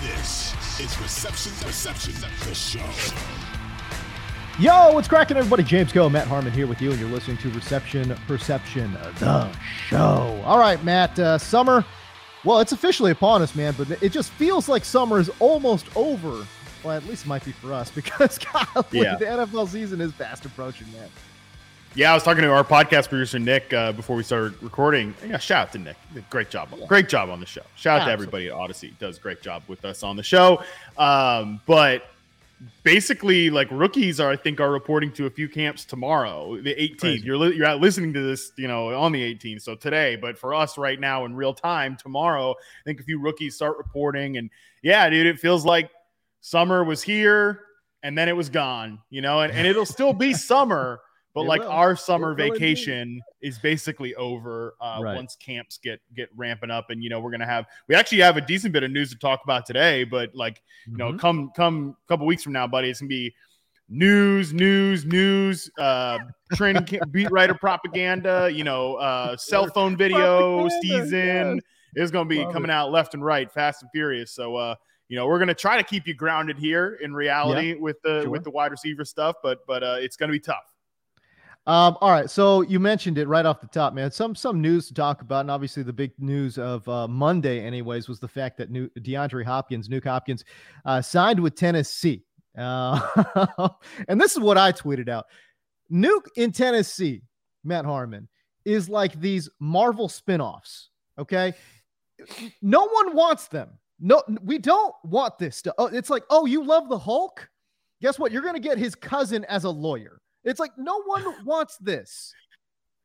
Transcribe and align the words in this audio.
This 0.00 0.54
is 0.80 0.98
Reception 1.00 1.52
Perception, 1.60 2.14
the 2.48 2.54
show. 2.54 2.84
Yo, 4.58 4.92
what's 4.92 5.06
cracking, 5.08 5.36
everybody? 5.36 5.62
James 5.62 5.92
Koh, 5.92 6.08
Matt 6.08 6.26
Harmon 6.26 6.52
here 6.52 6.66
with 6.66 6.80
you, 6.80 6.90
and 6.90 6.98
you're 6.98 7.08
listening 7.10 7.36
to 7.38 7.50
Reception 7.50 8.14
Perception, 8.26 8.92
the 9.20 9.50
show. 9.88 10.42
All 10.44 10.58
right, 10.58 10.82
Matt, 10.84 11.18
uh, 11.18 11.38
summer, 11.38 11.84
well, 12.44 12.60
it's 12.60 12.72
officially 12.72 13.10
upon 13.10 13.42
us, 13.42 13.54
man, 13.54 13.74
but 13.76 14.02
it 14.02 14.10
just 14.10 14.30
feels 14.32 14.68
like 14.68 14.84
summer 14.84 15.18
is 15.20 15.30
almost 15.38 15.86
over. 15.96 16.46
Well, 16.84 16.96
at 16.96 17.04
least 17.06 17.24
it 17.24 17.28
might 17.28 17.44
be 17.44 17.52
for 17.52 17.72
us 17.72 17.90
because, 17.94 18.38
golly, 18.38 18.84
Yeah. 18.92 19.16
the 19.16 19.26
NFL 19.26 19.68
season 19.68 20.00
is 20.00 20.12
fast 20.12 20.44
approaching, 20.44 20.90
man. 20.92 21.08
Yeah, 21.94 22.12
I 22.12 22.14
was 22.14 22.22
talking 22.22 22.42
to 22.42 22.52
our 22.52 22.64
podcast 22.64 23.08
producer 23.08 23.38
Nick 23.38 23.72
uh, 23.72 23.92
before 23.92 24.14
we 24.14 24.22
started 24.22 24.62
recording. 24.62 25.14
Yeah, 25.26 25.38
shout 25.38 25.68
out 25.68 25.72
to 25.72 25.78
Nick. 25.78 25.96
Great 26.30 26.50
job, 26.50 26.68
great 26.86 27.08
job 27.08 27.28
on 27.28 27.40
the 27.40 27.46
show. 27.46 27.62
Shout 27.76 28.02
out 28.02 28.04
to 28.04 28.12
everybody 28.12 28.48
at 28.48 28.54
Audacy. 28.54 28.96
Does 28.98 29.18
a 29.18 29.20
great 29.20 29.42
job 29.42 29.62
with 29.66 29.84
us 29.84 30.02
on 30.02 30.16
the 30.16 30.22
show. 30.22 30.62
Um, 30.96 31.60
but 31.66 32.04
basically, 32.84 33.50
like 33.50 33.68
rookies 33.70 34.20
are, 34.20 34.30
I 34.30 34.36
think, 34.36 34.60
are 34.60 34.70
reporting 34.70 35.10
to 35.12 35.26
a 35.26 35.30
few 35.30 35.48
camps 35.48 35.84
tomorrow, 35.84 36.56
the 36.60 36.74
18th. 36.74 37.00
Crazy. 37.00 37.26
You're 37.26 37.36
li- 37.36 37.56
you're 37.56 37.66
out 37.66 37.80
listening 37.80 38.12
to 38.12 38.20
this, 38.22 38.52
you 38.56 38.68
know, 38.68 38.94
on 38.94 39.10
the 39.10 39.34
18th, 39.34 39.62
so 39.62 39.74
today. 39.74 40.14
But 40.14 40.38
for 40.38 40.54
us 40.54 40.78
right 40.78 41.00
now 41.00 41.24
in 41.24 41.34
real 41.34 41.54
time, 41.54 41.96
tomorrow, 41.96 42.52
I 42.52 42.84
think 42.84 43.00
a 43.00 43.04
few 43.04 43.20
rookies 43.20 43.56
start 43.56 43.76
reporting, 43.76 44.36
and 44.36 44.50
yeah, 44.82 45.08
dude, 45.10 45.26
it 45.26 45.40
feels 45.40 45.64
like 45.64 45.90
summer 46.40 46.84
was 46.84 47.02
here 47.02 47.62
and 48.02 48.16
then 48.16 48.28
it 48.28 48.36
was 48.36 48.48
gone, 48.48 49.00
you 49.10 49.20
know, 49.20 49.40
and, 49.40 49.52
and 49.52 49.66
it'll 49.66 49.86
still 49.86 50.12
be 50.12 50.32
summer, 50.34 51.00
but 51.38 51.44
It 51.44 51.48
like 51.48 51.60
will. 51.60 51.68
our 51.70 51.94
summer 51.96 52.32
It 52.32 52.36
will 52.36 52.44
indeed. 52.46 52.58
vacation 52.58 53.22
is 53.40 53.58
basically 53.60 54.14
over 54.16 54.74
uh, 54.80 54.98
Right. 55.02 55.14
once 55.14 55.36
camps 55.36 55.78
get 55.78 56.00
get 56.16 56.28
ramping 56.36 56.70
up, 56.70 56.90
and 56.90 57.02
you 57.02 57.10
know 57.10 57.20
we're 57.20 57.30
gonna 57.30 57.46
have 57.46 57.66
we 57.86 57.94
actually 57.94 58.18
have 58.18 58.36
a 58.36 58.40
decent 58.40 58.72
bit 58.72 58.82
of 58.82 58.90
news 58.90 59.10
to 59.10 59.18
talk 59.18 59.40
about 59.44 59.64
today, 59.66 60.02
but 60.04 60.34
like 60.34 60.60
you 60.86 60.96
know 60.96 61.12
Mhm. 61.12 61.18
come 61.20 61.50
come 61.54 61.96
a 62.04 62.08
couple 62.08 62.26
weeks 62.26 62.42
from 62.42 62.52
now, 62.52 62.66
buddy, 62.66 62.90
it's 62.90 63.00
gonna 63.00 63.08
be 63.08 63.32
news, 63.88 64.52
news, 64.52 65.04
news, 65.04 65.70
uh, 65.78 66.18
training 66.54 66.84
camp, 66.84 67.10
beat 67.12 67.30
writer 67.30 67.54
propaganda, 67.54 68.50
you 68.52 68.64
know, 68.64 68.96
uh, 68.96 69.36
cell 69.36 69.66
phone 69.68 69.96
video 69.96 70.46
Propaganda, 70.68 70.80
season 70.82 71.60
is 71.94 72.10
gonna 72.10 72.28
be 72.28 72.38
Love 72.38 72.52
coming 72.52 72.70
it. 72.70 72.74
out 72.74 72.90
left 72.90 73.14
and 73.14 73.24
right, 73.24 73.50
fast 73.52 73.82
and 73.82 73.90
furious. 73.92 74.32
So 74.32 74.56
uh, 74.56 74.74
you 75.08 75.16
know, 75.16 75.26
we're 75.26 75.38
gonna 75.38 75.54
try 75.54 75.76
to 75.76 75.84
keep 75.84 76.06
you 76.08 76.14
grounded 76.14 76.58
here 76.58 76.98
in 77.00 77.14
reality 77.14 77.74
with 77.74 78.02
the 78.02 78.22
sure. 78.22 78.30
with 78.30 78.42
the 78.44 78.50
wide 78.50 78.72
receiver 78.72 79.04
stuff, 79.04 79.36
but 79.42 79.64
but 79.66 79.82
uh, 79.84 79.96
it's 80.00 80.16
gonna 80.16 80.32
be 80.32 80.40
tough. 80.40 80.74
Um, 81.68 81.98
all 82.00 82.10
right, 82.10 82.30
so 82.30 82.62
you 82.62 82.80
mentioned 82.80 83.18
it 83.18 83.28
right 83.28 83.44
off 83.44 83.60
the 83.60 83.66
top, 83.66 83.92
man. 83.92 84.10
Some 84.10 84.34
some 84.34 84.62
news 84.62 84.88
to 84.88 84.94
talk 84.94 85.20
about, 85.20 85.42
and 85.42 85.50
obviously 85.50 85.82
the 85.82 85.92
big 85.92 86.12
news 86.18 86.56
of 86.56 86.88
uh, 86.88 87.06
Monday, 87.06 87.60
anyways, 87.62 88.08
was 88.08 88.18
the 88.18 88.26
fact 88.26 88.56
that 88.56 88.72
Nuke 88.72 88.88
DeAndre 89.00 89.44
Hopkins, 89.44 89.86
Nuke 89.86 90.04
Hopkins, 90.04 90.46
uh, 90.86 91.02
signed 91.02 91.38
with 91.38 91.56
Tennessee. 91.56 92.24
Uh, 92.56 93.68
and 94.08 94.18
this 94.18 94.32
is 94.32 94.40
what 94.40 94.56
I 94.56 94.72
tweeted 94.72 95.10
out: 95.10 95.26
Nuke 95.92 96.28
in 96.36 96.52
Tennessee, 96.52 97.20
Matt 97.64 97.84
Harmon 97.84 98.28
is 98.64 98.88
like 98.88 99.20
these 99.20 99.50
Marvel 99.60 100.08
spin-offs. 100.08 100.88
Okay, 101.18 101.52
no 102.62 102.86
one 102.86 103.14
wants 103.14 103.46
them. 103.48 103.68
No, 104.00 104.22
we 104.42 104.56
don't 104.56 104.94
want 105.04 105.38
this 105.38 105.58
stuff. 105.58 105.74
Oh, 105.76 105.88
it's 105.88 106.08
like, 106.08 106.22
oh, 106.30 106.46
you 106.46 106.64
love 106.64 106.88
the 106.88 106.98
Hulk? 106.98 107.46
Guess 108.00 108.18
what? 108.18 108.32
You're 108.32 108.40
gonna 108.40 108.58
get 108.58 108.78
his 108.78 108.94
cousin 108.94 109.44
as 109.44 109.64
a 109.64 109.70
lawyer. 109.70 110.22
It's 110.48 110.60
like 110.60 110.72
no 110.78 111.02
one 111.02 111.44
wants 111.44 111.76
this, 111.78 112.32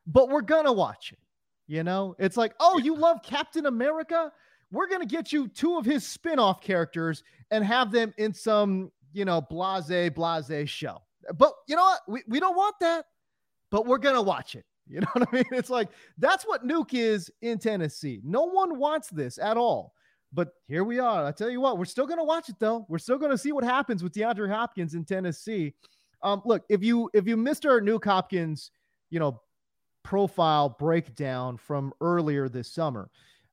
but 0.08 0.30
we're 0.30 0.42
gonna 0.42 0.72
watch 0.74 1.12
it. 1.12 1.20
You 1.68 1.84
know, 1.84 2.16
it's 2.20 2.38
like, 2.38 2.54
oh, 2.60 2.78
you 2.78 2.96
love 2.96 3.22
Captain 3.24 3.66
America? 3.66 4.32
We're 4.72 4.88
gonna 4.88 5.06
get 5.06 5.32
you 5.32 5.48
two 5.48 5.78
of 5.78 5.86
his 5.86 6.06
spin-off 6.06 6.62
characters 6.62 7.24
and 7.52 7.64
have 7.64 7.92
them 7.92 8.14
in 8.18 8.34
some, 8.34 8.92
you 9.12 9.26
know, 9.26 9.42
blase 9.42 10.10
blase 10.12 10.70
show. 10.70 11.02
But 11.36 11.54
you 11.68 11.76
know 11.76 11.84
what? 11.84 12.02
We, 12.08 12.24
we 12.28 12.40
don't 12.40 12.56
want 12.56 12.76
that, 12.80 13.06
but 13.72 13.86
we're 13.86 14.00
gonna 14.00 14.22
watch 14.22 14.56
it. 14.56 14.66
You 14.86 15.00
know 15.00 15.08
what 15.14 15.30
I 15.32 15.36
mean? 15.36 15.46
It's 15.54 15.70
like 15.70 15.88
that's 16.18 16.44
what 16.44 16.68
Nuke 16.68 16.94
is 16.94 17.32
in 17.42 17.58
Tennessee. 17.58 18.20
No 18.22 18.44
one 18.44 18.78
wants 18.78 19.08
this 19.10 19.38
at 19.38 19.56
all. 19.56 19.94
But 20.34 20.50
here 20.68 20.84
we 20.84 21.00
are. 21.00 21.26
I 21.26 21.32
tell 21.32 21.50
you 21.50 21.62
what, 21.62 21.78
we're 21.78 21.86
still 21.86 22.06
gonna 22.06 22.24
watch 22.24 22.50
it 22.50 22.56
though. 22.60 22.86
We're 22.90 22.98
still 22.98 23.18
gonna 23.18 23.38
see 23.38 23.54
what 23.54 23.64
happens 23.64 24.04
with 24.04 24.12
DeAndre 24.12 24.50
Hopkins 24.50 24.94
in 24.94 25.06
Tennessee. 25.06 25.74
Um, 26.24 26.42
look, 26.46 26.64
if 26.70 26.84
you 26.84 27.10
if 27.14 27.28
you 27.28 27.38
missed 27.38 27.66
our 27.66 27.82
Nuke 27.82 28.06
Hopkins, 28.06 28.72
you 29.10 29.20
know, 29.20 29.42
profile 30.04 30.70
breakdown 30.80 31.58
from 31.58 31.94
earlier 32.02 32.50
this 32.50 32.72
summer, 32.74 33.10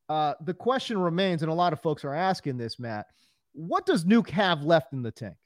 uh, 0.09 0.35
the 0.45 0.55
question 0.55 0.99
remains, 0.99 1.43
and 1.43 1.51
a 1.51 1.55
lot 1.55 1.73
of 1.73 1.81
folks 1.81 2.05
are 2.05 2.15
asking 2.15 2.57
this, 2.57 2.79
Matt. 2.79 3.07
What 3.53 3.87
does 3.87 4.05
Nuke 4.05 4.31
have 4.31 4.63
left 4.63 4.93
in 4.93 5.03
the 5.03 5.11
tank? 5.11 5.37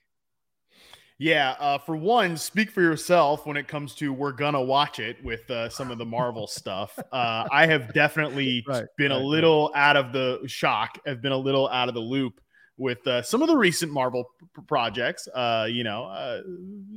Yeah, 1.19 1.55
uh, 1.61 1.79
for 1.79 1.97
one, 1.97 2.37
speak 2.37 2.71
for 2.71 2.83
yourself 2.83 3.47
when 3.47 3.57
it 3.57 3.69
comes 3.69 3.95
to 3.97 4.13
we're 4.13 4.33
gonna 4.33 4.63
watch 4.63 4.99
it 4.99 5.23
with 5.25 5.49
uh, 5.49 5.69
some 5.69 5.91
of 5.91 5.99
the 5.99 6.05
Marvel 6.05 6.47
stuff. 6.49 6.99
Uh, 7.13 7.47
I 7.51 7.67
have 7.67 7.95
definitely 7.95 8.65
Right, 8.67 8.85
been 8.99 9.11
right, 9.13 9.17
a 9.17 9.21
right. 9.21 9.25
little 9.25 9.71
out 9.75 9.97
of 9.97 10.13
the 10.13 10.41
shock. 10.47 10.99
Have 11.07 11.23
been 11.23 11.33
a 11.33 11.37
little 11.39 11.69
out 11.69 11.89
of 11.89 11.95
the 11.95 12.01
loop 12.01 12.41
with 12.77 13.07
uh, 13.07 13.23
some 13.23 13.43
of 13.43 13.49
the 13.49 13.57
recent 13.57 13.93
Marvel 13.93 14.25
p- 14.55 14.63
projects. 14.67 15.29
Uh, 15.29 15.67
you 15.71 15.85
know, 15.85 16.05
uh, 16.05 16.41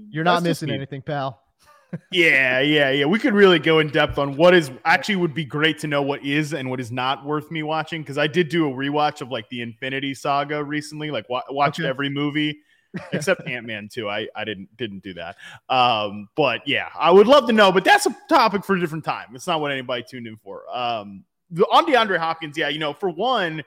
You're 0.10 0.24
not 0.24 0.44
missing 0.44 0.70
anything, 0.70 1.02
pal. 1.02 1.42
yeah, 2.12 2.60
yeah, 2.60 2.90
yeah. 2.90 3.06
We 3.06 3.18
could 3.18 3.34
really 3.34 3.60
go 3.60 3.80
in 3.80 3.88
depth 3.90 4.18
on 4.18 4.36
what 4.36 4.54
is 4.54 4.70
actually 4.84 5.16
would 5.18 5.34
be 5.34 5.46
great 5.46 5.80
to 5.80 5.88
know 5.88 6.02
what 6.02 6.24
is 6.26 6.54
and 6.54 6.70
what 6.70 6.82
is 6.82 6.92
not 6.92 7.24
worth 7.26 7.50
me 7.50 7.64
watching 7.64 8.02
because 8.02 8.18
I 8.18 8.28
did 8.28 8.50
do 8.50 8.68
a 8.70 8.74
rewatch 8.74 9.22
of 9.22 9.30
like 9.32 9.48
the 9.50 9.62
Infinity 9.62 10.14
Saga 10.14 10.62
recently, 10.64 11.12
like 11.12 11.30
wa- 11.30 11.44
watched 11.50 11.80
Okay. 11.80 11.88
every 11.88 12.10
movie 12.10 12.60
except 13.14 13.48
Ant 13.48 13.66
Man 13.66 13.88
too. 13.90 14.10
I 14.10 14.28
I 14.36 14.44
didn't 14.44 14.76
didn't 14.76 15.02
do 15.02 15.14
that. 15.14 15.38
Um, 15.70 16.28
but 16.36 16.68
yeah, 16.68 16.90
I 16.98 17.10
would 17.10 17.28
love 17.28 17.48
to 17.48 17.54
know. 17.54 17.72
But 17.72 17.86
that's 17.86 18.06
a 18.06 18.16
topic 18.28 18.66
for 18.66 18.76
a 18.76 18.80
different 18.82 19.06
time. 19.06 19.28
It's 19.34 19.48
not 19.48 19.62
what 19.62 19.72
anybody 19.72 20.04
tuned 20.04 20.28
in 20.28 20.36
for. 20.36 20.64
Um, 20.70 21.24
the, 21.52 21.64
on 21.68 21.86
DeAndre 21.86 22.18
Hopkins, 22.18 22.58
yeah, 22.58 22.68
you 22.68 22.80
know, 22.80 22.92
for 22.94 23.10
one, 23.10 23.64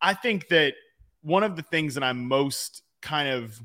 I 0.00 0.14
think 0.14 0.48
that 0.48 0.74
one 1.24 1.42
of 1.42 1.56
the 1.56 1.62
things 1.62 1.94
that 1.94 2.04
I'm 2.04 2.26
most 2.28 2.82
kind 3.02 3.28
of 3.28 3.60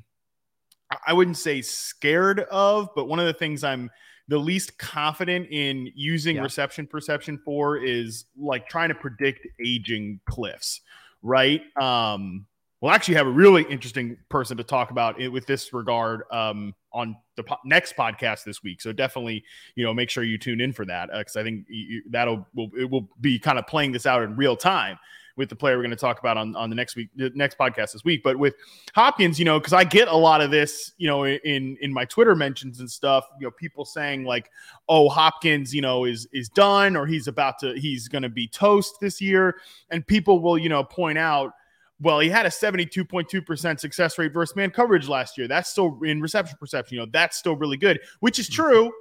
I- 1.06 1.14
wouldn't 1.14 1.38
say 1.38 1.62
scared 1.62 2.40
of, 2.40 2.90
but 2.96 3.06
one 3.08 3.20
of 3.20 3.28
the 3.28 3.34
things 3.34 3.64
I'm 3.64 3.92
the 4.28 4.40
least 4.40 4.78
confident 4.80 5.48
in 5.52 5.92
using 5.96 6.38
Yeah. 6.38 6.42
reception 6.44 6.88
perception 6.88 7.38
for 7.46 7.78
is 7.78 8.26
like 8.36 8.68
trying 8.68 8.90
to 8.90 8.96
predict 8.96 9.46
aging 9.64 10.20
cliffs, 10.26 10.82
right? 11.22 11.62
Um, 11.80 12.48
we'll 12.82 12.92
actually 12.92 13.16
have 13.16 13.28
a 13.28 13.32
really 13.32 13.64
interesting 13.64 14.18
person 14.30 14.58
to 14.58 14.64
talk 14.64 14.90
about 14.90 15.20
it 15.22 15.28
with 15.30 15.46
this 15.46 15.74
regard 15.74 16.24
um, 16.32 16.74
on 16.94 17.16
the 17.36 17.44
po- 17.44 17.58
next 17.66 17.96
podcast 17.96 18.44
this 18.44 18.64
week. 18.64 18.82
So 18.82 18.92
definitely, 18.92 19.44
you 19.76 19.84
know, 19.84 19.94
make 19.94 20.10
sure 20.10 20.24
you 20.24 20.38
tune 20.40 20.62
in 20.62 20.74
for 20.74 20.86
that 20.86 21.10
because 21.16 21.36
I 21.36 21.44
think 21.44 21.66
you- 21.70 22.04
that'll 22.10 22.48
will, 22.56 22.70
it 22.78 22.90
will 22.90 23.10
be 23.22 23.38
kind 23.38 23.60
of 23.60 23.68
playing 23.68 23.92
this 23.92 24.06
out 24.08 24.24
in 24.24 24.36
real 24.36 24.56
time 24.56 24.98
with 25.40 25.48
the 25.50 25.56
player 25.56 25.78
we're 25.78 25.84
going 25.84 25.90
to 25.90 25.96
talk 25.96 26.20
about 26.20 26.36
on, 26.38 26.54
on 26.56 26.70
the 26.70 26.76
next 26.76 26.98
week, 26.98 27.10
the 27.16 27.32
next 27.34 27.58
podcast 27.58 27.94
this 27.94 28.04
week. 28.04 28.22
But 28.24 28.38
with 28.38 28.54
Hopkins, 28.94 29.40
you 29.40 29.46
know, 29.46 29.58
because 29.58 29.72
I 29.74 29.86
get 29.86 30.10
a 30.10 30.16
lot 30.16 30.42
of 30.42 30.52
this, 30.52 30.92
you 30.98 31.08
know, 31.08 31.26
in 31.26 31.78
in 31.82 31.92
my 31.92 32.04
Twitter 32.06 32.36
mentions 32.36 32.82
and 32.82 32.92
stuff, 32.92 33.26
you 33.40 33.48
know, 33.48 33.52
people 33.52 33.86
saying 33.86 34.26
like, 34.26 34.52
"Oh, 34.90 35.08
Hopkins, 35.10 35.74
you 35.74 35.82
know, 35.82 36.04
is 36.04 36.28
is 36.34 36.50
done 36.50 36.96
or 36.98 37.08
he's 37.08 37.28
about 37.28 37.58
to 37.60 37.74
he's 37.80 38.08
going 38.10 38.22
to 38.22 38.30
be 38.30 38.48
toast 38.48 38.98
this 39.00 39.20
year," 39.22 39.56
and 39.90 40.06
people 40.06 40.42
will, 40.42 40.58
you 40.58 40.68
know, 40.70 40.84
point 40.84 41.18
out, 41.18 41.54
well, 42.02 42.20
he 42.20 42.30
had 42.30 42.46
a 42.46 42.50
72.2% 42.50 43.80
success 43.80 44.18
rate 44.18 44.34
versus 44.34 44.56
man 44.56 44.72
coverage 44.72 45.08
last 45.08 45.38
year. 45.38 45.48
That's 45.48 45.70
still 45.70 46.00
in 46.04 46.22
reception 46.22 46.58
perception. 46.60 46.96
You 46.98 47.06
know, 47.06 47.10
that's 47.12 47.38
still 47.38 47.56
really 47.56 47.78
good, 47.78 48.00
which 48.20 48.40
is 48.40 48.50
Mm-hmm. 48.50 48.62
true. 48.62 48.92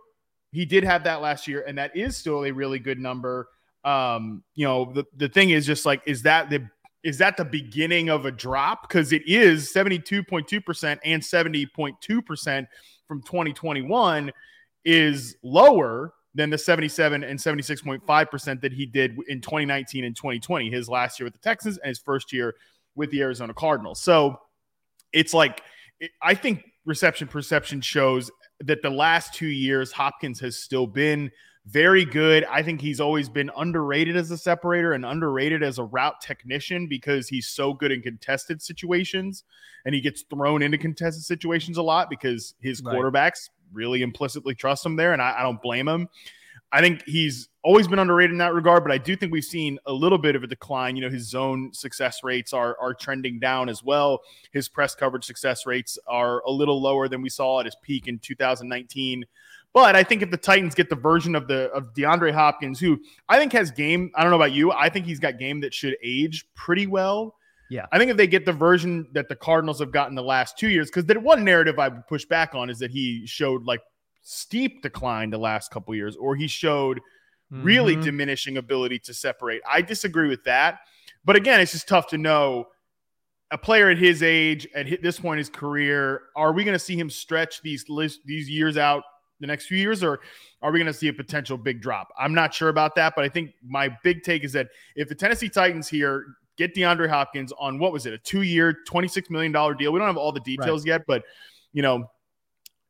He 0.52 0.64
did 0.64 0.82
have 0.84 1.04
that 1.04 1.20
last 1.20 1.46
year, 1.46 1.64
and 1.66 1.76
that 1.76 1.94
is 1.94 2.16
still 2.16 2.44
a 2.46 2.50
really 2.50 2.78
good 2.78 2.98
number. 2.98 3.48
Um, 3.88 4.42
you 4.54 4.66
know, 4.66 4.92
the, 4.92 5.04
the 5.16 5.28
thing 5.28 5.50
is 5.50 5.64
just 5.64 5.86
like, 5.86 6.02
is 6.06 6.22
that 6.22 6.50
the 6.50 6.68
is 7.04 7.18
that 7.18 7.36
the 7.36 7.44
beginning 7.44 8.10
of 8.10 8.26
a 8.26 8.30
drop? 8.30 8.88
Because 8.88 9.12
it 9.12 9.22
is 9.26 9.72
72.2% 9.72 10.98
and 11.04 11.22
70.2% 11.22 12.66
from 13.06 13.22
2021 13.22 14.32
is 14.84 15.36
lower 15.42 16.12
than 16.34 16.50
the 16.50 16.58
77 16.58 17.24
and 17.24 17.38
76.5% 17.38 18.60
that 18.60 18.72
he 18.72 18.84
did 18.84 19.16
in 19.28 19.40
2019 19.40 20.04
and 20.04 20.14
2020, 20.14 20.70
his 20.70 20.88
last 20.88 21.18
year 21.18 21.24
with 21.24 21.34
the 21.34 21.40
Texans 21.40 21.78
and 21.78 21.88
his 21.88 21.98
first 21.98 22.32
year 22.32 22.56
with 22.94 23.10
the 23.10 23.22
Arizona 23.22 23.54
Cardinals. 23.54 24.00
So 24.02 24.40
it's 25.12 25.32
like, 25.32 25.62
I 26.20 26.34
think 26.34 26.64
reception 26.84 27.28
perception 27.28 27.80
shows 27.80 28.30
that 28.60 28.82
the 28.82 28.90
last 28.90 29.34
two 29.34 29.46
years, 29.46 29.92
Hopkins 29.92 30.40
has 30.40 30.58
still 30.58 30.86
been 30.86 31.30
very 31.68 32.04
good. 32.04 32.44
I 32.44 32.62
think 32.62 32.80
he's 32.80 32.98
always 33.00 33.28
been 33.28 33.50
underrated 33.56 34.16
as 34.16 34.30
a 34.30 34.38
separator 34.38 34.94
and 34.94 35.04
underrated 35.04 35.62
as 35.62 35.78
a 35.78 35.84
route 35.84 36.20
technician 36.20 36.86
because 36.86 37.28
he's 37.28 37.46
so 37.46 37.74
good 37.74 37.92
in 37.92 38.00
contested 38.00 38.62
situations 38.62 39.44
and 39.84 39.94
he 39.94 40.00
gets 40.00 40.22
thrown 40.22 40.62
into 40.62 40.78
contested 40.78 41.24
situations 41.24 41.76
a 41.76 41.82
lot 41.82 42.08
because 42.08 42.54
his 42.60 42.82
Right. 42.82 42.96
quarterbacks 42.96 43.50
really 43.72 44.00
implicitly 44.02 44.54
trust 44.54 44.86
him 44.86 44.96
there. 44.96 45.12
And 45.12 45.20
I, 45.20 45.36
I 45.38 45.42
don't 45.42 45.60
blame 45.60 45.86
him. 45.86 46.08
I 46.70 46.80
think 46.80 47.02
he's 47.06 47.48
always 47.62 47.88
been 47.88 47.98
underrated 47.98 48.32
in 48.32 48.38
that 48.38 48.52
regard, 48.54 48.82
but 48.82 48.92
I 48.92 48.98
do 48.98 49.16
think 49.16 49.32
we've 49.32 49.44
seen 49.44 49.78
a 49.86 49.92
little 49.92 50.18
bit 50.18 50.36
of 50.36 50.42
a 50.42 50.46
decline. 50.46 50.96
You 50.96 51.02
know, 51.02 51.10
his 51.10 51.28
zone 51.28 51.70
success 51.72 52.20
rates 52.22 52.52
are 52.52 52.76
are 52.78 52.92
trending 52.92 53.38
down 53.38 53.68
as 53.68 53.82
well. 53.82 54.20
His 54.52 54.68
press 54.68 54.94
coverage 54.94 55.24
success 55.24 55.64
rates 55.64 55.98
are 56.06 56.40
a 56.46 56.50
little 56.50 56.80
lower 56.80 57.08
than 57.08 57.22
we 57.22 57.30
saw 57.30 57.60
at 57.60 57.66
his 57.66 57.76
peak 57.82 58.06
in 58.06 58.18
2019. 58.18 59.24
But 59.78 59.94
I 59.94 60.02
think 60.02 60.22
if 60.22 60.32
the 60.32 60.36
Titans 60.36 60.74
get 60.74 60.90
the 60.90 60.96
version 60.96 61.36
of 61.36 61.46
the 61.46 61.70
of 61.70 61.94
DeAndre 61.94 62.32
Hopkins, 62.32 62.80
who 62.80 62.98
I 63.28 63.38
think 63.38 63.52
has 63.52 63.70
game, 63.70 64.10
I 64.16 64.22
don't 64.22 64.30
know 64.30 64.36
about 64.36 64.50
you, 64.50 64.72
I 64.72 64.88
think 64.88 65.06
he's 65.06 65.20
got 65.20 65.38
game 65.38 65.60
that 65.60 65.72
should 65.72 65.96
age 66.02 66.44
pretty 66.56 66.88
well. 66.88 67.36
Yeah. 67.70 67.86
I 67.92 67.98
think 67.98 68.10
if 68.10 68.16
they 68.16 68.26
get 68.26 68.44
the 68.44 68.52
version 68.52 69.06
that 69.12 69.28
the 69.28 69.36
Cardinals 69.36 69.78
have 69.78 69.92
gotten 69.92 70.16
the 70.16 70.22
last 70.22 70.58
two 70.58 70.68
years, 70.68 70.88
because 70.88 71.04
the 71.04 71.20
one 71.20 71.44
narrative 71.44 71.78
I 71.78 71.86
would 71.86 72.08
push 72.08 72.24
back 72.24 72.56
on 72.56 72.70
is 72.70 72.80
that 72.80 72.90
he 72.90 73.24
showed 73.24 73.66
like 73.66 73.80
steep 74.22 74.82
decline 74.82 75.30
the 75.30 75.38
last 75.38 75.70
couple 75.70 75.94
years, 75.94 76.16
or 76.16 76.34
he 76.34 76.48
showed 76.48 76.98
really 77.52 77.94
Mhm. 77.94 78.02
diminishing 78.02 78.56
ability 78.56 78.98
to 78.98 79.14
separate. 79.14 79.62
I 79.64 79.80
disagree 79.82 80.28
with 80.28 80.42
that. 80.42 80.80
But 81.24 81.36
again, 81.36 81.60
it's 81.60 81.70
just 81.70 81.86
tough 81.86 82.08
to 82.08 82.18
know 82.18 82.66
a 83.52 83.58
player 83.58 83.90
at 83.90 83.98
his 83.98 84.24
age, 84.24 84.66
at 84.74 85.02
this 85.02 85.20
point 85.20 85.36
in 85.36 85.38
his 85.38 85.50
career, 85.50 86.22
are 86.34 86.52
we 86.52 86.64
going 86.64 86.74
to 86.74 86.80
see 86.80 86.98
him 86.98 87.08
stretch 87.10 87.62
these 87.62 87.88
list, 87.88 88.22
these 88.26 88.50
years 88.50 88.76
out 88.76 89.04
the 89.40 89.46
next 89.46 89.66
few 89.66 89.78
years, 89.78 90.02
or 90.02 90.20
are 90.62 90.72
we 90.72 90.78
going 90.78 90.92
to 90.92 90.98
see 90.98 91.08
a 91.08 91.12
potential 91.12 91.56
big 91.56 91.80
drop? 91.80 92.08
I'm 92.18 92.34
not 92.34 92.52
sure 92.52 92.68
about 92.68 92.94
that, 92.96 93.14
but 93.14 93.24
I 93.24 93.28
think 93.28 93.52
my 93.66 93.96
big 94.02 94.22
take 94.22 94.44
is 94.44 94.52
that 94.52 94.68
if 94.96 95.08
the 95.08 95.14
Tennessee 95.14 95.48
Titans 95.48 95.88
here 95.88 96.26
get 96.56 96.74
DeAndre 96.74 97.08
Hopkins 97.08 97.52
on 97.58 97.78
what 97.78 97.92
was 97.92 98.06
it, 98.06 98.12
a 98.12 98.18
two-year, 98.18 98.78
$26 98.88 99.30
million 99.30 99.52
deal? 99.52 99.92
We 99.92 99.98
don't 99.98 100.08
have 100.08 100.16
all 100.16 100.32
the 100.32 100.40
details 100.40 100.84
yet, 100.84 101.02
but 101.06 101.22
you 101.72 101.82
know, 101.82 102.10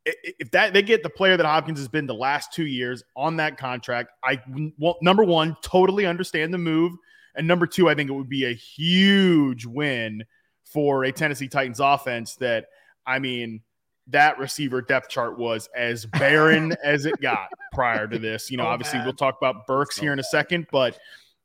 if 0.05 0.49
that 0.51 0.73
they 0.73 0.81
get 0.81 1.03
the 1.03 1.09
player 1.09 1.37
that 1.37 1.45
Hopkins 1.45 1.77
has 1.77 1.87
been 1.87 2.07
the 2.07 2.13
last 2.15 2.51
two 2.53 2.65
years 2.65 3.03
on 3.15 3.35
that 3.37 3.57
contract, 3.57 4.11
I 4.23 4.41
well, 4.77 4.97
number 5.01 5.23
one, 5.23 5.55
totally 5.61 6.05
understand 6.05 6.53
the 6.53 6.57
move, 6.57 6.93
and 7.35 7.47
number 7.47 7.67
two, 7.67 7.89
I 7.89 7.95
think 7.95 8.09
it 8.09 8.13
would 8.13 8.29
be 8.29 8.45
a 8.45 8.53
huge 8.53 9.65
win 9.65 10.23
for 10.63 11.03
a 11.03 11.11
Tennessee 11.11 11.47
Titans 11.47 11.79
offense. 11.79 12.35
That 12.35 12.67
I 13.05 13.19
mean, 13.19 13.61
that 14.09 14.37
receiver 14.39 14.81
depth 14.81 15.09
chart 15.09 15.37
was 15.37 15.69
as 15.75 16.05
barren 16.05 16.75
as 16.83 17.05
it 17.05 17.19
got 17.21 17.49
prior 17.73 18.07
to 18.07 18.19
this. 18.19 18.49
You 18.49 18.57
know, 18.57 18.65
obviously 18.65 18.99
we'll 19.03 19.13
talk 19.13 19.37
about 19.41 19.67
Burks 19.67 19.97
So 19.97 20.01
here 20.01 20.13
in 20.13 20.19
a 20.19 20.23
second, 20.23 20.67
but 20.71 20.97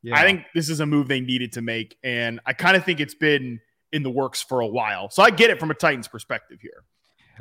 Yeah. 0.03 0.17
I 0.17 0.23
think 0.23 0.45
this 0.55 0.69
is 0.69 0.81
a 0.81 0.87
move 0.87 1.09
they 1.09 1.21
needed 1.21 1.53
to 1.53 1.63
make, 1.63 1.97
and 2.03 2.41
I 2.47 2.53
kind 2.53 2.77
of 2.77 2.85
think 2.85 3.01
it's 3.01 3.15
been 3.15 3.61
in 3.93 4.03
the 4.03 4.11
works 4.11 4.43
for 4.43 4.61
a 4.61 4.67
while. 4.67 5.09
So 5.11 5.23
I 5.23 5.31
get 5.31 5.51
it 5.51 5.61
from 5.61 5.71
a 5.71 5.75
Titans 5.75 6.09
perspective 6.09 6.61
here. 6.61 6.85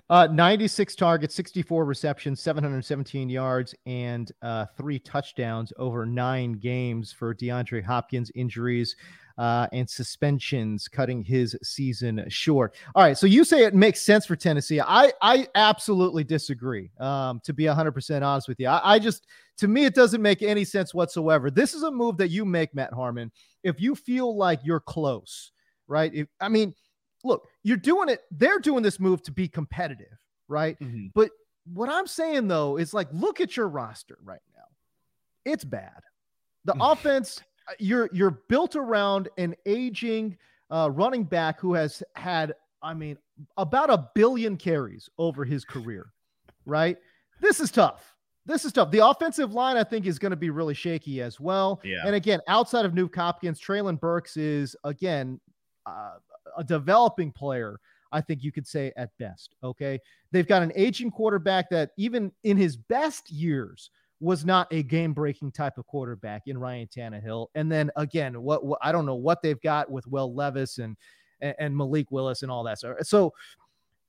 Uh, 0.10 0.28
96 0.28 0.96
targets, 0.96 1.34
64 1.36 1.86
receptions, 1.86 2.42
717 2.42 3.30
yards, 3.30 3.74
and 3.86 4.32
uh, 4.42 4.66
three 4.78 5.00
touchdowns 5.00 5.72
over 5.78 6.06
nine 6.06 6.54
games 6.54 7.12
for 7.12 7.34
DeAndre 7.34 7.84
Hopkins. 7.84 8.32
Injuries 8.36 8.96
uh, 9.38 9.68
and 9.72 9.90
suspensions 9.90 10.88
cutting 10.88 11.24
his 11.24 11.58
season 11.64 12.24
short. 12.30 12.76
All 12.96 13.04
right, 13.04 13.18
so 13.18 13.28
you 13.28 13.44
say 13.44 13.64
it 13.64 13.74
makes 13.74 14.02
sense 14.02 14.26
for 14.26 14.36
Tennessee. 14.36 14.80
I 14.82 15.12
I 15.22 15.48
absolutely 15.56 16.24
disagree. 16.24 16.92
Um, 17.00 17.42
to 17.46 17.54
be 17.54 17.64
100% 17.64 18.22
honest 18.22 18.48
with 18.48 18.60
you, 18.60 18.68
I, 18.68 18.96
I 18.96 19.00
just 19.00 19.28
to 19.58 19.68
me 19.68 19.86
it 19.86 19.96
doesn't 19.96 20.22
make 20.22 20.42
any 20.42 20.64
sense 20.64 20.94
whatsoever. 20.94 21.50
This 21.50 21.74
is 21.74 21.84
a 21.84 21.92
move 21.92 22.18
that 22.18 22.30
you 22.30 22.46
make, 22.46 22.74
Matt 22.76 22.94
Harmon, 22.94 23.32
if 23.64 23.82
you 23.82 23.96
feel 23.96 24.36
like 24.36 24.60
you're 24.64 24.80
close, 24.80 25.52
right? 25.88 26.14
If 26.14 26.28
I 26.40 26.50
mean 26.50 26.74
look, 27.24 27.48
you're 27.64 27.78
doing 27.78 28.10
it, 28.10 28.22
they're 28.32 28.60
doing 28.60 28.84
this 28.84 29.00
move 29.00 29.24
to 29.24 29.32
be 29.32 29.48
competitive, 29.48 30.18
right? 30.48 30.78
But 31.14 31.32
what 31.74 31.90
I'm 31.90 32.08
saying 32.08 32.48
though 32.48 32.78
is 32.78 32.94
like, 32.94 33.08
look 33.12 33.40
at 33.42 33.56
your 33.56 33.68
roster 33.68 34.18
right 34.24 34.42
now. 34.56 35.52
It's 35.52 35.64
bad. 35.64 36.02
The 36.66 36.76
offense, 36.80 37.40
uh, 37.40 37.44
you're 37.80 38.10
you're 38.14 38.42
built 38.50 38.76
around 38.76 39.30
an 39.38 39.56
aging 39.66 40.38
uh, 40.70 40.90
running 40.92 41.24
back 41.24 41.60
who 41.60 41.74
has 41.74 42.04
had, 42.16 42.54
I 42.82 42.94
mean, 42.94 43.18
about 43.58 43.90
a 43.90 44.10
billion 44.16 44.58
carries 44.58 45.10
over 45.18 45.46
his 45.46 45.66
career, 45.66 46.08
right? 46.66 46.98
This 47.42 47.60
is 47.60 47.72
tough. 47.72 48.16
This 48.46 48.66
is 48.66 48.74
tough. 48.74 48.92
The 48.92 49.06
offensive 49.08 49.54
line, 49.54 49.78
I 49.78 49.84
think, 49.84 50.06
is 50.06 50.20
going 50.20 50.32
to 50.32 50.38
be 50.38 50.50
really 50.50 50.74
shaky 50.74 51.22
as 51.22 51.40
well. 51.40 51.80
Yeah. 51.84 52.04
And 52.06 52.16
again, 52.16 52.42
outside 52.48 52.86
of 52.86 52.92
Nuke 52.92 53.16
Hopkins, 53.16 53.60
Treylon 53.60 54.00
Burks 54.00 54.36
is 54.36 54.76
again 54.84 55.40
uh, 55.86 56.16
a 56.58 56.64
developing 56.64 57.32
player. 57.32 57.80
I 58.12 58.22
think 58.22 58.44
you 58.44 58.52
could 58.52 58.68
say 58.68 58.92
at 58.96 59.10
best. 59.18 59.56
Okay. 59.64 60.00
They've 60.32 60.48
got 60.48 60.62
an 60.62 60.72
aging 60.76 61.12
quarterback 61.12 61.70
that, 61.72 61.92
even 61.98 62.32
in 62.44 62.58
his 62.58 62.78
best 62.78 63.32
years, 63.32 63.90
was 64.20 64.46
not 64.46 64.68
a 64.72 64.84
game 64.84 65.14
breaking 65.14 65.52
type 65.52 65.78
of 65.78 65.86
quarterback 65.86 66.44
in 66.48 66.58
Ryan 66.58 66.88
Tannehill. 66.88 67.48
And 67.56 67.72
then 67.72 67.92
again, 67.96 68.42
what, 68.42 68.66
what 68.66 68.80
I 68.82 68.92
don't 68.92 69.06
know 69.06 69.16
what 69.16 69.42
they've 69.42 69.62
got 69.62 69.92
with 69.92 70.08
Will 70.08 70.34
Levis 70.34 70.78
and, 70.78 70.96
and, 71.42 71.76
Malik 71.76 72.10
Willis 72.10 72.42
and 72.42 72.52
all 72.52 72.64
that. 72.64 72.80
So, 72.80 72.96
so 73.02 73.34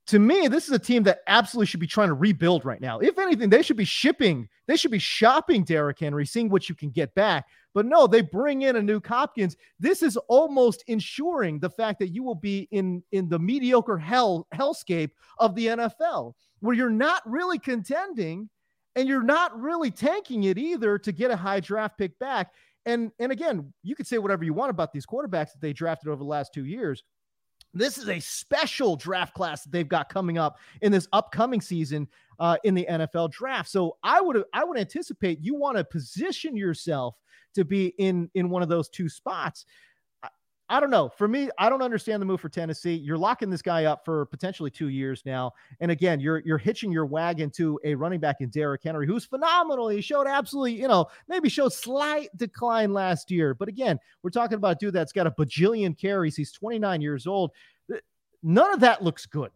to 0.07 0.19
me, 0.19 0.49
this 0.49 0.67
is 0.67 0.73
a 0.73 0.79
team 0.79 1.03
that 1.05 1.21
absolutely 1.27 1.67
should 1.67 1.81
be 1.81 1.87
trying 1.87 2.09
to 2.09 2.15
rebuild 2.15 2.65
right 2.65 2.81
now. 2.81 2.99
If 2.99 3.19
anything, 3.19 3.49
they 3.49 3.63
should 3.63 3.79
be 3.79 3.87
shipping, 3.87 4.49
they 4.67 4.77
should 4.77 4.91
be 4.91 4.99
shopping 4.99 5.65
Derrick 5.65 5.99
Henry, 5.99 6.27
seeing 6.27 6.51
what 6.51 6.69
you 6.69 6.75
can 6.75 6.91
get 6.91 7.15
back. 7.15 7.47
But 7.73 7.87
no, 7.87 8.07
they 8.07 8.21
bring 8.21 8.63
in 8.63 8.77
a 8.77 8.81
Nuke 8.81 9.07
Hopkins. 9.07 9.57
This 9.81 10.03
is 10.03 10.17
almost 10.29 10.85
ensuring 10.87 11.59
the 11.59 11.71
fact 11.71 11.99
that 12.01 12.11
you 12.11 12.23
will 12.23 12.35
be 12.35 12.69
in 12.71 13.03
in 13.13 13.29
the 13.29 13.39
mediocre 13.39 13.99
hell 13.99 14.47
hellscape 14.55 15.11
of 15.39 15.55
the 15.55 15.67
NFL, 15.67 16.35
where 16.61 16.77
you're 16.77 16.91
not 16.91 17.23
really 17.25 17.59
contending 17.59 18.49
and 18.97 19.09
you're 19.09 19.23
not 19.23 19.59
really 19.61 19.91
tanking 19.91 20.45
it 20.45 20.59
either 20.59 20.99
to 20.99 21.13
get 21.13 21.31
a 21.31 21.37
high 21.37 21.61
draft 21.61 21.99
pick 21.99 22.19
back. 22.19 22.53
And 22.87 23.11
and 23.19 23.33
again, 23.33 23.73
you 23.83 23.95
could 23.95 24.07
say 24.07 24.19
whatever 24.19 24.45
you 24.45 24.53
want 24.53 24.71
about 24.71 24.93
these 24.93 25.07
quarterbacks 25.07 25.53
that 25.53 25.61
they 25.61 25.73
drafted 25.73 26.09
over 26.09 26.19
the 26.19 26.25
last 26.25 26.53
two 26.53 26.65
years. 26.65 27.03
This 27.73 27.99
is 27.99 28.09
a 28.09 28.21
special 28.21 28.95
draft 28.95 29.35
class 29.35 29.65
that 29.65 29.73
they've 29.73 29.89
got 29.89 30.09
coming 30.09 30.39
up 30.39 30.59
in 30.81 30.93
this 30.93 31.09
upcoming 31.13 31.61
season 31.61 32.07
uh, 32.39 32.57
in 32.63 32.75
the 32.75 32.87
NFL 32.89 33.33
draft. 33.33 33.69
So 33.69 33.97
I 34.03 34.21
would 34.21 34.45
I 34.53 34.65
would 34.65 34.79
anticipate 34.79 35.41
you 35.41 35.55
want 35.55 35.77
to 35.77 35.85
position 35.85 36.57
yourself 36.57 37.17
to 37.55 37.65
be 37.65 37.95
in 37.99 38.31
in 38.35 38.49
one 38.49 38.63
of 38.63 38.69
those 38.69 38.89
two 38.89 39.09
spots. 39.09 39.65
I, 40.69 40.81
don't 40.81 40.91
know. 40.91 41.09
For 41.09 41.29
me, 41.29 41.51
I 41.59 41.69
don't 41.69 41.83
understand 41.83 42.21
the 42.21 42.27
move 42.27 42.41
for 42.41 42.49
Tennessee. 42.49 42.95
You're 42.95 43.19
locking 43.19 43.51
this 43.51 43.63
guy 43.63 43.85
up 43.85 44.05
for 44.05 44.27
potentially 44.27 44.71
two 44.71 44.89
years 44.89 45.23
now, 45.25 45.53
and 45.81 45.91
again, 45.91 46.21
you're 46.21 46.39
you're 46.39 46.59
hitching 46.59 46.91
your 46.91 47.07
wagon 47.07 47.51
to 47.53 47.79
a 47.85 47.95
running 47.95 48.21
back 48.21 48.37
in 48.41 48.49
Derrick 48.49 48.83
Henry, 48.83 49.07
who's 49.07 49.25
phenomenal. 49.25 49.89
He 49.89 50.01
showed 50.01 50.27
absolutely, 50.27 50.81
you 50.81 50.89
know, 50.89 51.07
maybe 51.29 51.49
showed 51.49 51.73
slight 51.73 52.29
decline 52.37 52.93
last 52.93 53.31
year, 53.31 53.55
but 53.55 53.69
again, 53.69 53.99
we're 54.23 54.31
talking 54.31 54.57
about 54.57 54.77
a 54.77 54.79
dude 54.81 54.95
that's 54.95 55.13
got 55.13 55.27
a 55.27 55.31
bajillion 55.31 55.97
carries. 55.99 56.37
He's 56.37 56.53
29 56.53 57.01
years 57.01 57.27
old. 57.27 57.51
None 58.43 58.73
of 58.75 58.81
that 58.81 59.03
looks 59.03 59.27
good. 59.27 59.51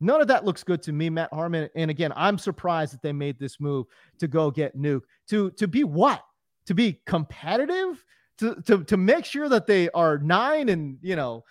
None 0.00 0.20
of 0.20 0.28
that 0.28 0.44
looks 0.44 0.62
good 0.62 0.80
to 0.84 0.92
me, 0.92 1.10
Matt 1.10 1.32
Harmon. 1.32 1.68
And 1.74 1.90
again, 1.90 2.12
I'm 2.14 2.38
surprised 2.38 2.94
that 2.94 3.02
they 3.02 3.12
made 3.12 3.38
this 3.38 3.58
move 3.58 3.86
to 4.18 4.28
go 4.28 4.50
get 4.50 4.76
Nuke 4.76 5.02
to 5.28 5.50
to 5.52 5.66
be 5.66 5.84
what? 5.84 6.22
To 6.66 6.74
be 6.74 7.00
competitive, 7.06 8.04
to 8.38 8.56
to 8.66 8.84
to 8.84 8.96
make 8.96 9.24
sure 9.24 9.48
that 9.48 9.66
they 9.66 9.90
are 9.90 10.18
nine 10.18 10.68
and 10.68 10.98
you 11.02 11.16
know 11.16 11.44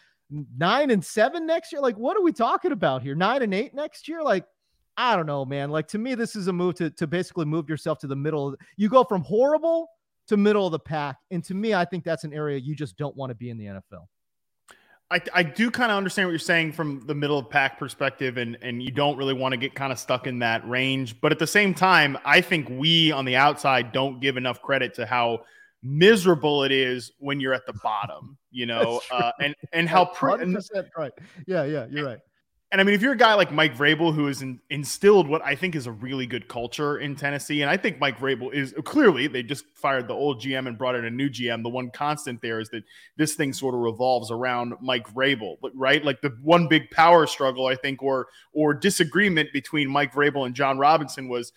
nine 0.58 0.91
and 0.91 1.03
seven 1.03 1.46
next 1.46 1.72
year. 1.72 1.82
Like, 1.82 1.98
what 1.98 2.17
are 2.17 2.22
we 2.22 2.32
talking 2.32 2.72
about 2.72 3.01
here? 3.01 3.15
Nine 3.15 3.41
and 3.41 3.53
eight 3.53 3.74
next 3.74 4.08
year? 4.08 4.22
Like, 4.24 4.46
I 4.98 5.15
don't 5.15 5.25
know, 5.25 5.46
man. 5.46 5.70
Like 5.70 5.88
to 5.89 5.98
me, 5.98 6.15
this 6.15 6.36
is 6.36 6.48
a 6.48 6.53
move 6.53 6.75
to 6.75 6.89
to 6.91 7.08
basically 7.08 7.46
move 7.46 7.70
yourself 7.70 8.00
to 8.00 8.08
the 8.08 8.15
middle. 8.15 8.56
You 8.77 8.89
go 8.89 9.03
from 9.03 9.22
horrible 9.22 9.89
to 10.27 10.38
middle 10.38 10.65
of 10.65 10.72
the 10.72 10.79
pack, 10.79 11.17
and 11.32 11.44
to 11.46 11.53
me, 11.53 11.74
I 11.74 11.86
think 11.86 12.03
that's 12.03 12.24
an 12.24 12.34
area 12.34 12.58
you 12.58 12.75
just 12.75 12.98
don't 12.98 13.15
want 13.15 13.29
to 13.29 13.36
be 13.36 13.50
in 13.50 13.58
the 13.58 13.65
NFL. 13.65 14.08
I, 15.10 15.22
I 15.34 15.44
do 15.44 15.72
kind 15.72 15.89
of 15.89 15.98
understand 15.98 16.27
what 16.27 16.32
you're 16.32 16.39
saying 16.39 16.74
from 16.74 17.00
the 17.08 17.15
middle 17.15 17.38
of 17.38 17.50
pack 17.50 17.79
perspective, 17.79 18.38
and 18.38 18.58
and 18.62 18.84
you 18.84 18.91
don't 18.91 19.17
really 19.17 19.34
want 19.34 19.53
to 19.53 19.58
get 19.58 19.74
kind 19.74 19.94
of 19.94 20.00
stuck 20.00 20.27
in 20.27 20.39
that 20.39 20.67
range. 20.67 21.22
But 21.22 21.32
at 21.32 21.39
the 21.39 21.48
same 21.48 21.74
time, 21.74 22.17
I 22.25 22.41
think 22.41 22.67
we 22.70 23.12
on 23.12 23.24
the 23.24 23.36
outside 23.36 23.91
don't 23.91 24.20
give 24.20 24.36
enough 24.36 24.62
credit 24.62 24.94
to 24.96 25.06
how 25.06 25.44
miserable 25.84 26.63
it 26.63 26.72
is 26.72 27.12
when 27.19 27.39
you're 27.39 27.53
at 27.53 27.65
the 27.65 27.74
bottom, 27.84 28.38
you 28.51 28.65
know, 28.65 29.01
uh, 29.12 29.31
and 29.39 29.55
and 29.74 29.89
how 29.89 30.05
pre- 30.05 30.41
and, 30.41 30.57
right. 30.98 31.12
Yeah, 31.46 31.63
yeah, 31.63 31.88
you're 31.89 32.05
right. 32.05 32.19
And 32.69 32.81
I 32.81 32.84
mean, 32.84 32.96
if 32.96 33.01
you're 33.01 33.13
a 33.13 33.17
guy 33.17 33.34
like 33.34 33.50
Mike 33.50 33.77
Vrabel, 33.77 34.13
who 34.13 34.25
has 34.25 34.41
in, 34.41 34.60
instilled 34.69 35.29
what 35.29 35.41
I 35.41 35.55
think 35.55 35.74
is 35.74 35.88
a 35.88 35.91
really 35.91 36.25
good 36.25 36.50
culture 36.50 36.98
in 36.98 37.15
Tennessee, 37.15 37.62
and 37.62 37.72
I 37.72 37.77
think 37.77 37.98
Mike 37.98 38.19
Vrabel 38.19 38.53
is 38.53 38.74
clearly 38.84 39.27
they 39.27 39.41
just 39.41 39.63
fired 39.74 40.10
the 40.10 40.13
old 40.13 40.41
GM 40.41 40.67
and 40.67 40.77
brought 40.77 40.96
in 40.96 41.05
a 41.05 41.10
new 41.10 41.29
GM. 41.29 41.63
The 41.63 41.69
one 41.69 41.89
constant 41.91 42.41
there 42.41 42.60
is 42.60 42.67
that 42.69 42.84
this 43.15 43.36
thing 43.36 43.53
sort 43.53 43.74
of 43.74 43.79
revolves 43.79 44.31
around 44.31 44.74
Mike 44.81 45.07
Vrabel, 45.13 45.55
right? 45.75 46.03
Like 46.03 46.19
the 46.19 46.38
one 46.43 46.67
big 46.67 46.91
power 46.91 47.25
struggle, 47.25 47.67
I 47.67 47.75
think, 47.75 48.03
or 48.03 48.27
or 48.51 48.74
disagreement 48.74 49.53
between 49.53 49.89
Mike 49.89 50.13
Vrabel 50.13 50.46
and 50.46 50.53
Jon 50.53 50.77
Robinson 50.77 51.29
was 51.29 51.53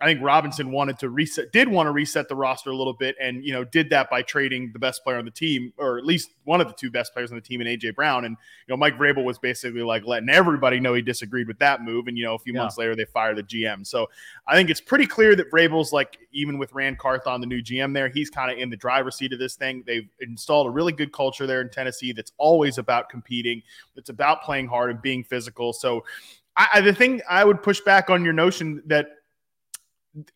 I 0.00 0.06
think 0.06 0.20
Robinson 0.22 0.72
wanted 0.72 0.98
to 0.98 1.08
reset, 1.08 1.52
did 1.52 1.68
want 1.68 1.86
to 1.86 1.92
reset 1.92 2.28
the 2.28 2.34
roster 2.34 2.70
a 2.70 2.76
little 2.76 2.92
bit, 2.92 3.14
and 3.20 3.44
you 3.44 3.52
know 3.52 3.62
did 3.62 3.88
that 3.90 4.10
by 4.10 4.22
trading 4.22 4.70
the 4.72 4.78
best 4.78 5.04
player 5.04 5.18
on 5.18 5.24
the 5.24 5.30
team, 5.30 5.72
or 5.78 5.98
at 5.98 6.04
least 6.04 6.30
one 6.44 6.60
of 6.60 6.66
the 6.66 6.74
two 6.74 6.90
best 6.90 7.12
players 7.12 7.30
on 7.30 7.36
the 7.36 7.40
team, 7.40 7.60
in 7.60 7.68
AJ 7.68 7.94
Brown. 7.94 8.24
And 8.24 8.36
you 8.66 8.72
know 8.72 8.76
Mike 8.76 8.98
Vrabel 8.98 9.24
was 9.24 9.38
basically 9.38 9.82
like 9.82 10.04
letting 10.04 10.28
everybody 10.28 10.80
know 10.80 10.94
he 10.94 11.02
disagreed 11.02 11.46
with 11.46 11.60
that 11.60 11.82
move. 11.82 12.08
And 12.08 12.18
you 12.18 12.24
know 12.24 12.34
a 12.34 12.38
few 12.38 12.52
yeah. 12.52 12.60
months 12.60 12.76
later 12.76 12.96
they 12.96 13.04
fire 13.04 13.36
the 13.36 13.44
GM. 13.44 13.86
So 13.86 14.10
I 14.48 14.56
think 14.56 14.68
it's 14.68 14.80
pretty 14.80 15.06
clear 15.06 15.36
that 15.36 15.50
Vrabel's 15.50 15.92
like 15.92 16.18
even 16.32 16.58
with 16.58 16.72
Ran 16.74 16.96
Carthon, 16.96 17.40
the 17.40 17.46
new 17.46 17.62
GM 17.62 17.94
there, 17.94 18.08
he's 18.08 18.30
kind 18.30 18.50
of 18.50 18.58
in 18.58 18.70
the 18.70 18.76
driver's 18.76 19.14
seat 19.14 19.32
of 19.32 19.38
this 19.38 19.54
thing. 19.54 19.84
They've 19.86 20.08
installed 20.20 20.66
a 20.66 20.70
really 20.70 20.92
good 20.92 21.12
culture 21.12 21.46
there 21.46 21.60
in 21.60 21.70
Tennessee 21.70 22.12
that's 22.12 22.32
always 22.36 22.78
about 22.78 23.08
competing. 23.10 23.62
It's 23.94 24.10
about 24.10 24.42
playing 24.42 24.66
hard 24.66 24.90
and 24.90 25.00
being 25.00 25.22
physical. 25.22 25.72
So 25.72 26.04
I, 26.56 26.80
the 26.80 26.92
thing 26.92 27.20
I 27.28 27.44
would 27.44 27.62
push 27.62 27.80
back 27.80 28.10
on 28.10 28.24
your 28.24 28.32
notion 28.32 28.82
that 28.86 29.06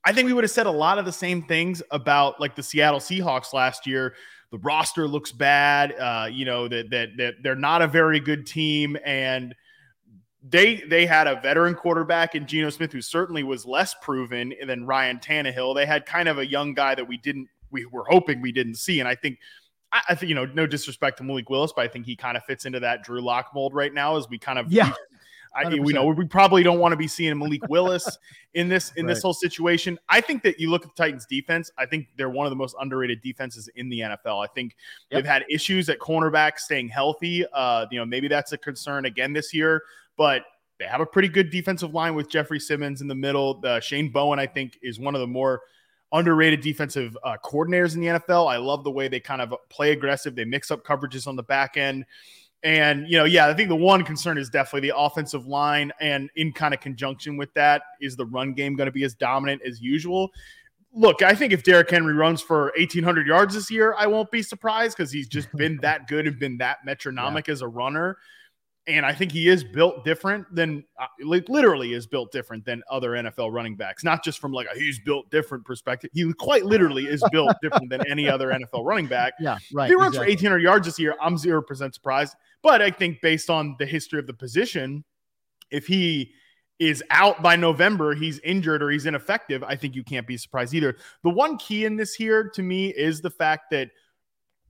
I 0.04 0.12
think 0.12 0.26
we 0.26 0.32
would 0.32 0.44
have 0.44 0.50
said 0.50 0.66
a 0.66 0.70
lot 0.70 0.98
of 0.98 1.04
the 1.04 1.12
same 1.12 1.42
things 1.42 1.82
about 1.90 2.40
like 2.40 2.54
the 2.56 2.62
Seattle 2.62 3.00
Seahawks 3.00 3.52
last 3.52 3.86
year. 3.86 4.14
The 4.50 4.58
roster 4.58 5.06
looks 5.06 5.30
bad. 5.30 5.92
Uh, 5.92 6.28
you 6.30 6.44
know 6.44 6.68
that 6.68 6.90
that 6.90 7.10
that 7.18 7.34
they're 7.42 7.54
not 7.54 7.82
a 7.82 7.86
very 7.86 8.18
good 8.18 8.46
team, 8.46 8.96
and 9.04 9.54
they 10.42 10.76
they 10.88 11.06
had 11.06 11.26
a 11.26 11.40
veteran 11.40 11.74
quarterback 11.74 12.34
in 12.34 12.46
Geno 12.46 12.70
Smith 12.70 12.92
who 12.92 13.02
certainly 13.02 13.42
was 13.42 13.66
less 13.66 13.94
proven 14.02 14.54
than 14.66 14.86
Ryan 14.86 15.18
Tannehill. 15.18 15.74
They 15.74 15.86
had 15.86 16.06
kind 16.06 16.28
of 16.28 16.38
a 16.38 16.46
young 16.46 16.74
guy 16.74 16.94
that 16.94 17.06
we 17.06 17.16
didn't 17.18 17.48
we 17.70 17.84
were 17.86 18.04
hoping 18.08 18.40
we 18.40 18.52
didn't 18.52 18.76
see, 18.76 19.00
and 19.00 19.08
I 19.08 19.14
think. 19.14 19.38
I, 19.90 20.16
think 20.16 20.28
you 20.28 20.34
know, 20.34 20.44
no 20.44 20.66
disrespect 20.66 21.16
to 21.16 21.24
Malik 21.24 21.48
Willis, 21.48 21.72
but 21.74 21.82
I 21.82 21.88
think 21.88 22.04
he 22.04 22.14
kind 22.14 22.36
of 22.36 22.44
fits 22.44 22.66
into 22.66 22.78
that 22.80 23.02
Drew 23.02 23.22
Lock 23.22 23.52
mold 23.54 23.72
right 23.72 23.94
now 23.94 24.18
as 24.18 24.28
we 24.28 24.38
kind 24.38 24.58
of 24.58 24.70
yeah. 24.70 24.92
I, 25.66 25.74
we 25.80 25.92
know 25.92 26.06
we 26.06 26.26
probably 26.26 26.62
don't 26.62 26.78
want 26.78 26.92
to 26.92 26.96
be 26.96 27.08
seeing 27.08 27.36
Malik 27.38 27.66
Willis 27.68 28.18
in 28.54 28.68
this 28.68 28.92
in 28.96 29.06
right. 29.06 29.14
this 29.14 29.22
whole 29.22 29.34
situation. 29.34 29.98
I 30.08 30.20
think 30.20 30.42
that 30.42 30.60
you 30.60 30.70
look 30.70 30.84
at 30.84 30.94
the 30.94 31.02
Titans 31.02 31.26
defense. 31.26 31.70
I 31.78 31.86
think 31.86 32.08
they're 32.16 32.30
one 32.30 32.46
of 32.46 32.50
the 32.50 32.56
most 32.56 32.76
underrated 32.80 33.22
defenses 33.22 33.68
in 33.76 33.88
the 33.88 34.00
NFL. 34.00 34.44
I 34.44 34.48
think 34.54 34.76
yep. 35.10 35.18
they've 35.18 35.30
had 35.30 35.44
issues 35.50 35.88
at 35.88 35.98
cornerback 35.98 36.58
staying 36.58 36.88
healthy. 36.88 37.44
Uh, 37.52 37.86
you 37.90 37.98
know, 37.98 38.06
maybe 38.06 38.28
that's 38.28 38.52
a 38.52 38.58
concern 38.58 39.04
again 39.04 39.32
this 39.32 39.52
year, 39.52 39.82
but 40.16 40.42
they 40.78 40.86
have 40.86 41.00
a 41.00 41.06
pretty 41.06 41.28
good 41.28 41.50
defensive 41.50 41.92
line 41.92 42.14
with 42.14 42.30
Jeffrey 42.30 42.60
Simmons 42.60 43.00
in 43.00 43.08
the 43.08 43.14
middle. 43.14 43.60
The 43.60 43.80
Shane 43.80 44.10
Bowen, 44.10 44.38
I 44.38 44.46
think, 44.46 44.78
is 44.82 45.00
one 45.00 45.14
of 45.14 45.20
the 45.20 45.26
more 45.26 45.62
underrated 46.12 46.60
defensive 46.60 47.16
uh, 47.24 47.36
coordinators 47.44 47.94
in 47.94 48.00
the 48.00 48.06
NFL. 48.06 48.50
I 48.50 48.56
love 48.56 48.84
the 48.84 48.90
way 48.90 49.08
they 49.08 49.20
kind 49.20 49.42
of 49.42 49.54
play 49.68 49.92
aggressive. 49.92 50.34
They 50.34 50.44
mix 50.44 50.70
up 50.70 50.84
coverages 50.84 51.26
on 51.26 51.36
the 51.36 51.42
back 51.42 51.76
end. 51.76 52.06
And, 52.64 53.08
you 53.08 53.16
know, 53.16 53.24
yeah, 53.24 53.46
I 53.46 53.54
think 53.54 53.68
the 53.68 53.76
one 53.76 54.04
concern 54.04 54.36
is 54.36 54.50
definitely 54.50 54.88
the 54.88 54.96
offensive 54.96 55.46
line. 55.46 55.92
And 56.00 56.28
in 56.36 56.52
kind 56.52 56.74
of 56.74 56.80
conjunction 56.80 57.36
with 57.36 57.52
that, 57.54 57.82
is 58.00 58.16
the 58.16 58.26
run 58.26 58.52
game 58.52 58.74
going 58.74 58.86
to 58.86 58.92
be 58.92 59.04
as 59.04 59.14
dominant 59.14 59.62
as 59.64 59.80
usual? 59.80 60.30
Look, 60.92 61.22
I 61.22 61.34
think 61.34 61.52
if 61.52 61.62
Derrick 61.62 61.90
Henry 61.90 62.14
runs 62.14 62.40
for 62.40 62.72
1,800 62.76 63.26
yards 63.26 63.54
this 63.54 63.70
year, 63.70 63.94
I 63.96 64.06
won't 64.06 64.30
be 64.30 64.42
surprised 64.42 64.96
because 64.96 65.12
he's 65.12 65.28
just 65.28 65.52
been 65.54 65.76
that 65.82 66.08
good 66.08 66.26
and 66.26 66.38
been 66.38 66.58
that 66.58 66.78
metronomic 66.84 67.46
yeah. 67.46 67.52
as 67.52 67.62
a 67.62 67.68
runner 67.68 68.16
and 68.88 69.04
I 69.04 69.12
think 69.12 69.30
he 69.30 69.48
is 69.48 69.62
built 69.62 70.02
different 70.04 70.46
than 70.52 70.82
uh, 70.98 71.06
literally 71.20 71.92
is 71.92 72.06
built 72.06 72.32
different 72.32 72.64
than 72.64 72.82
other 72.90 73.10
NFL 73.10 73.52
running 73.52 73.76
backs, 73.76 74.02
not 74.02 74.24
just 74.24 74.38
from 74.38 74.52
like 74.52 74.66
a 74.74 74.78
he's 74.78 74.98
built 74.98 75.30
different 75.30 75.64
perspective. 75.66 76.10
He 76.14 76.32
quite 76.32 76.64
literally 76.64 77.04
is 77.04 77.22
built 77.30 77.54
different 77.62 77.90
than 77.90 78.08
any 78.08 78.28
other 78.28 78.48
NFL 78.48 78.84
running 78.84 79.06
back. 79.06 79.34
Yeah, 79.38 79.58
right. 79.74 79.84
If 79.84 79.90
he 79.90 79.94
runs 79.94 80.16
exactly. 80.16 80.36
for 80.36 80.42
1,800 80.42 80.58
yards 80.62 80.86
this 80.86 80.98
year, 80.98 81.14
I'm 81.20 81.36
zero 81.36 81.62
percent 81.62 81.94
surprised. 81.94 82.34
But 82.62 82.80
I 82.80 82.90
think 82.90 83.20
based 83.20 83.50
on 83.50 83.76
the 83.78 83.86
history 83.86 84.18
of 84.18 84.26
the 84.26 84.34
position, 84.34 85.04
if 85.70 85.86
he 85.86 86.32
is 86.78 87.04
out 87.10 87.42
by 87.42 87.56
November, 87.56 88.14
he's 88.14 88.38
injured 88.40 88.82
or 88.82 88.90
he's 88.90 89.04
ineffective, 89.04 89.62
I 89.62 89.76
think 89.76 89.94
you 89.94 90.04
can't 90.04 90.26
be 90.26 90.36
surprised 90.38 90.72
either. 90.72 90.96
The 91.24 91.30
one 91.30 91.58
key 91.58 91.84
in 91.84 91.96
this 91.96 92.14
here 92.14 92.48
to 92.54 92.62
me 92.62 92.88
is 92.88 93.20
the 93.20 93.30
fact 93.30 93.70
that 93.72 93.90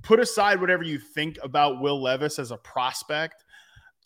put 0.03 0.19
aside 0.19 0.61
whatever 0.61 0.83
you 0.83 0.99
think 0.99 1.39
about 1.43 1.81
Will 1.81 2.03
Levis 2.03 2.39
as 2.39 2.51
a 2.51 2.57
prospect 2.57 3.45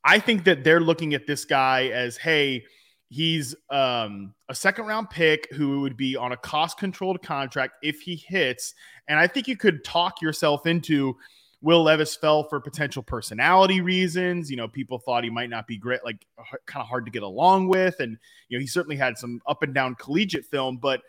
I 0.04 0.18
think 0.18 0.44
that 0.44 0.64
they're 0.64 0.80
looking 0.80 1.14
at 1.14 1.26
this 1.26 1.44
guy 1.44 1.86
as, 1.88 2.16
hey, 2.16 2.64
he's 3.08 3.54
um, 3.70 4.34
a 4.48 4.54
second 4.54 4.86
round 4.86 5.10
pick 5.10 5.52
who 5.52 5.80
would 5.82 5.96
be 5.96 6.16
on 6.16 6.32
a 6.32 6.36
cost 6.36 6.78
controlled 6.78 7.22
contract 7.22 7.74
if 7.82 8.00
he 8.00 8.16
hits. 8.16 8.74
And 9.06 9.18
I 9.18 9.26
think 9.26 9.48
you 9.48 9.56
could 9.56 9.84
talk 9.84 10.22
yourself 10.22 10.66
into 10.66 11.16
Will 11.60 11.84
Levis 11.84 12.16
fell 12.16 12.42
for 12.44 12.58
potential 12.58 13.02
personality 13.02 13.80
reasons. 13.80 14.50
You 14.50 14.56
know, 14.56 14.66
people 14.66 14.98
thought 14.98 15.22
he 15.24 15.30
might 15.30 15.50
not 15.50 15.66
be 15.66 15.76
great, 15.76 16.04
like 16.04 16.26
kind 16.66 16.82
of 16.82 16.88
hard 16.88 17.04
to 17.04 17.12
get 17.12 17.22
along 17.22 17.68
with. 17.68 18.00
And, 18.00 18.16
you 18.48 18.58
know, 18.58 18.60
he 18.60 18.66
certainly 18.66 18.96
had 18.96 19.16
some 19.16 19.40
up 19.46 19.62
and 19.62 19.72
down 19.72 19.94
collegiate 19.94 20.46
film. 20.46 20.78
But 20.78 21.02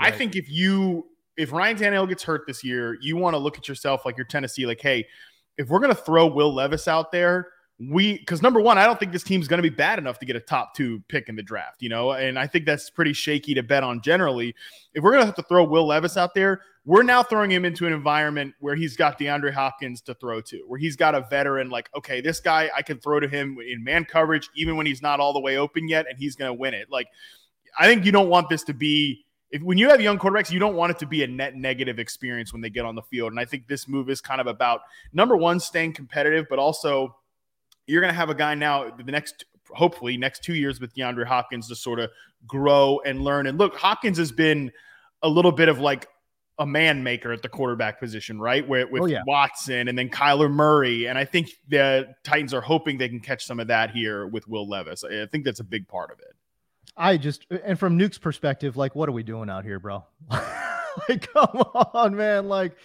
right. 0.00 0.12
I 0.14 0.16
think 0.16 0.36
if 0.36 0.48
you, 0.48 1.06
if 1.36 1.52
Ryan 1.52 1.76
Tannehill 1.76 2.08
gets 2.08 2.22
hurt 2.22 2.42
this 2.46 2.64
year, 2.64 2.96
you 3.02 3.16
want 3.16 3.34
to 3.34 3.38
look 3.38 3.58
at 3.58 3.68
yourself 3.68 4.06
like 4.06 4.16
you're 4.16 4.24
Tennessee, 4.24 4.66
like, 4.66 4.80
hey, 4.80 5.06
if 5.58 5.68
we're 5.68 5.80
going 5.80 5.94
to 5.94 6.00
throw 6.00 6.26
Will 6.26 6.54
Levis 6.54 6.88
out 6.88 7.12
there, 7.12 7.48
we 7.88 8.18
because 8.18 8.42
number 8.42 8.60
one, 8.60 8.76
I 8.76 8.84
don't 8.84 9.00
think 9.00 9.12
this 9.12 9.22
team's 9.22 9.48
going 9.48 9.58
to 9.58 9.68
be 9.68 9.74
bad 9.74 9.98
enough 9.98 10.18
to 10.18 10.26
get 10.26 10.36
a 10.36 10.40
top 10.40 10.74
two 10.74 11.02
pick 11.08 11.28
in 11.28 11.36
the 11.36 11.42
draft, 11.42 11.80
you 11.80 11.88
know, 11.88 12.12
and 12.12 12.38
I 12.38 12.46
think 12.46 12.66
that's 12.66 12.90
pretty 12.90 13.14
shaky 13.14 13.54
to 13.54 13.62
bet 13.62 13.82
on 13.82 14.02
generally. 14.02 14.54
If 14.92 15.02
we're 15.02 15.12
going 15.12 15.22
to 15.22 15.26
have 15.26 15.34
to 15.36 15.42
throw 15.42 15.64
Will 15.64 15.86
Levis 15.86 16.18
out 16.18 16.34
there, 16.34 16.60
we're 16.84 17.02
now 17.02 17.22
throwing 17.22 17.50
him 17.50 17.64
into 17.64 17.86
an 17.86 17.92
environment 17.92 18.54
where 18.60 18.74
he's 18.74 18.96
got 18.96 19.18
DeAndre 19.18 19.52
Hopkins 19.52 20.02
to 20.02 20.14
throw 20.14 20.42
to, 20.42 20.62
where 20.66 20.78
he's 20.78 20.96
got 20.96 21.14
a 21.14 21.22
veteran 21.30 21.70
like, 21.70 21.88
okay, 21.96 22.20
this 22.20 22.38
guy 22.40 22.70
I 22.76 22.82
can 22.82 22.98
throw 22.98 23.18
to 23.18 23.28
him 23.28 23.56
in 23.66 23.82
man 23.82 24.04
coverage, 24.04 24.50
even 24.54 24.76
when 24.76 24.84
he's 24.84 25.00
not 25.00 25.18
all 25.18 25.32
the 25.32 25.40
way 25.40 25.56
open 25.56 25.88
yet, 25.88 26.06
and 26.08 26.18
he's 26.18 26.36
going 26.36 26.50
to 26.50 26.54
win 26.54 26.74
it. 26.74 26.88
Like, 26.90 27.06
I 27.78 27.86
think 27.86 28.04
you 28.04 28.12
don't 28.12 28.28
want 28.28 28.50
this 28.50 28.62
to 28.64 28.74
be. 28.74 29.24
If, 29.50 29.62
when 29.62 29.78
you 29.78 29.88
have 29.88 30.00
young 30.00 30.18
quarterbacks, 30.18 30.50
you 30.50 30.58
don't 30.58 30.76
want 30.76 30.90
it 30.90 30.98
to 31.00 31.06
be 31.06 31.24
a 31.24 31.26
net 31.26 31.56
negative 31.56 31.98
experience 31.98 32.52
when 32.52 32.60
they 32.60 32.70
get 32.70 32.84
on 32.84 32.94
the 32.94 33.02
field. 33.02 33.32
And 33.32 33.40
I 33.40 33.44
think 33.46 33.66
this 33.66 33.88
move 33.88 34.10
is 34.10 34.20
kind 34.20 34.40
of 34.40 34.46
about 34.46 34.80
number 35.12 35.36
one, 35.36 35.58
staying 35.58 35.94
competitive, 35.94 36.46
but 36.48 36.58
also 36.58 37.16
you're 37.90 38.00
going 38.00 38.12
to 38.12 38.18
have 38.18 38.30
a 38.30 38.34
guy 38.34 38.54
now 38.54 38.90
the 38.90 39.10
next 39.10 39.44
hopefully 39.72 40.16
next 40.16 40.42
two 40.42 40.54
years 40.54 40.80
with 40.80 40.94
DeAndre 40.94 41.26
Hopkins 41.26 41.68
to 41.68 41.76
sort 41.76 42.00
of 42.00 42.10
grow 42.46 43.00
and 43.04 43.22
learn. 43.22 43.46
And 43.46 43.58
look, 43.58 43.76
Hopkins 43.76 44.18
has 44.18 44.32
been 44.32 44.72
a 45.22 45.28
little 45.28 45.52
bit 45.52 45.68
of 45.68 45.78
like 45.78 46.08
a 46.58 46.66
man 46.66 47.02
maker 47.02 47.32
at 47.32 47.42
the 47.42 47.48
quarterback 47.48 47.98
position, 47.98 48.40
right? 48.40 48.66
Where 48.66 48.86
with 48.86 49.02
oh, 49.02 49.06
yeah. 49.06 49.22
Watson 49.26 49.88
and 49.88 49.98
then 49.98 50.08
Kyler 50.10 50.50
Murray. 50.50 51.06
And 51.06 51.16
I 51.16 51.24
think 51.24 51.50
the 51.68 52.14
Titans 52.22 52.52
are 52.52 52.60
hoping 52.60 52.98
they 52.98 53.08
can 53.08 53.20
catch 53.20 53.44
some 53.44 53.60
of 53.60 53.68
that 53.68 53.90
here 53.90 54.26
with 54.26 54.46
Will 54.46 54.68
Levis. 54.68 55.04
I 55.04 55.26
think 55.26 55.44
that's 55.44 55.60
a 55.60 55.64
big 55.64 55.88
part 55.88 56.10
of 56.10 56.18
it. 56.20 56.34
I 56.96 57.16
just 57.16 57.46
and 57.64 57.78
from 57.78 57.96
Nuke's 57.96 58.18
perspective, 58.18 58.76
like, 58.76 58.94
what 58.94 59.08
are 59.08 59.12
we 59.12 59.22
doing 59.22 59.48
out 59.48 59.64
here, 59.64 59.78
bro? 59.78 60.04
like, 60.30 61.32
come 61.32 61.62
on, 61.94 62.16
man. 62.16 62.48
Like, 62.48 62.76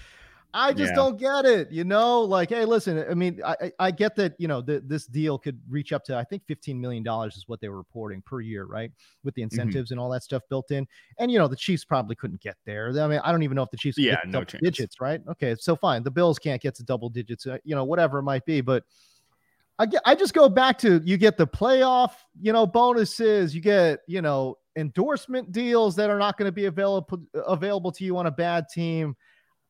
I 0.55 0.71
just 0.71 0.91
yeah. 0.91 0.95
don't 0.95 1.19
get 1.19 1.43
it. 1.43 1.69
You 1.69 1.83
know, 1.83 2.21
like, 2.21 2.49
hey, 2.49 2.63
listen. 2.63 3.05
I 3.09 3.13
mean, 3.13 3.41
I 3.45 3.73
I 3.77 3.91
get 3.91 4.15
that. 4.15 4.35
You 4.39 4.47
know, 4.47 4.61
the, 4.61 4.81
this 4.85 5.05
deal 5.05 5.37
could 5.37 5.59
reach 5.69 5.91
up 5.91 6.05
to 6.05 6.15
I 6.15 6.23
think 6.23 6.45
fifteen 6.47 6.79
million 6.79 7.03
dollars 7.03 7.35
is 7.35 7.43
what 7.47 7.59
they 7.59 7.67
were 7.67 7.75
reporting 7.75 8.23
per 8.25 8.39
year, 8.39 8.63
right? 8.65 8.89
With 9.25 9.35
the 9.35 9.41
mm-hmm. 9.41 9.47
incentives 9.47 9.89
mm-hmm. 9.89 9.93
and 9.95 9.99
all 9.99 10.09
that 10.11 10.23
stuff 10.23 10.43
built 10.49 10.71
in. 10.71 10.87
And 11.19 11.29
you 11.29 11.39
know, 11.39 11.49
the 11.49 11.57
Chiefs 11.57 11.83
probably 11.83 12.15
couldn't 12.15 12.39
get 12.39 12.55
there. 12.65 12.89
I 12.97 13.07
mean, 13.07 13.19
I 13.21 13.33
don't 13.33 13.43
even 13.43 13.55
know 13.55 13.63
if 13.63 13.69
the 13.69 13.77
Chiefs 13.77 13.97
yeah, 13.97 14.15
no 14.25 14.45
chance. 14.45 14.61
digits, 14.63 15.01
right? 15.01 15.21
Okay, 15.29 15.55
so 15.59 15.75
fine. 15.75 16.03
The 16.03 16.11
Bills 16.11 16.39
can't 16.39 16.61
get 16.61 16.73
to 16.75 16.83
double 16.83 17.09
digits. 17.09 17.45
Uh, 17.45 17.57
you 17.65 17.75
know, 17.75 17.83
whatever 17.83 18.19
it 18.19 18.23
might 18.23 18.45
be, 18.45 18.61
but. 18.61 18.83
I 19.77 19.85
get, 19.85 20.01
I 20.05 20.15
just 20.15 20.33
go 20.33 20.47
back 20.47 20.77
to 20.77 21.01
you 21.03 21.17
get 21.17 21.35
the 21.35 21.45
playoff, 21.45 22.11
you 22.39 22.53
know, 22.53 22.65
bonuses, 22.65 23.53
you 23.53 23.59
get, 23.59 23.99
you 24.07 24.21
know, 24.21 24.55
endorsement 24.77 25.51
deals 25.51 25.97
that 25.97 26.09
are 26.09 26.17
not 26.17 26.37
going 26.37 26.47
to 26.47 26.53
be 26.53 26.67
available 26.67 27.19
available 27.45 27.91
to 27.91 28.05
you 28.05 28.15
on 28.15 28.27
a 28.27 28.31
bad 28.31 28.67
team 28.73 29.17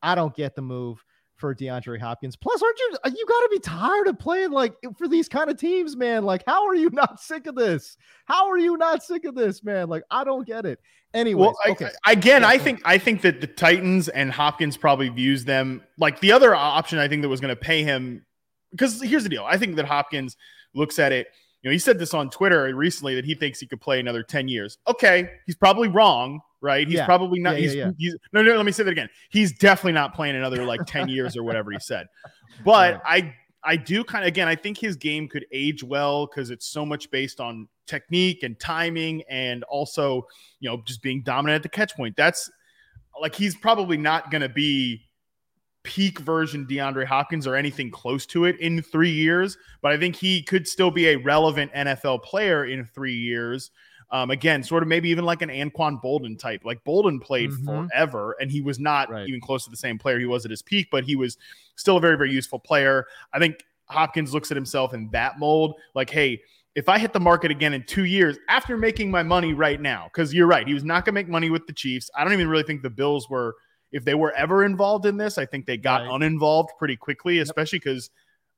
I 0.02 0.14
don't 0.14 0.34
get 0.34 0.54
the 0.54 0.62
move 0.62 1.04
for 1.36 1.54
DeAndre 1.54 2.00
Hopkins. 2.00 2.34
Plus, 2.34 2.62
aren't 2.62 2.78
you 2.78 2.96
uh, 3.04 3.10
you 3.14 3.26
got 3.26 3.40
to 3.40 3.48
be 3.50 3.58
tired 3.58 4.08
of 4.08 4.18
playing 4.18 4.50
like 4.50 4.74
for 4.96 5.06
these 5.06 5.28
kind 5.28 5.50
of 5.50 5.58
teams, 5.58 5.96
man? 5.96 6.24
Like, 6.24 6.42
how 6.46 6.66
are 6.66 6.74
you 6.74 6.90
not 6.92 7.20
sick 7.20 7.46
of 7.46 7.54
this? 7.54 7.96
How 8.24 8.48
are 8.48 8.58
you 8.58 8.76
not 8.76 9.02
sick 9.02 9.24
of 9.24 9.34
this, 9.34 9.62
man? 9.62 9.88
Like, 9.88 10.02
I 10.10 10.24
don't 10.24 10.46
get 10.46 10.64
it. 10.64 10.80
Anyway, 11.14 11.40
well, 11.40 11.56
okay. 11.68 11.90
Again, 12.06 12.44
I 12.44 12.58
think 12.58 12.80
I 12.84 12.98
think 12.98 13.22
that 13.22 13.40
the 13.40 13.46
Titans 13.46 14.08
and 14.08 14.30
Hopkins 14.32 14.76
probably 14.76 15.08
views 15.08 15.44
them 15.44 15.82
like 15.98 16.20
the 16.20 16.32
other 16.32 16.54
option. 16.54 16.98
I 16.98 17.08
think 17.08 17.22
that 17.22 17.28
was 17.28 17.40
going 17.40 17.54
to 17.54 17.60
pay 17.60 17.82
him 17.82 18.24
because 18.70 19.00
here's 19.00 19.22
the 19.22 19.28
deal. 19.28 19.44
I 19.44 19.56
think 19.56 19.76
that 19.76 19.86
Hopkins 19.86 20.36
looks 20.74 20.98
at 20.98 21.12
it. 21.12 21.28
You 21.62 21.70
know, 21.70 21.72
he 21.72 21.78
said 21.78 21.98
this 21.98 22.14
on 22.14 22.30
Twitter 22.30 22.74
recently 22.74 23.14
that 23.16 23.24
he 23.24 23.34
thinks 23.34 23.58
he 23.58 23.66
could 23.66 23.80
play 23.80 23.98
another 23.98 24.22
10 24.22 24.46
years. 24.46 24.78
Okay, 24.86 25.28
he's 25.46 25.56
probably 25.56 25.88
wrong, 25.88 26.40
right? 26.60 26.86
He's 26.86 26.96
Yeah. 26.96 27.06
probably 27.06 27.40
not. 27.40 27.54
Yeah, 27.54 27.60
he's, 27.60 27.74
yeah. 27.74 27.90
he's 27.98 28.16
no, 28.32 28.42
no. 28.42 28.56
Let 28.56 28.66
me 28.66 28.72
say 28.72 28.84
that 28.84 28.90
again. 28.90 29.08
He's 29.30 29.52
definitely 29.58 29.92
not 29.92 30.14
playing 30.14 30.36
another 30.36 30.64
like 30.64 30.80
10 30.86 31.08
years 31.10 31.36
or 31.36 31.42
whatever 31.42 31.72
he 31.72 31.78
said. 31.80 32.06
But 32.64 33.02
I, 33.04 33.34
I 33.64 33.76
do 33.76 34.04
kind 34.04 34.24
of 34.24 34.28
again. 34.28 34.46
I 34.46 34.54
think 34.54 34.78
his 34.78 34.94
game 34.96 35.28
could 35.28 35.44
age 35.50 35.82
well 35.82 36.26
because 36.26 36.50
it's 36.50 36.66
so 36.66 36.86
much 36.86 37.10
based 37.10 37.40
on 37.40 37.66
technique 37.86 38.44
and 38.44 38.58
timing, 38.60 39.22
and 39.28 39.64
also 39.64 40.26
you 40.60 40.70
know 40.70 40.82
just 40.86 41.02
being 41.02 41.22
dominant 41.22 41.56
at 41.56 41.62
the 41.64 41.68
catch 41.68 41.94
point. 41.96 42.16
That's 42.16 42.48
like 43.20 43.34
he's 43.34 43.56
probably 43.56 43.96
not 43.96 44.30
going 44.30 44.42
to 44.42 44.48
be 44.48 45.02
peak 45.86 46.18
version 46.18 46.66
DeAndre 46.66 47.06
Hopkins 47.06 47.46
or 47.46 47.54
anything 47.54 47.90
close 47.92 48.26
to 48.26 48.44
it 48.44 48.58
in 48.58 48.82
three 48.82 49.10
years, 49.10 49.56
but 49.80 49.92
I 49.92 49.96
think 49.96 50.16
he 50.16 50.42
could 50.42 50.66
still 50.66 50.90
be 50.90 51.06
a 51.10 51.16
relevant 51.16 51.72
NFL 51.72 52.24
player 52.24 52.64
in 52.66 52.84
three 52.84 53.14
years. 53.14 53.70
Um, 54.10 54.30
again, 54.32 54.62
sort 54.64 54.82
of 54.82 54.88
maybe 54.88 55.08
even 55.10 55.24
like 55.24 55.42
an 55.42 55.48
Anquan 55.48 56.02
Boldin 56.02 56.36
type. 56.38 56.64
Like 56.64 56.82
Boldin 56.84 57.20
played 57.22 57.50
Mhm. 57.50 57.88
forever, 57.88 58.36
and 58.40 58.50
he 58.50 58.60
was 58.60 58.78
not 58.80 59.08
Right. 59.10 59.28
even 59.28 59.40
close 59.40 59.64
to 59.64 59.70
the 59.70 59.76
same 59.76 59.96
player 59.98 60.18
he 60.18 60.26
was 60.26 60.44
at 60.44 60.50
his 60.50 60.62
peak, 60.62 60.88
but 60.90 61.04
he 61.04 61.14
was 61.16 61.38
still 61.76 61.96
a 61.96 62.00
very, 62.00 62.16
very 62.16 62.32
useful 62.32 62.58
player. 62.58 63.06
I 63.32 63.38
think 63.38 63.64
Hopkins 63.88 64.34
looks 64.34 64.50
at 64.50 64.56
himself 64.56 64.92
in 64.92 65.08
that 65.12 65.38
mold, 65.38 65.76
like, 65.94 66.10
hey, 66.10 66.40
if 66.74 66.88
I 66.88 66.98
hit 66.98 67.12
the 67.14 67.20
market 67.20 67.50
again 67.50 67.72
in 67.72 67.84
two 67.84 68.04
years 68.04 68.38
after 68.48 68.76
making 68.76 69.10
my 69.10 69.22
money 69.22 69.54
right 69.54 69.80
now, 69.80 70.10
because 70.12 70.34
you're 70.34 70.46
right, 70.46 70.66
he 70.66 70.74
was 70.74 70.84
not 70.84 71.04
going 71.04 71.14
to 71.14 71.20
make 71.20 71.28
money 71.28 71.48
with 71.48 71.66
the 71.66 71.72
Chiefs. 71.72 72.10
I 72.16 72.22
don't 72.22 72.32
even 72.32 72.48
really 72.48 72.64
think 72.64 72.82
the 72.82 72.90
Bills 72.90 73.30
were, 73.30 73.54
if 73.92 74.04
they 74.04 74.14
were 74.14 74.32
ever 74.32 74.64
involved 74.64 75.06
in 75.06 75.16
this, 75.16 75.38
I 75.38 75.46
think 75.46 75.66
they 75.66 75.76
got 75.76 76.02
Right. 76.02 76.14
uninvolved 76.14 76.70
pretty 76.78 76.96
quickly, 76.96 77.38
especially 77.38 77.78
because 77.78 78.10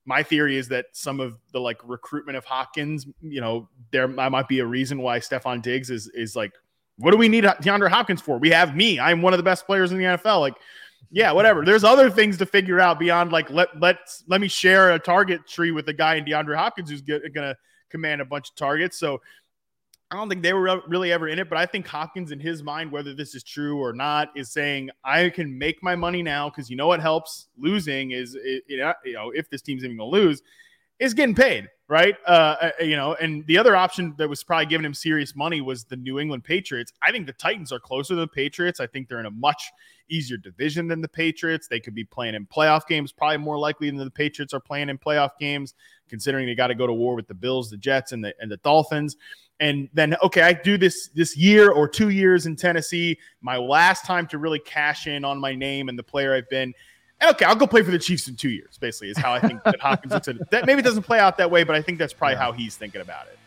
my 0.06 0.22
theory 0.22 0.56
is 0.56 0.68
that 0.68 0.86
some 0.92 1.20
of 1.20 1.36
the 1.52 1.60
like 1.60 1.78
recruitment 1.84 2.36
of 2.38 2.44
Hopkins, 2.44 3.06
you 3.20 3.40
know, 3.40 3.68
there 3.90 4.08
might 4.08 4.48
be 4.48 4.60
a 4.60 4.66
reason 4.66 5.02
why 5.02 5.18
Stefon 5.18 5.60
Diggs 5.62 5.90
is 5.90 6.08
is 6.14 6.34
like, 6.34 6.52
what 6.96 7.10
do 7.10 7.16
we 7.18 7.28
need 7.28 7.44
DeAndre 7.44 7.90
Hopkins 7.90 8.20
for? 8.20 8.38
We 8.38 8.50
have 8.50 8.74
me. 8.74 8.98
I'm 8.98 9.22
one 9.22 9.32
of 9.34 9.38
the 9.38 9.42
best 9.44 9.66
players 9.66 9.92
in 9.92 9.98
the 9.98 10.04
NFL. 10.04 10.40
Like, 10.40 10.54
yeah, 11.10 11.30
whatever. 11.30 11.64
There's 11.64 11.84
other 11.84 12.10
things 12.10 12.38
to 12.38 12.46
figure 12.46 12.80
out 12.80 12.98
beyond 12.98 13.30
like 13.32 13.50
let 13.50 13.78
let 13.78 13.98
let 14.26 14.40
me 14.40 14.48
share 14.48 14.92
a 14.92 14.98
target 14.98 15.46
tree 15.46 15.70
with 15.72 15.88
a 15.88 15.92
guy 15.92 16.16
in 16.16 16.24
DeAndre 16.24 16.56
Hopkins 16.56 16.90
who's 16.90 17.02
get, 17.02 17.32
gonna 17.34 17.56
command 17.90 18.20
a 18.20 18.24
bunch 18.24 18.48
of 18.50 18.56
targets. 18.56 18.98
So 18.98 19.20
I 20.10 20.16
don't 20.16 20.30
think 20.30 20.42
they 20.42 20.54
were 20.54 20.80
really 20.88 21.12
ever 21.12 21.28
in 21.28 21.38
it, 21.38 21.50
but 21.50 21.58
I 21.58 21.66
think 21.66 21.86
Hopkins, 21.86 22.32
in 22.32 22.40
his 22.40 22.62
mind, 22.62 22.90
whether 22.90 23.14
this 23.14 23.34
is 23.34 23.42
true 23.42 23.78
or 23.78 23.92
not, 23.92 24.30
is 24.34 24.50
saying 24.50 24.88
I 25.04 25.28
can 25.28 25.58
make 25.58 25.82
my 25.82 25.96
money 25.96 26.22
now 26.22 26.48
because 26.48 26.70
you 26.70 26.76
know 26.76 26.86
what 26.86 27.00
helps 27.00 27.48
losing 27.58 28.12
is 28.12 28.34
you 28.34 28.78
know 28.78 29.32
if 29.34 29.50
this 29.50 29.60
team's 29.60 29.84
even 29.84 29.98
to 29.98 30.04
lose 30.04 30.42
is 30.98 31.14
getting 31.14 31.34
paid, 31.34 31.68
right? 31.88 32.16
Uh, 32.26 32.56
uh, 32.60 32.70
you 32.80 32.96
know, 32.96 33.14
and 33.14 33.46
the 33.46 33.56
other 33.56 33.76
option 33.76 34.14
that 34.18 34.28
was 34.28 34.42
probably 34.42 34.66
giving 34.66 34.84
him 34.84 34.94
serious 34.94 35.36
money 35.36 35.60
was 35.60 35.84
the 35.84 35.96
New 35.96 36.18
England 36.18 36.42
Patriots. 36.42 36.92
I 37.02 37.12
think 37.12 37.26
the 37.26 37.32
Titans 37.34 37.70
are 37.70 37.78
closer 37.78 38.14
to 38.14 38.20
the 38.20 38.26
Patriots. 38.26 38.80
I 38.80 38.86
think 38.86 39.08
they're 39.08 39.20
in 39.20 39.26
a 39.26 39.30
much 39.30 39.70
easier 40.10 40.36
division 40.36 40.88
than 40.88 41.00
the 41.00 41.08
Patriots. 41.08 41.68
They 41.68 41.78
could 41.78 41.94
be 41.94 42.04
playing 42.04 42.34
in 42.34 42.46
playoff 42.46 42.86
games, 42.86 43.12
probably 43.12 43.36
more 43.36 43.58
likely 43.58 43.90
than 43.90 43.98
the 43.98 44.10
Patriots 44.10 44.52
are 44.52 44.60
playing 44.60 44.88
in 44.88 44.98
playoff 44.98 45.30
games, 45.38 45.74
considering 46.08 46.46
they 46.46 46.54
got 46.54 46.68
to 46.68 46.74
go 46.74 46.86
to 46.86 46.92
war 46.92 47.14
with 47.14 47.28
the 47.28 47.34
Bills, 47.34 47.70
the 47.70 47.76
Jets, 47.76 48.12
and 48.12 48.24
the 48.24 48.34
and 48.40 48.50
the 48.50 48.56
Dolphins. 48.58 49.16
And 49.60 49.88
then, 49.92 50.14
okay, 50.22 50.42
I 50.42 50.52
do 50.52 50.78
this 50.78 51.08
this 51.14 51.36
year 51.36 51.70
or 51.70 51.88
two 51.88 52.10
years 52.10 52.46
in 52.46 52.54
Tennessee, 52.54 53.18
my 53.40 53.56
last 53.56 54.04
time 54.04 54.26
to 54.28 54.38
really 54.38 54.60
cash 54.60 55.06
in 55.08 55.24
on 55.24 55.38
my 55.38 55.54
name 55.54 55.88
and 55.88 55.98
the 55.98 56.02
player 56.02 56.34
I've 56.34 56.48
been. 56.48 56.72
And 57.20 57.30
okay, 57.32 57.44
I'll 57.44 57.56
go 57.56 57.66
play 57.66 57.82
for 57.82 57.90
the 57.90 57.98
Chiefs 57.98 58.28
in 58.28 58.36
two 58.36 58.50
years. 58.50 58.78
Basically, 58.78 59.10
is 59.10 59.18
how 59.18 59.32
I 59.32 59.40
think 59.40 59.64
that 59.64 59.80
Hopkins 59.80 60.12
looks 60.14 60.28
at 60.28 60.36
it. 60.36 60.48
That 60.50 60.66
maybe 60.66 60.80
it 60.80 60.84
doesn't 60.84 61.02
play 61.02 61.18
out 61.18 61.36
that 61.38 61.50
way, 61.50 61.64
but 61.64 61.74
I 61.74 61.82
think 61.82 61.98
that's 61.98 62.12
probably 62.12 62.34
Yeah. 62.34 62.40
how 62.40 62.52
he's 62.52 62.76
thinking 62.76 63.00
about 63.00 63.26
it. 63.26 63.38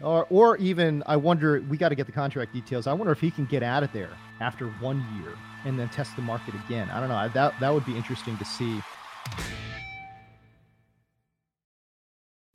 Or, 0.00 0.26
or 0.30 0.56
even, 0.58 1.02
I 1.06 1.16
wonder, 1.16 1.60
we 1.68 1.76
got 1.78 1.88
to 1.88 1.94
get 1.96 2.06
the 2.06 2.12
contract 2.12 2.52
details. 2.52 2.86
I 2.86 2.92
wonder 2.92 3.12
if 3.12 3.18
he 3.20 3.30
can 3.32 3.46
get 3.46 3.62
out 3.64 3.82
of 3.82 3.92
there 3.92 4.10
after 4.40 4.68
one 4.78 4.98
year 5.18 5.32
and 5.64 5.76
then 5.78 5.88
test 5.88 6.14
the 6.14 6.22
market 6.22 6.54
again. 6.66 6.88
I 6.90 7.00
don't 7.00 7.08
know. 7.08 7.16
I- 7.16 7.28
That 7.28 7.58
that 7.58 7.74
would 7.74 7.84
be 7.86 7.96
interesting 7.96 8.36
to 8.38 8.44
see. 8.44 8.80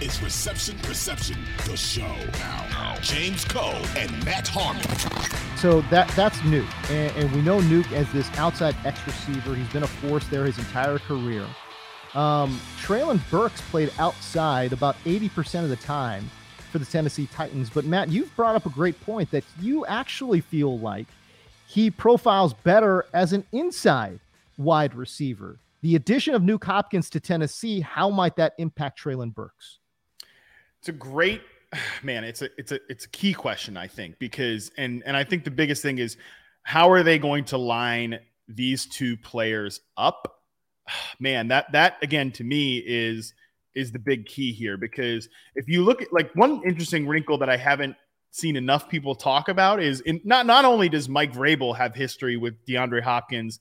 Is 0.00 0.22
Reception 0.22 0.78
Perception, 0.80 1.38
the 1.64 1.76
show. 1.76 2.14
Now, 2.38 2.98
James 3.00 3.44
Koh 3.46 3.82
and 3.96 4.10
Matt 4.26 4.46
Harmon. 4.46 4.82
So 5.56 5.80
that 5.90 6.08
that's 6.10 6.36
Nuke, 6.38 6.68
and, 6.90 7.16
and 7.16 7.32
we 7.32 7.40
know 7.40 7.60
Nuke 7.60 7.90
as 7.92 8.10
this 8.12 8.28
outside 8.36 8.76
X 8.84 9.00
receiver. 9.06 9.54
He's 9.54 9.68
been 9.68 9.84
a 9.84 9.86
force 9.86 10.26
there 10.28 10.44
his 10.44 10.58
entire 10.58 10.98
career. 10.98 11.46
Um, 12.14 12.60
Treylon 12.78 13.20
Burks 13.30 13.62
played 13.70 13.90
outside 13.98 14.72
about 14.72 14.96
80% 15.04 15.64
of 15.64 15.70
the 15.70 15.76
time 15.76 16.30
for 16.70 16.78
the 16.78 16.84
Tennessee 16.84 17.28
Titans. 17.32 17.70
But 17.70 17.86
Matt, 17.86 18.10
you've 18.10 18.34
brought 18.36 18.54
up 18.54 18.66
a 18.66 18.70
great 18.70 19.00
point 19.00 19.30
that 19.30 19.44
you 19.60 19.86
actually 19.86 20.42
feel 20.42 20.78
like 20.78 21.06
he 21.66 21.90
profiles 21.90 22.52
better 22.52 23.06
as 23.14 23.32
an 23.32 23.44
inside 23.52 24.20
wide 24.58 24.94
receiver. 24.94 25.58
The 25.82 25.94
addition 25.94 26.34
of 26.34 26.42
Nuke 26.42 26.64
Hopkins 26.64 27.08
to 27.10 27.20
Tennessee, 27.20 27.80
how 27.80 28.10
might 28.10 28.36
that 28.36 28.54
impact 28.58 29.02
Treylon 29.02 29.34
Burks? 29.34 29.78
It's 30.86 30.90
a 30.90 30.92
great 30.92 31.42
man. 32.04 32.22
It's 32.22 32.42
a 32.42 32.48
it's 32.56 32.70
a 32.70 32.78
it's 32.88 33.06
a 33.06 33.08
key 33.08 33.34
question, 33.34 33.76
I 33.76 33.88
think, 33.88 34.20
because 34.20 34.70
and 34.78 35.02
and 35.04 35.16
I 35.16 35.24
think 35.24 35.42
the 35.42 35.50
biggest 35.50 35.82
thing 35.82 35.98
is 35.98 36.16
how 36.62 36.90
are 36.90 37.02
they 37.02 37.18
going 37.18 37.44
to 37.46 37.58
line 37.58 38.20
these 38.46 38.86
two 38.86 39.16
players 39.16 39.80
up? 39.96 40.42
Man, 41.18 41.48
that 41.48 41.72
that 41.72 41.96
again 42.02 42.30
to 42.32 42.44
me 42.44 42.78
is 42.78 43.34
is 43.74 43.90
the 43.90 43.98
big 43.98 44.26
key 44.26 44.52
here 44.52 44.76
because 44.76 45.28
if 45.56 45.68
you 45.68 45.82
look 45.82 46.02
at 46.02 46.12
like 46.12 46.32
one 46.36 46.62
interesting 46.64 47.06
wrinkle 47.06 47.36
that 47.38 47.50
I 47.50 47.56
haven't 47.56 47.96
seen 48.30 48.54
enough 48.54 48.88
people 48.88 49.16
talk 49.16 49.48
about 49.48 49.82
is 49.82 50.00
in 50.02 50.20
not 50.22 50.46
not 50.46 50.64
only 50.64 50.88
does 50.88 51.08
Mike 51.08 51.32
Vrabel 51.32 51.76
have 51.76 51.96
history 51.96 52.36
with 52.36 52.64
DeAndre 52.64 53.02
Hopkins 53.02 53.58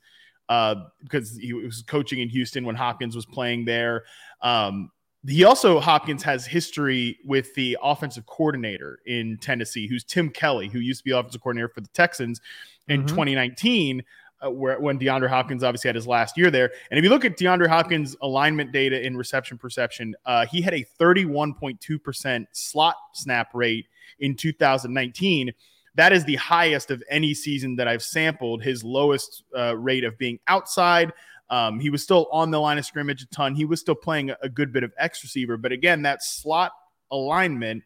uh, 0.47 0.75
because 1.01 1.35
he 1.35 1.53
was 1.53 1.83
coaching 1.87 2.19
in 2.19 2.29
Houston 2.29 2.65
when 2.65 2.75
Hopkins 2.75 3.15
was 3.15 3.25
playing 3.25 3.65
there. 3.65 4.03
Um, 4.41 4.91
he 5.27 5.43
also 5.43 5.79
Hopkins 5.79 6.23
has 6.23 6.45
history 6.45 7.17
with 7.25 7.53
the 7.55 7.77
offensive 7.81 8.25
coordinator 8.25 8.99
in 9.05 9.37
Tennessee, 9.37 9.87
who's 9.87 10.03
Tim 10.03 10.29
Kelly, 10.29 10.67
who 10.67 10.79
used 10.79 10.99
to 11.01 11.03
be 11.05 11.11
offensive 11.11 11.41
coordinator 11.41 11.69
for 11.69 11.81
the 11.81 11.87
Texans 11.89 12.41
in 12.87 13.03
Mhm. 13.03 13.07
2019. 13.07 14.03
uh, 14.45 14.51
where 14.51 14.77
when 14.81 14.99
DeAndre 14.99 15.29
Hopkins 15.29 15.63
obviously 15.63 15.87
had 15.87 15.95
his 15.95 16.05
last 16.05 16.37
year 16.37 16.51
there. 16.51 16.69
And 16.91 16.97
if 16.97 17.03
you 17.05 17.09
look 17.09 17.23
at 17.23 17.37
DeAndre 17.37 17.67
Hopkins' 17.67 18.17
alignment 18.21 18.73
data 18.73 19.01
in 19.03 19.15
reception 19.15 19.57
perception, 19.57 20.13
uh, 20.25 20.45
he 20.45 20.61
had 20.61 20.73
a 20.73 20.83
31.2% 20.99 22.45
slot 22.51 22.95
snap 23.13 23.47
rate 23.53 23.87
in 24.19 24.35
2019. 24.35 25.53
That 25.95 26.11
is 26.11 26.25
the 26.25 26.35
highest 26.35 26.91
of 26.91 27.01
any 27.09 27.33
season 27.33 27.77
that 27.77 27.87
I've 27.87 28.03
sampled. 28.03 28.61
His 28.61 28.83
lowest 28.83 29.43
uh, 29.57 29.77
rate 29.77 30.03
of 30.03 30.17
being 30.17 30.37
outside. 30.47 31.13
Um, 31.49 31.79
he 31.79 31.89
was 31.89 32.01
still 32.01 32.27
on 32.31 32.51
the 32.51 32.59
line 32.59 32.77
of 32.77 32.85
scrimmage 32.85 33.21
a 33.21 33.27
ton. 33.27 33.55
He 33.55 33.65
was 33.65 33.79
still 33.79 33.95
playing 33.95 34.31
a, 34.41 34.49
good 34.49 34.73
bit 34.73 34.83
of 34.83 34.91
X 34.97 35.23
receiver. 35.23 35.57
But 35.57 35.71
again, 35.71 36.01
that 36.01 36.23
slot 36.23 36.71
alignment 37.11 37.83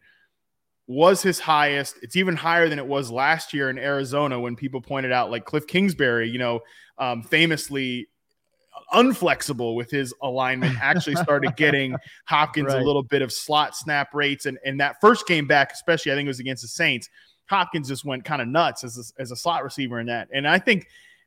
was 0.86 1.22
his 1.22 1.38
highest. 1.38 1.96
It's 2.02 2.16
even 2.16 2.36
higher 2.36 2.68
than 2.68 2.78
it 2.78 2.86
was 2.86 3.10
last 3.10 3.52
year 3.52 3.68
in 3.70 3.78
Arizona 3.78 4.40
when 4.40 4.56
people 4.56 4.80
pointed 4.80 5.12
out, 5.12 5.30
like 5.30 5.44
Cliff 5.44 5.66
Kingsbury, 5.66 6.28
you 6.28 6.38
know, 6.38 6.60
um, 6.98 7.22
famously 7.22 8.08
unflexible 8.94 9.76
with 9.76 9.90
his 9.90 10.14
alignment, 10.22 10.76
actually 10.80 11.16
started 11.16 11.54
getting 11.56 11.96
Hopkins 12.24 12.68
right. 12.68 12.82
a 12.82 12.84
little 12.84 13.02
bit 13.02 13.22
of 13.22 13.30
slot 13.30 13.76
snap 13.76 14.14
rates. 14.14 14.46
And, 14.46 14.58
and 14.64 14.80
that 14.80 14.96
first 15.00 15.26
game 15.26 15.46
back, 15.46 15.72
especially, 15.72 16.12
I 16.12 16.14
think 16.14 16.26
it 16.26 16.30
was 16.30 16.40
against 16.40 16.62
the 16.62 16.68
Saints, 16.68 17.08
Hopkins 17.46 17.88
just 17.88 18.04
went 18.04 18.24
kind 18.24 18.40
of 18.40 18.48
nuts 18.48 18.84
as 18.84 18.96
a, 18.96 19.20
as 19.20 19.30
a 19.32 19.36
slot 19.36 19.64
receiver 19.64 20.00
in 20.00 20.06
that. 20.06 20.28
And 20.32 20.46
I 20.46 20.58
think 20.58 20.86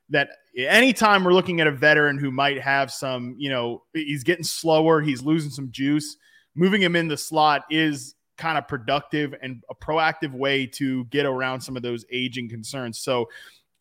that 0.09 0.29
anytime 0.55 1.23
we're 1.23 1.33
looking 1.33 1.61
at 1.61 1.67
a 1.67 1.71
veteran 1.71 2.17
who 2.17 2.31
might 2.31 2.61
have 2.61 2.91
some, 2.91 3.35
you 3.37 3.49
know, 3.49 3.83
he's 3.93 4.23
getting 4.23 4.43
slower, 4.43 5.01
he's 5.01 5.23
losing 5.23 5.49
some 5.49 5.71
juice, 5.71 6.17
moving 6.55 6.81
him 6.81 6.95
in 6.95 7.07
the 7.07 7.17
slot 7.17 7.63
is 7.69 8.15
kind 8.37 8.57
of 8.57 8.67
productive 8.67 9.33
and 9.41 9.63
a 9.69 9.75
proactive 9.75 10.31
way 10.33 10.65
to 10.65 11.05
get 11.05 11.25
around 11.25 11.61
some 11.61 11.77
of 11.77 11.83
those 11.83 12.05
aging 12.11 12.49
concerns. 12.49 12.99
So 12.99 13.29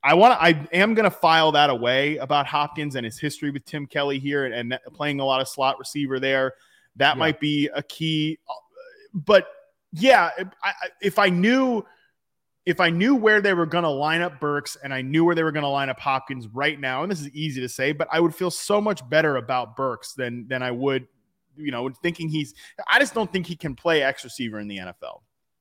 I 0.04 0.14
want 0.14 0.35
to, 0.35 0.42
I 0.42 0.68
am 0.72 0.94
going 0.94 1.04
to 1.04 1.16
file 1.16 1.52
that 1.52 1.70
away 1.70 2.16
about 2.16 2.46
Hopkins 2.46 2.96
and 2.96 3.04
his 3.04 3.18
history 3.18 3.50
with 3.50 3.64
Tim 3.64 3.87
Kelly 3.87 4.18
here 4.18 4.44
and, 4.46 4.54
and 4.72 4.78
playing 4.94 5.20
a 5.20 5.24
lot 5.24 5.40
of 5.40 5.48
slot 5.48 5.78
receiver 5.78 6.18
there. 6.18 6.54
That 6.96 7.14
yeah. 7.14 7.18
might 7.18 7.40
be 7.40 7.68
a 7.74 7.82
key. 7.82 8.38
But 9.14 9.46
yeah, 9.92 10.30
I, 10.62 10.72
if 11.00 11.18
I 11.18 11.28
knew, 11.28 11.85
if 12.64 12.81
I 12.81 12.90
knew 12.90 13.14
where 13.14 13.40
they 13.40 13.55
were 13.55 13.66
going 13.66 13.85
to 13.85 13.90
line 13.90 14.22
up 14.22 14.40
Burks 14.40 14.77
and 14.83 14.94
I 14.94 15.03
knew 15.03 15.25
where 15.25 15.35
they 15.35 15.42
were 15.42 15.53
going 15.53 15.64
to 15.64 15.68
line 15.68 15.88
up 15.88 15.98
Hopkins 15.98 16.46
right 16.48 16.79
now, 16.79 17.03
and 17.03 17.11
this 17.11 17.20
is 17.20 17.29
easy 17.31 17.61
to 17.61 17.68
say, 17.68 17.92
but 17.92 18.09
I 18.11 18.20
would 18.20 18.35
feel 18.35 18.51
so 18.51 18.81
much 18.81 19.09
better 19.09 19.37
about 19.37 19.77
Burks 19.77 20.14
than 20.14 20.46
than 20.48 20.62
I 20.62 20.70
would 20.70 21.07
you 21.57 21.70
know, 21.70 21.90
thinking 22.03 22.29
he's, 22.29 22.55
I 22.88 22.98
just 22.98 23.14
don't 23.14 23.33
think 23.33 23.46
he 23.46 23.57
can 23.57 23.75
play 23.75 24.03
X 24.03 24.25
receiver 24.25 24.59
in 24.59 24.68
the 24.68 24.79
NFL. 24.79 25.20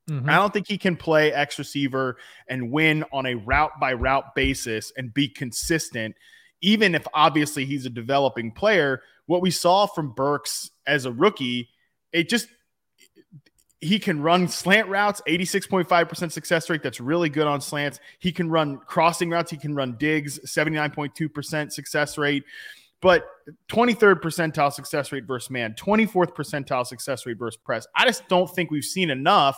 Mm-hmm. 0.10 0.30
I 0.30 0.36
don't 0.36 0.52
think 0.52 0.68
he 0.68 0.78
can 0.78 0.96
play 0.96 1.32
X 1.32 1.60
receiver 1.60 2.18
and 2.48 2.72
win 2.72 3.04
on 3.12 3.26
a 3.26 3.36
route 3.36 3.80
by 3.80 3.94
route 3.94 4.36
basis 4.36 4.92
and 4.98 5.14
be 5.14 5.28
consistent, 5.28 6.16
even 6.62 6.96
if 6.96 7.06
obviously 7.14 7.66
he's 7.66 7.86
a 7.86 7.90
developing 7.90 8.52
player. 8.52 9.02
What 9.26 9.42
we 9.42 9.52
saw 9.52 9.86
from 9.86 10.14
Burks 10.14 10.72
as 10.88 11.06
a 11.06 11.12
rookie, 11.12 11.70
it 12.12 12.30
just, 12.30 12.48
he 13.82 14.00
can 14.00 14.22
run 14.22 14.48
slant 14.48 14.88
routes, 14.88 15.22
86.5% 15.28 16.32
success 16.32 16.70
rate. 16.70 16.84
That's 16.84 17.02
really 17.02 17.30
good 17.30 17.48
on 17.48 17.60
slants. 17.60 18.00
He 18.20 18.32
can 18.32 18.50
run 18.50 18.78
crossing 18.86 19.30
routes. 19.30 19.52
He 19.52 19.58
can 19.58 19.76
run 19.76 19.98
digs, 19.98 20.40
79.2% 20.46 21.72
success 21.72 22.18
rate 22.18 22.44
but 23.02 23.26
23rd 23.70 24.22
percentile 24.22 24.72
success 24.72 25.12
rate 25.12 25.26
versus 25.26 25.50
man, 25.50 25.74
24th 25.74 26.36
percentile 26.36 26.86
success 26.86 27.26
rate 27.26 27.38
versus 27.38 27.58
press. 27.58 27.88
I 27.96 28.06
just 28.06 28.28
don't 28.30 28.50
think 28.50 28.72
we've 28.72 28.86
seen 28.86 29.10
enough 29.10 29.58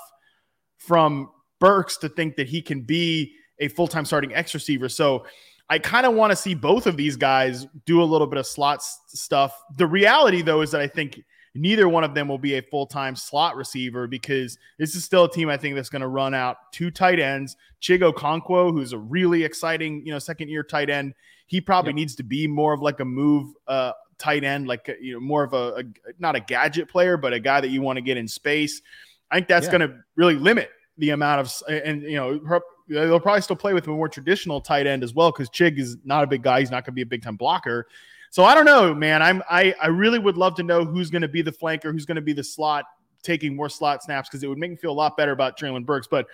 from 0.77 1.29
Burks 1.59 1.97
to 1.97 2.09
think 2.09 2.35
that 2.37 2.47
he 2.47 2.61
can 2.61 2.81
be 2.81 3.35
a 3.59 3.67
full 3.67 3.87
time 3.87 4.05
starting 4.05 4.33
X 4.33 4.53
receiver. 4.53 4.89
So 4.89 5.25
I 5.69 5.79
kind 5.79 6.05
of 6.05 6.13
want 6.13 6.31
to 6.31 6.35
see 6.35 6.55
both 6.55 6.87
of 6.87 6.97
these 6.97 7.15
guys 7.15 7.67
do 7.85 8.01
a 8.01 8.05
little 8.05 8.27
bit 8.27 8.37
of 8.37 8.47
slot 8.47 8.81
stuff. 8.81 9.57
The 9.77 9.87
reality, 9.87 10.41
though, 10.41 10.61
is 10.61 10.71
that 10.71 10.81
I 10.81 10.87
think 10.87 11.23
neither 11.55 11.87
one 11.87 12.03
of 12.03 12.13
them 12.13 12.27
will 12.27 12.37
be 12.37 12.55
a 12.55 12.61
full 12.61 12.85
time 12.85 13.15
slot 13.15 13.55
receiver 13.55 14.07
because 14.07 14.57
this 14.77 14.95
is 14.95 15.03
still 15.03 15.25
a 15.25 15.31
team 15.31 15.49
I 15.49 15.57
think 15.57 15.75
that's 15.75 15.89
going 15.89 16.01
to 16.01 16.07
run 16.07 16.33
out 16.33 16.71
two 16.71 16.91
tight 16.91 17.19
ends. 17.19 17.55
Chigo 17.79 18.11
Okonkwo, 18.11 18.71
who's 18.71 18.93
a 18.93 18.97
really 18.97 19.43
exciting, 19.43 20.05
you 20.05 20.11
know, 20.11 20.19
second 20.19 20.49
year 20.49 20.63
tight 20.63 20.89
end. 20.89 21.13
He 21.47 21.61
probably 21.61 21.91
yep. 21.91 21.95
needs 21.95 22.15
to 22.15 22.23
be 22.23 22.47
more 22.47 22.73
of 22.73 22.81
like 22.81 22.99
a 22.99 23.05
move 23.05 23.53
uh, 23.67 23.91
tight 24.17 24.43
end, 24.43 24.67
like 24.67 24.89
you 24.99 25.13
know, 25.13 25.19
more 25.19 25.43
of 25.43 25.53
a, 25.53 25.79
a, 25.79 25.83
not 26.17 26.35
a 26.35 26.39
gadget 26.39 26.89
player, 26.89 27.17
but 27.17 27.33
a 27.33 27.39
guy 27.39 27.61
that 27.61 27.69
you 27.69 27.81
want 27.81 27.97
to 27.97 28.01
get 28.01 28.17
in 28.17 28.27
space. 28.27 28.81
I 29.29 29.35
think 29.35 29.47
that's 29.47 29.65
yeah. 29.65 29.71
going 29.71 29.89
to 29.89 29.95
really 30.15 30.35
limit 30.35 30.69
the 30.97 31.09
amount 31.09 31.41
of 31.41 31.51
and 31.67 32.03
you 32.03 32.15
know 32.15 32.39
they'll 32.87 33.19
probably 33.19 33.41
still 33.41 33.55
play 33.55 33.73
with 33.73 33.87
a 33.87 33.89
more 33.89 34.07
traditional 34.07 34.61
tight 34.61 34.85
end 34.85 35.03
as 35.03 35.13
well 35.13 35.31
because 35.31 35.49
Chig 35.49 35.79
is 35.79 35.97
not 36.03 36.23
a 36.23 36.27
big 36.27 36.43
guy. 36.43 36.59
He's 36.59 36.71
not 36.71 36.85
going 36.85 36.93
to 36.93 36.95
be 36.95 37.01
a 37.01 37.05
big 37.05 37.23
time 37.23 37.35
blocker. 37.35 37.87
So 38.33 38.43
I 38.43 38.55
don't 38.55 38.65
know, 38.65 38.95
man. 38.95 39.21
I'm 39.21 39.43
I 39.47 39.75
I 39.79 39.89
really 39.89 40.17
would 40.17 40.37
love 40.37 40.55
to 40.55 40.63
know 40.63 40.83
who's 40.83 41.11
going 41.11 41.21
to 41.21 41.27
be 41.27 41.43
the 41.43 41.51
flanker, 41.51 41.91
who's 41.91 42.07
going 42.07 42.15
to 42.15 42.21
be 42.21 42.33
the 42.33 42.43
slot, 42.43 42.83
taking 43.21 43.55
more 43.55 43.69
slot 43.69 44.01
snaps 44.01 44.27
because 44.27 44.41
it 44.41 44.47
would 44.47 44.57
make 44.57 44.71
me 44.71 44.75
feel 44.75 44.89
a 44.89 44.91
lot 44.91 45.15
better 45.15 45.33
about 45.33 45.55
Treylon 45.55 45.85
Burks. 45.85 46.07
But 46.09 46.25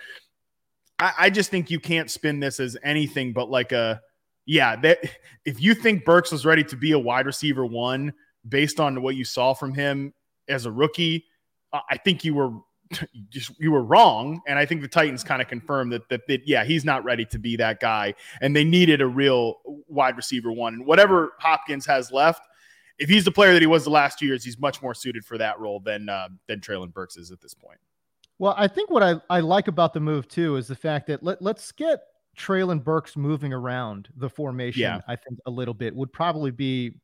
I, 0.98 1.12
I 1.18 1.30
just 1.30 1.50
think 1.50 1.70
you 1.70 1.78
can't 1.78 2.10
spin 2.10 2.40
this 2.40 2.58
as 2.58 2.74
anything 2.82 3.34
but 3.34 3.50
like 3.50 3.72
a 3.72 4.00
yeah, 4.46 4.76
that 4.76 5.00
if 5.44 5.60
you 5.60 5.74
think 5.74 6.06
Burks 6.06 6.32
was 6.32 6.46
ready 6.46 6.64
to 6.64 6.74
be 6.76 6.92
a 6.92 6.98
wide 6.98 7.26
receiver 7.26 7.66
one 7.66 8.14
based 8.48 8.80
on 8.80 9.02
what 9.02 9.14
you 9.14 9.26
saw 9.26 9.52
from 9.52 9.74
him 9.74 10.14
as 10.48 10.64
a 10.64 10.72
rookie, 10.72 11.26
I 11.70 11.98
think 11.98 12.24
you 12.24 12.32
were 12.32 12.50
just 13.28 13.58
you 13.58 13.70
were 13.70 13.82
wrong. 13.82 14.40
And 14.46 14.58
I 14.58 14.66
think 14.66 14.82
the 14.82 14.88
Titans 14.88 15.22
kind 15.22 15.40
of 15.40 15.48
confirmed 15.48 15.92
that, 15.92 16.08
that 16.08 16.26
that 16.28 16.46
yeah, 16.46 16.64
he's 16.64 16.84
not 16.84 17.04
ready 17.04 17.24
to 17.26 17.38
be 17.38 17.56
that 17.56 17.80
guy, 17.80 18.14
and 18.40 18.54
they 18.54 18.64
needed 18.64 19.00
a 19.00 19.06
real 19.06 19.60
wide 19.88 20.16
receiver 20.16 20.52
one. 20.52 20.74
And 20.74 20.86
whatever 20.86 21.32
Hopkins 21.38 21.86
has 21.86 22.10
left, 22.10 22.42
if 22.98 23.08
he's 23.08 23.24
the 23.24 23.32
player 23.32 23.52
that 23.52 23.62
he 23.62 23.66
was 23.66 23.84
the 23.84 23.90
last 23.90 24.18
two 24.18 24.26
years, 24.26 24.44
he's 24.44 24.58
much 24.58 24.82
more 24.82 24.94
suited 24.94 25.24
for 25.24 25.38
that 25.38 25.58
role 25.58 25.80
than 25.80 26.08
uh, 26.08 26.28
than 26.48 26.60
Treylon 26.60 26.92
Burks 26.92 27.16
is 27.16 27.30
at 27.30 27.40
this 27.40 27.54
point. 27.54 27.78
Well, 28.38 28.54
I 28.56 28.68
think 28.68 28.90
what 28.90 29.02
I, 29.02 29.16
I 29.28 29.40
like 29.40 29.68
about 29.68 29.92
the 29.92 30.00
move 30.00 30.26
too 30.26 30.56
is 30.56 30.66
the 30.66 30.74
fact 30.74 31.06
that 31.08 31.22
let, 31.22 31.42
let's 31.42 31.72
get 31.72 32.00
Treylon 32.38 32.82
Burks 32.82 33.16
moving 33.16 33.52
around 33.52 34.08
the 34.16 34.30
formation, 34.30 34.80
yeah. 34.80 35.00
I 35.06 35.16
think 35.16 35.38
a 35.46 35.50
little 35.50 35.74
bit 35.74 35.94
would 35.94 36.12
probably 36.12 36.50
be 36.50 36.94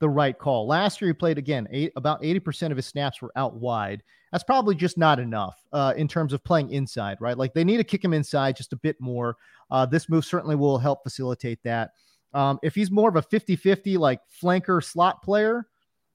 the 0.00 0.08
right 0.08 0.36
call. 0.36 0.66
Last 0.66 1.00
year, 1.00 1.08
he 1.08 1.14
played 1.14 1.38
again, 1.38 1.66
eight, 1.70 1.92
about 1.96 2.20
80% 2.22 2.70
of 2.70 2.76
his 2.76 2.86
snaps 2.86 3.22
were 3.22 3.32
out 3.36 3.54
wide. 3.54 4.02
That's 4.32 4.44
probably 4.44 4.74
just 4.74 4.96
not 4.96 5.20
enough 5.20 5.62
uh, 5.72 5.92
in 5.96 6.08
terms 6.08 6.32
of 6.32 6.42
playing 6.42 6.70
inside, 6.70 7.18
right? 7.20 7.36
Like 7.36 7.52
they 7.52 7.64
need 7.64 7.76
to 7.76 7.84
kick 7.84 8.02
him 8.02 8.14
inside 8.14 8.56
just 8.56 8.72
a 8.72 8.76
bit 8.76 8.96
more. 8.98 9.36
Uh, 9.70 9.84
this 9.86 10.08
move 10.08 10.24
certainly 10.24 10.56
will 10.56 10.78
help 10.78 11.02
facilitate 11.02 11.62
that. 11.64 11.90
Um, 12.32 12.58
if 12.62 12.74
he's 12.74 12.90
more 12.90 13.10
of 13.10 13.16
a 13.16 13.22
50 13.22 13.56
50, 13.56 13.98
like 13.98 14.20
flanker 14.42 14.82
slot 14.82 15.22
player, 15.22 15.66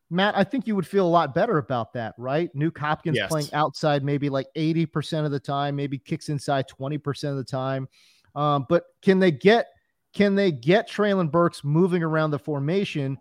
Matt, 0.10 0.38
I 0.38 0.44
think 0.44 0.68
you 0.68 0.76
would 0.76 0.88
feel 0.88 1.06
a 1.06 1.10
lot 1.10 1.36
better 1.36 1.58
about 1.58 1.94
that, 1.94 2.16
right? 2.18 2.50
Nuke 2.56 2.78
Hopkins 2.78 3.18
yes. 3.18 3.30
playing 3.30 3.50
outside 3.54 4.04
maybe 4.04 4.30
like 4.30 4.48
80% 4.56 5.26
of 5.26 5.32
the 5.32 5.40
time, 5.40 5.76
maybe 5.76 6.00
kicks 6.00 6.30
inside 6.30 6.66
20% 6.68 7.30
of 7.30 7.36
the 7.36 7.44
time. 7.44 7.88
Um, 8.34 8.66
but 8.70 8.86
can 9.02 9.20
they 9.20 9.32
get 9.32 9.68
can 10.14 10.34
they 10.34 10.52
get 10.52 10.90
Treylon 10.90 11.30
Burks 11.30 11.64
moving 11.64 12.02
around 12.02 12.32
the 12.32 12.40
formation? 12.40 13.18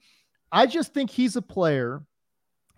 I 0.52 0.66
just 0.66 0.94
think 0.94 1.10
he's 1.10 1.36
a 1.36 1.42
player, 1.42 2.02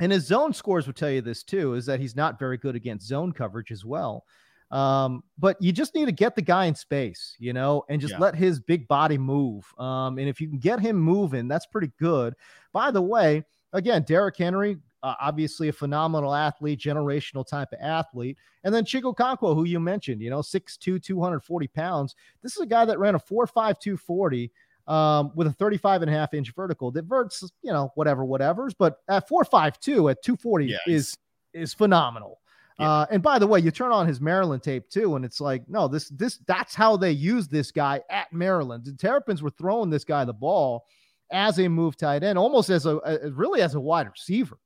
and 0.01 0.13
his 0.13 0.27
zone 0.27 0.53
scores 0.53 0.87
would 0.87 0.97
tell 0.97 1.11
you 1.11 1.21
this 1.21 1.43
too, 1.43 1.75
is 1.75 1.87
that 1.87 2.01
he's 2.01 2.17
not 2.17 2.39
very 2.39 2.57
good 2.57 2.77
against 2.77 3.07
zone 3.07 3.33
coverage 3.33 3.71
as 3.71 3.85
well. 3.85 4.25
Um, 4.71 5.25
but 5.39 5.57
you 5.61 5.73
just 5.73 5.95
need 5.95 6.07
to 6.07 6.13
get 6.13 6.37
the 6.37 6.43
guy 6.43 6.67
in 6.67 6.75
space, 6.75 7.35
you 7.39 7.53
know, 7.53 7.85
and 7.89 8.01
just 8.01 8.13
yeah. 8.15 8.19
let 8.19 8.35
his 8.35 8.61
big 8.61 8.87
body 8.87 9.17
move. 9.17 9.65
Um, 9.79 10.19
and 10.19 10.29
if 10.29 10.41
you 10.41 10.49
can 10.49 10.59
get 10.59 10.81
him 10.81 10.97
moving, 10.97 11.49
that's 11.49 11.67
pretty 11.67 11.91
good. 11.99 12.35
By 12.73 12.91
the 12.91 13.01
way, 13.01 13.45
again, 13.73 14.03
Derrick 14.03 14.37
Henry, 14.37 14.77
uh, 15.03 15.15
obviously 15.21 15.69
a 15.69 15.73
phenomenal 15.73 16.35
athlete, 16.35 16.81
generational 16.81 17.47
type 17.47 17.73
of 17.73 17.79
athlete. 17.81 18.37
And 18.65 18.75
then 18.75 18.85
Chig 18.85 19.03
Okonkwo, 19.03 19.55
who 19.55 19.65
you 19.65 19.81
mentioned, 19.81 20.21
you 20.21 20.29
know, 20.29 20.41
6'2, 20.41 21.03
240 21.03 21.67
pounds. 21.69 22.15
This 22.43 22.57
is 22.57 22.61
a 22.61 22.67
guy 22.67 22.85
that 22.85 22.99
ran 22.99 23.15
a 23.15 23.19
4'5, 23.19 23.79
240 23.79 24.51
um, 24.89 25.31
with 25.37 25.47
a 25.47 25.53
35 25.53 26.03
and 26.03 26.11
a 26.11 26.15
half 26.15 26.35
inch 26.35 26.53
vertical. 26.55 26.91
That 26.91 27.05
verts, 27.05 27.43
you 27.63 27.73
know, 27.73 27.93
whatever, 27.95 28.25
whatever's, 28.25 28.75
but 28.75 28.99
at 29.09 29.29
4'5'2 29.29 30.11
at 30.11 30.23
240 30.23 30.67
yeah, 30.67 30.77
is 30.87 31.17
is 31.53 31.73
phenomenal. 31.73 32.41
Yeah. 32.79 32.91
Uh, 32.91 33.07
and 33.11 33.23
by 33.23 33.39
the 33.39 33.47
way, 33.47 33.61
you 33.61 33.71
turn 33.71 33.93
on 33.93 34.07
his 34.07 34.21
Maryland 34.21 34.63
tape 34.63 34.89
too, 34.89 35.17
and 35.17 35.25
it's 35.25 35.41
like, 35.41 35.69
no, 35.69 35.89
this 35.89 36.09
this 36.09 36.39
that's 36.47 36.75
how 36.75 36.97
they 36.97 37.13
use 37.13 37.49
this 37.49 37.71
guy 37.71 38.01
at 38.11 38.33
Maryland. 38.33 38.85
The 38.85 38.93
Terrapins 38.93 39.43
were 39.43 39.51
throwing 39.51 39.91
this 39.91 40.05
guy 40.05 40.25
the 40.25 40.33
ball 40.33 40.85
as 41.31 41.59
a 41.59 41.69
move 41.69 41.97
tight 41.97 42.23
end, 42.23 42.39
almost 42.39 42.71
as 42.71 42.87
a, 42.87 42.99
a 43.05 43.31
really 43.31 43.63
as 43.63 43.75
a 43.75 43.81
wide 43.81 44.09
receiver 44.09 44.59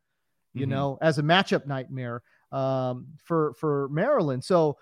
you 0.54 0.62
mm-hmm. 0.62 0.70
know, 0.70 0.98
as 1.00 1.18
a 1.18 1.22
matchup 1.22 1.66
nightmare 1.66 2.22
um, 2.50 3.06
for 3.24 3.54
for 3.54 3.88
Maryland. 3.90 4.44
So 4.44 4.78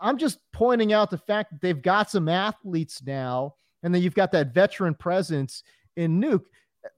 I'm 0.00 0.18
just 0.18 0.38
pointing 0.52 0.92
out 0.92 1.10
the 1.10 1.18
fact 1.18 1.52
that 1.52 1.60
they've 1.60 1.80
got 1.80 2.10
some 2.10 2.28
athletes 2.28 3.02
now, 3.04 3.54
and 3.82 3.94
then 3.94 4.02
you've 4.02 4.14
got 4.14 4.32
that 4.32 4.52
veteran 4.54 4.94
presence 4.94 5.62
in 5.96 6.20
Nuke. 6.20 6.44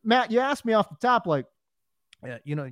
Matt, 0.04 0.30
you 0.30 0.40
asked 0.40 0.64
me 0.64 0.72
off 0.72 0.88
the 0.88 0.96
top, 1.00 1.26
like, 1.26 1.46
uh, 2.26 2.38
you 2.44 2.54
know, 2.54 2.70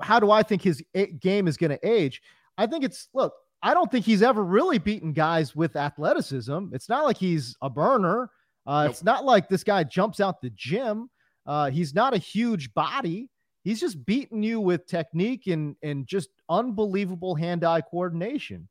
how 0.00 0.18
do 0.18 0.30
I 0.30 0.42
think 0.42 0.62
his 0.62 0.82
game 1.20 1.46
is 1.46 1.56
going 1.56 1.70
to 1.70 1.88
age? 1.88 2.22
I 2.56 2.66
think 2.66 2.84
it's 2.84 3.08
look. 3.14 3.34
I 3.62 3.74
don't 3.74 3.90
think 3.90 4.04
he's 4.04 4.22
ever 4.22 4.42
really 4.42 4.78
beaten 4.78 5.12
guys 5.12 5.54
with 5.54 5.76
athleticism. 5.76 6.68
It's 6.72 6.88
not 6.88 7.04
like 7.04 7.16
he's 7.16 7.56
a 7.62 7.70
burner. 7.70 8.30
Uh, 8.66 8.84
nope. 8.84 8.90
It's 8.90 9.04
not 9.04 9.24
like 9.24 9.48
this 9.48 9.62
guy 9.62 9.84
jumps 9.84 10.20
out 10.20 10.40
the 10.40 10.50
gym. 10.50 11.08
Uh, 11.46 11.70
he's 11.70 11.94
not 11.94 12.14
a 12.14 12.18
huge 12.18 12.74
body. 12.74 13.28
He's 13.62 13.80
just 13.80 14.04
beating 14.04 14.42
you 14.42 14.60
with 14.60 14.86
technique 14.86 15.46
and 15.46 15.76
and 15.82 16.06
just 16.06 16.30
unbelievable 16.48 17.34
hand-eye 17.34 17.82
coordination. 17.82 18.68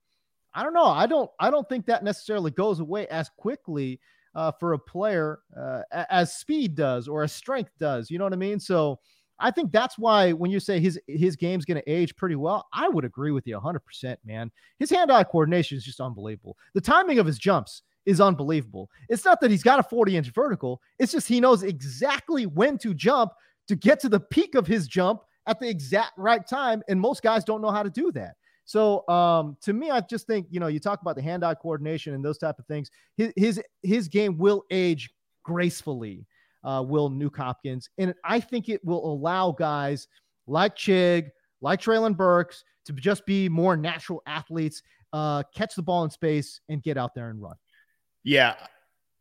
I 0.53 0.63
don't 0.63 0.73
know. 0.73 0.85
I 0.85 1.05
don't. 1.05 1.29
I 1.39 1.49
don't 1.49 1.67
think 1.69 1.85
that 1.85 2.03
necessarily 2.03 2.51
goes 2.51 2.79
away 2.79 3.07
as 3.07 3.29
quickly 3.37 4.01
uh, 4.35 4.51
for 4.51 4.73
a 4.73 4.79
player 4.79 5.39
uh, 5.57 5.81
as 5.91 6.35
speed 6.35 6.75
does 6.75 7.07
or 7.07 7.23
as 7.23 7.33
strength 7.33 7.71
does. 7.79 8.09
You 8.09 8.17
know 8.17 8.25
what 8.25 8.33
I 8.33 8.37
mean? 8.37 8.59
So 8.59 8.99
I 9.39 9.51
think 9.51 9.71
that's 9.71 9.97
why 9.97 10.31
when 10.31 10.51
you 10.51 10.59
say 10.59 10.79
his 10.79 10.99
his 11.07 11.35
game's 11.35 11.65
going 11.65 11.81
to 11.81 11.91
age 11.91 12.15
pretty 12.15 12.35
well, 12.35 12.67
I 12.73 12.87
would 12.87 13.05
agree 13.05 13.31
with 13.31 13.47
you 13.47 13.59
100%, 13.59 14.17
man. 14.23 14.51
His 14.79 14.89
hand-eye 14.89 15.23
coordination 15.25 15.77
is 15.77 15.83
just 15.83 15.99
unbelievable. 15.99 16.57
The 16.73 16.81
timing 16.81 17.19
of 17.19 17.25
his 17.25 17.39
jumps 17.39 17.81
is 18.05 18.21
unbelievable. 18.21 18.89
It's 19.09 19.25
not 19.25 19.41
that 19.41 19.51
he's 19.51 19.63
got 19.63 19.79
a 19.79 19.95
40-inch 19.95 20.31
vertical, 20.31 20.81
it's 20.99 21.11
just 21.11 21.27
he 21.27 21.39
knows 21.39 21.63
exactly 21.63 22.45
when 22.45 22.77
to 22.79 22.93
jump 22.93 23.33
to 23.67 23.75
get 23.75 23.99
to 24.01 24.09
the 24.09 24.19
peak 24.19 24.55
of 24.55 24.67
his 24.67 24.87
jump 24.87 25.21
at 25.47 25.59
the 25.59 25.69
exact 25.69 26.11
right 26.17 26.45
time 26.47 26.83
and 26.87 26.99
most 26.99 27.23
guys 27.23 27.43
don't 27.43 27.61
know 27.61 27.71
how 27.71 27.83
to 27.83 27.89
do 27.89 28.11
that. 28.11 28.35
So 28.71 29.05
um, 29.09 29.57
to 29.63 29.73
me, 29.73 29.91
I 29.91 29.99
just 29.99 30.27
think 30.27 30.47
you 30.49 30.61
know 30.61 30.67
you 30.67 30.79
talk 30.79 31.01
about 31.01 31.17
the 31.17 31.21
hand-eye 31.21 31.55
coordination 31.55 32.13
and 32.13 32.23
those 32.23 32.37
type 32.37 32.57
of 32.57 32.65
things. 32.67 32.89
His 33.17 33.33
his 33.35 33.61
his 33.83 34.07
game 34.07 34.37
will 34.37 34.63
age 34.71 35.09
gracefully. 35.43 36.25
Uh, 36.63 36.81
will 36.87 37.09
Nuke 37.09 37.35
Hopkins, 37.35 37.89
and 37.97 38.13
I 38.23 38.39
think 38.39 38.69
it 38.69 38.79
will 38.85 39.03
allow 39.11 39.51
guys 39.51 40.07
like 40.47 40.77
Chig, 40.77 41.31
like 41.59 41.81
Treylon 41.81 42.15
Burks, 42.15 42.63
to 42.85 42.93
just 42.93 43.25
be 43.25 43.49
more 43.49 43.75
natural 43.75 44.21
athletes, 44.25 44.83
uh, 45.11 45.43
catch 45.53 45.75
the 45.75 45.81
ball 45.81 46.05
in 46.05 46.09
space, 46.09 46.61
and 46.69 46.81
get 46.81 46.97
out 46.97 47.13
there 47.13 47.29
and 47.29 47.41
run. 47.41 47.55
Yeah, 48.23 48.55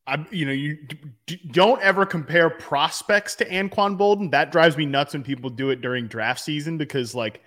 I, 0.06 0.24
you 0.30 0.44
know, 0.44 0.52
you 0.52 0.86
d- 1.26 1.40
don't 1.50 1.80
ever 1.80 2.06
compare 2.06 2.50
prospects 2.50 3.34
to 3.36 3.48
Anquan 3.48 3.98
Boldin. 3.98 4.30
That 4.30 4.52
drives 4.52 4.76
me 4.76 4.86
nuts 4.86 5.14
when 5.14 5.24
people 5.24 5.50
do 5.50 5.70
it 5.70 5.80
during 5.80 6.06
draft 6.06 6.40
season 6.40 6.76
because, 6.76 7.14
like, 7.14 7.40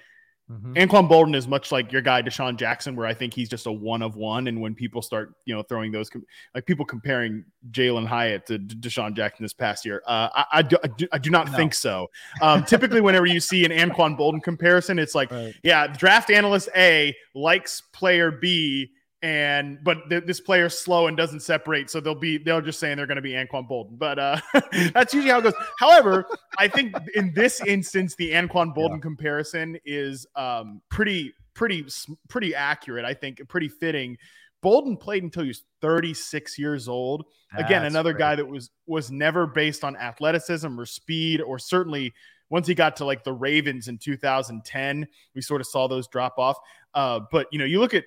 Mm-hmm. 0.51 0.73
Anquan 0.73 1.09
Boldin 1.09 1.35
is 1.35 1.47
much 1.47 1.71
like 1.71 1.91
your 1.91 2.01
guy 2.01 2.21
DeSean 2.21 2.57
Jackson, 2.57 2.95
where 2.95 3.07
I 3.07 3.13
think 3.13 3.33
he's 3.33 3.47
just 3.47 3.65
a 3.65 3.71
one 3.71 4.01
of 4.01 4.15
one. 4.15 4.47
And 4.47 4.59
when 4.61 4.75
people 4.75 5.01
start, 5.01 5.33
you 5.45 5.55
know, 5.55 5.63
throwing 5.63 5.91
those, 5.91 6.09
like 6.53 6.65
people 6.65 6.85
comparing 6.85 7.45
Jalin 7.71 8.05
Hyatt 8.05 8.45
to 8.47 8.59
DeSean 8.59 9.15
Jackson 9.15 9.43
this 9.43 9.53
past 9.53 9.85
year, 9.85 10.03
uh, 10.05 10.29
I, 10.33 10.45
I, 10.51 10.61
do, 10.61 10.77
I, 10.83 10.87
do, 10.87 11.07
I 11.13 11.17
do 11.17 11.29
not 11.29 11.51
no. 11.51 11.57
think 11.57 11.73
so. 11.73 12.09
Um, 12.41 12.63
typically, 12.63 13.01
whenever 13.01 13.25
you 13.25 13.39
see 13.39 13.63
an 13.65 13.71
Anquan 13.71 14.17
Boldin 14.17 14.43
comparison, 14.43 14.99
it's 14.99 15.15
like, 15.15 15.31
right. 15.31 15.53
yeah, 15.63 15.87
draft 15.87 16.29
analyst 16.29 16.69
A 16.75 17.15
likes 17.33 17.81
player 17.93 18.29
B 18.29 18.91
and 19.23 19.81
but 19.81 20.09
th- 20.09 20.25
this 20.25 20.41
player's 20.41 20.77
slow 20.77 21.07
and 21.07 21.15
doesn't 21.15 21.39
separate, 21.39 21.89
so 21.89 22.01
they'll 22.01 22.13
be 22.13 22.37
they'll 22.37 22.61
just 22.61 22.79
saying 22.79 22.97
they're 22.97 23.07
going 23.07 23.15
to 23.15 23.21
be 23.21 23.31
Anquan 23.31 23.67
Boldin. 23.67 23.97
But 23.97 24.19
uh, 24.19 24.37
that's 24.93 25.13
usually 25.13 25.31
how 25.31 25.39
it 25.39 25.43
goes. 25.43 25.53
However, 25.79 26.25
I 26.59 26.67
think 26.67 26.93
in 27.15 27.33
this 27.33 27.61
instance, 27.61 28.15
the 28.15 28.31
Anquan 28.31 28.75
Boldin 28.75 28.95
yeah. 28.95 28.99
comparison 28.99 29.77
is 29.85 30.27
um, 30.35 30.81
pretty 30.89 31.33
pretty 31.53 31.85
pretty 32.27 32.53
accurate. 32.53 33.05
I 33.05 33.13
think 33.13 33.41
pretty 33.47 33.69
fitting. 33.69 34.17
Boldin 34.61 34.99
played 34.99 35.23
until 35.23 35.43
he 35.43 35.49
was 35.49 35.63
36 35.81 36.57
years 36.57 36.87
old. 36.87 37.25
Again, 37.53 37.83
that's 37.83 37.93
another 37.93 38.13
great. 38.13 38.19
guy 38.19 38.35
that 38.35 38.45
was 38.45 38.71
was 38.87 39.09
never 39.09 39.47
based 39.47 39.85
on 39.85 39.95
athleticism 39.95 40.77
or 40.79 40.85
speed, 40.85 41.39
or 41.39 41.57
certainly 41.57 42.13
once 42.49 42.67
he 42.67 42.75
got 42.75 42.97
to 42.97 43.05
like 43.05 43.23
the 43.23 43.31
Ravens 43.31 43.87
in 43.87 43.97
2010, 43.97 45.07
we 45.33 45.41
sort 45.41 45.61
of 45.61 45.67
saw 45.67 45.87
those 45.87 46.07
drop 46.09 46.37
off. 46.37 46.57
Uh, 46.93 47.21
but 47.31 47.47
you 47.51 47.59
know, 47.59 47.65
you 47.65 47.79
look 47.79 47.93
at 47.93 48.03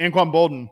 Anquan 0.00 0.32
Boldin, 0.32 0.70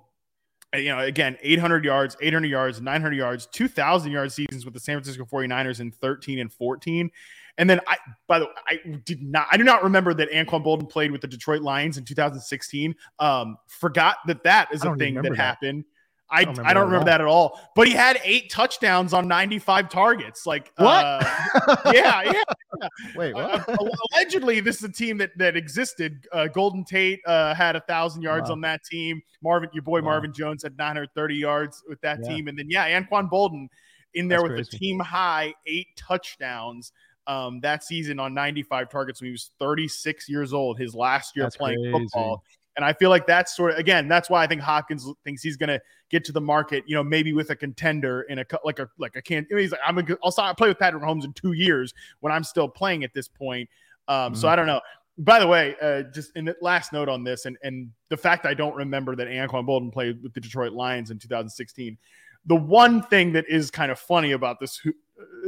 uh, 0.75 0.79
you 0.79 0.89
know, 0.89 1.01
again, 1.01 1.37
800 1.43 1.85
yards, 1.85 2.17
800 2.21 2.49
yards, 2.49 2.81
900 2.81 3.15
yards, 3.15 3.47
2,000 3.47 4.11
yard 4.11 4.33
seasons 4.33 4.65
with 4.65 4.75
the 4.75 4.81
San 4.81 4.97
Francisco 4.97 5.25
49ers 5.25 5.81
in 5.81 5.91
13 5.91 6.39
and 6.39 6.53
14. 6.53 7.11
And 7.59 7.69
then 7.69 7.81
I, 7.87 7.99
by 8.27 8.39
the 8.39 8.47
way, 8.47 8.53
I 8.67 8.81
did 9.05 9.23
not, 9.23 9.47
I 9.53 9.57
do 9.57 9.65
not 9.65 9.83
remember 9.83 10.15
that 10.15 10.31
Anquan 10.31 10.65
Boldin 10.65 10.89
played 10.89 11.11
with 11.11 11.21
the 11.21 11.27
Detroit 11.27 11.61
Lions 11.61 11.99
in 11.99 12.05
2016. 12.05 12.95
Um, 13.19 13.59
forgot 13.69 14.17
that 14.27 14.43
that 14.45 14.73
is 14.73 14.85
a 14.85 14.95
thing 14.97 15.15
that, 15.15 15.25
that, 15.25 15.37
happened. 15.37 15.85
I, 16.33 16.41
I 16.41 16.45
don't 16.45 16.57
remember, 16.57 16.69
I 16.71 16.75
don't 16.75 16.85
remember 16.87 17.05
that 17.07 17.21
at 17.21 17.27
all. 17.27 17.61
But 17.77 17.87
he 17.87 17.93
had 17.93 18.19
eight 18.25 18.51
touchdowns 18.51 19.13
on 19.13 19.29
95 19.29 19.89
targets. 19.89 20.47
Like 20.47 20.73
what? 20.77 21.27
Uh, 21.73 21.93
yeah, 21.95 22.23
yeah. 22.33 22.89
Wait, 23.15 23.35
what? 23.35 23.69
Uh, 23.69 23.77
allegedly, 24.13 24.61
this 24.61 24.77
is 24.77 24.85
a 24.85 24.93
team 24.93 25.19
that 25.19 25.31
that 25.37 25.57
existed. 25.57 26.27
Uh, 26.33 26.49
Golden 26.49 26.85
Tate 26.85 27.21
uh, 27.27 27.55
had 27.55 27.77
a 27.77 27.81
thousand 27.81 28.23
yards 28.23 28.49
wow. 28.49 28.55
on 28.55 28.61
that 28.63 28.83
team. 28.85 29.23
Marvin, 29.43 29.69
your 29.73 29.83
boy 29.83 30.01
wow. 30.01 30.07
Marvin 30.07 30.33
Jones 30.33 30.63
had 30.63 30.77
930 30.77 31.35
yards 31.37 31.83
with 31.89 32.01
that 32.01 32.19
yeah. 32.23 32.29
team, 32.29 32.49
and 32.49 32.59
then 32.59 32.69
yeah, 32.69 33.01
Anquan 33.01 33.31
Boldin 33.31 33.69
in 34.15 34.29
there 34.29 34.41
That's 34.41 34.49
with 34.49 34.71
crazy. 34.71 34.77
a 34.77 34.81
team 34.81 35.01
high 35.01 35.55
eight 35.67 35.89
touchdowns. 35.97 36.93
Um, 37.27 37.61
that 37.61 37.85
season 37.85 38.19
on 38.19 38.35
95 38.35 38.89
targets 38.91 39.21
when 39.21 39.29
he 39.29 39.33
was 39.33 39.53
36 39.61 40.29
years 40.29 40.53
old, 40.53 40.79
his 40.79 40.95
last 40.95 41.37
year 41.37 41.45
That's 41.45 41.57
playing 41.57 41.79
crazy. 41.83 41.93
football. 41.93 42.43
And 42.77 42.85
I 42.85 42.93
feel 42.93 43.11
like 43.11 43.27
that's 43.27 43.57
sort 43.57 43.73
of 43.73 43.79
again, 43.79 44.09
that's 44.09 44.31
why 44.31 44.43
I 44.43 44.47
think 44.47 44.61
Hopkins 44.61 45.07
thinks 45.25 45.43
he's 45.43 45.57
going 45.57 45.69
to 45.69 45.81
get 46.11 46.25
to 46.25 46.33
the 46.33 46.41
market, 46.41 46.85
you 46.87 46.95
know, 46.95 47.05
maybe 47.05 47.33
with 47.33 47.51
a 47.51 47.57
contender 47.57 48.23
in 48.23 48.39
a 48.39 48.45
like 48.65 48.79
a 48.79 48.89
like 48.99 49.17
a 49.17 49.23
can. 49.23 49.47
He's 49.51 49.73
like, 49.73 49.81
I'm 49.87 49.99
a, 49.99 50.05
I'll 50.23 50.31
start, 50.31 50.49
I'll 50.49 50.55
play 50.55 50.69
with 50.69 50.79
Patrick 50.79 51.03
Mahomes 51.03 51.25
in 51.25 51.33
two 51.33 51.53
years 51.53 51.93
when 52.21 52.33
I'm 52.33 52.45
still 52.45 52.69
playing 52.69 53.05
at 53.05 53.13
this 53.15 53.29
point. 53.29 53.69
Um, 54.09 54.33
mm-hmm. 54.33 54.41
So 54.41 54.49
I 54.49 54.57
don't 54.57 54.67
know. 54.67 54.81
By 55.19 55.39
the 55.39 55.47
way, 55.47 55.77
uh, 55.83 56.05
just 56.15 56.35
in 56.37 56.47
the 56.47 56.57
last 56.63 56.93
note 56.93 57.09
on 57.09 57.25
this, 57.25 57.45
and 57.45 57.59
and 57.63 57.91
the 58.09 58.17
fact 58.17 58.47
I 58.47 58.55
don't 58.55 58.75
remember 58.75 59.15
that 59.17 59.29
Anquan 59.29 59.67
Boldin 59.67 59.93
played 59.93 60.23
with 60.23 60.33
the 60.33 60.41
Detroit 60.41 60.73
Lions 60.73 61.11
in 61.11 61.19
2016. 61.19 61.99
The 62.47 62.57
one 62.57 63.03
thing 63.03 63.33
that 63.33 63.45
is 63.49 63.71
kind 63.71 63.93
of 63.93 63.99
funny 63.99 64.33
about 64.33 64.59
this 64.59 64.81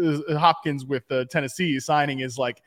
uh, 0.02 0.38
Hopkins 0.38 0.84
with 0.84 1.06
the 1.08 1.26
Tennessee 1.26 1.80
signing 1.80 2.20
is 2.20 2.38
like 2.38 2.62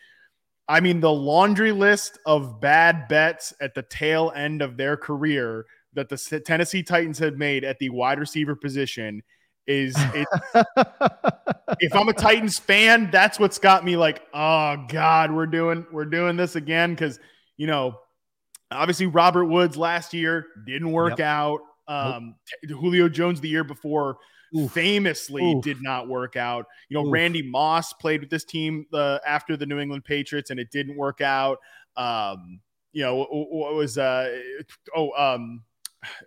I 0.70 0.80
mean, 0.82 1.00
the 1.00 1.12
laundry 1.12 1.72
list 1.72 2.20
of 2.26 2.60
bad 2.60 3.08
bets 3.08 3.54
at 3.62 3.74
the 3.74 3.84
tail 3.84 4.34
end 4.36 4.62
of 4.62 4.76
their 4.76 4.98
career 4.98 5.66
that 5.94 6.10
the 6.10 6.42
Tennessee 6.46 6.84
Titans 6.84 7.18
had 7.18 7.38
made 7.38 7.64
at 7.64 7.80
the 7.80 7.90
wide 7.90 8.20
receiver 8.20 8.56
position 8.56 9.24
is 9.66 9.96
if 11.80 11.96
I'm 11.96 12.10
a 12.10 12.14
Titans 12.14 12.60
fan, 12.60 13.10
that's 13.12 13.40
what's 13.40 13.60
got 13.60 13.86
me 13.86 13.98
like, 13.98 14.22
oh 14.34 14.86
God, 14.90 15.32
we're 15.32 15.48
doing 15.48 15.86
we're 15.92 16.06
doing 16.06 16.38
this 16.38 16.56
again 16.56 16.92
because 16.92 17.20
you 17.58 17.68
know, 17.68 18.00
obviously 18.72 19.06
Robert 19.06 19.46
Woods 19.46 19.78
last 19.78 20.14
year 20.14 20.48
didn't 20.66 20.92
work 20.92 21.20
yep. 21.20 21.28
out. 21.28 21.60
Um, 21.88 22.36
nope. 22.70 22.80
Julio 22.80 23.10
Jones 23.10 23.40
the 23.40 23.50
year 23.50 23.64
before 23.64 24.18
Oof. 24.56 24.72
famously 24.72 25.44
Oof. 25.44 25.64
did 25.64 25.82
not 25.82 26.08
work 26.08 26.36
out. 26.36 26.66
You 26.90 26.98
know, 26.98 27.06
Oof. 27.06 27.14
Randy 27.14 27.42
Moss 27.42 27.94
played 27.94 28.22
with 28.22 28.30
this 28.30 28.44
team 28.44 28.86
uh, 28.94 29.20
after 29.26 29.58
the 29.58 29.66
New 29.66 29.80
England 29.80 30.06
Patriots, 30.06 30.50
and 30.50 30.60
it 30.60 30.72
didn't 30.72 30.98
work 30.98 31.22
out. 31.22 31.60
Um, 31.96 32.60
you 32.94 33.04
know, 33.04 33.26
what 33.30 33.74
was 33.76 33.98
uh, 33.98 34.40
oh 34.96 35.12
um, 35.12 35.64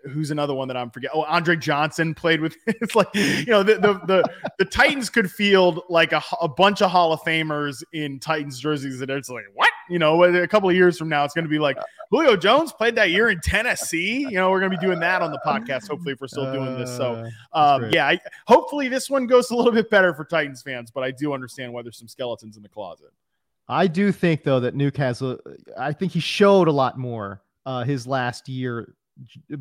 who's 0.05 0.31
another 0.31 0.55
one 0.55 0.69
that 0.69 0.77
I'm 0.77 0.91
forgetting? 0.91 1.19
Oh, 1.19 1.25
Andre 1.25 1.57
Johnson 1.57 2.15
played 2.15 2.41
with. 2.41 2.57
It's 2.67 2.95
like 2.95 3.09
you 3.15 3.47
know 3.47 3.63
the 3.63 3.75
the 3.75 3.95
the, 4.07 4.25
the 4.59 4.65
Titans 4.65 5.11
could 5.11 5.31
field 5.31 5.83
like 5.89 6.13
a, 6.13 6.23
a 6.41 6.49
bunch 6.49 6.81
of 6.83 6.91
Hall 6.91 7.13
of 7.13 7.21
Famers 7.21 7.83
in 7.93 8.21
Titans 8.21 8.59
jerseys 8.59 8.99
that 9.01 9.11
it's 9.11 9.29
like 9.29 9.45
what 9.55 9.71
you 9.91 9.99
know 9.99 10.23
a 10.23 10.49
couple 10.49 10.69
of 10.69 10.77
years 10.77 10.97
from 10.97 11.09
now 11.09 11.25
it's 11.25 11.35
going 11.35 11.45
to 11.45 11.51
be 11.51 11.59
like 11.59 11.77
Julio 12.11 12.37
Jones 12.37 12.73
played 12.73 12.95
that 12.95 13.11
year 13.11 13.29
in 13.31 13.41
Tennessee. 13.41 14.21
You 14.21 14.33
know 14.33 14.51
we're 14.51 14.61
going 14.61 14.73
to 14.73 14.79
be 14.79 14.85
doing 14.85 15.01
that 15.01 15.21
on 15.21 15.31
the 15.31 15.41
podcast. 15.47 15.89
Hopefully 15.89 16.13
if 16.13 16.21
we're 16.21 16.29
still 16.29 16.53
doing 16.53 16.79
this. 16.79 16.95
So 16.97 17.29
uh, 17.53 17.79
um, 17.83 17.91
yeah, 17.91 18.07
I, 18.07 18.21
hopefully 18.47 18.89
this 18.89 19.11
one 19.11 19.27
goes 19.27 19.51
a 19.51 19.57
little 19.57 19.73
bit 19.73 19.91
better 19.91 20.15
for 20.15 20.25
Titans 20.25 20.63
fans, 20.63 20.91
but 20.91 21.03
I 21.03 21.11
do 21.11 21.33
understand 21.33 21.73
why 21.73 21.83
there's 21.83 21.99
some 21.99 22.09
skeletons 22.09 22.57
in 22.57 22.63
the 22.63 22.69
closet. 22.69 23.11
I 23.69 23.87
do 23.87 24.11
think 24.11 24.43
though 24.43 24.61
that 24.61 24.75
Newcastle, 24.75 25.39
I 25.79 25.93
think 25.93 26.13
he 26.13 26.21
showed 26.21 26.69
a 26.69 26.73
lot 26.73 26.99
more 26.99 27.43
uh, 27.67 27.85
his 27.85 28.07
last 28.07 28.49
year 28.49 28.95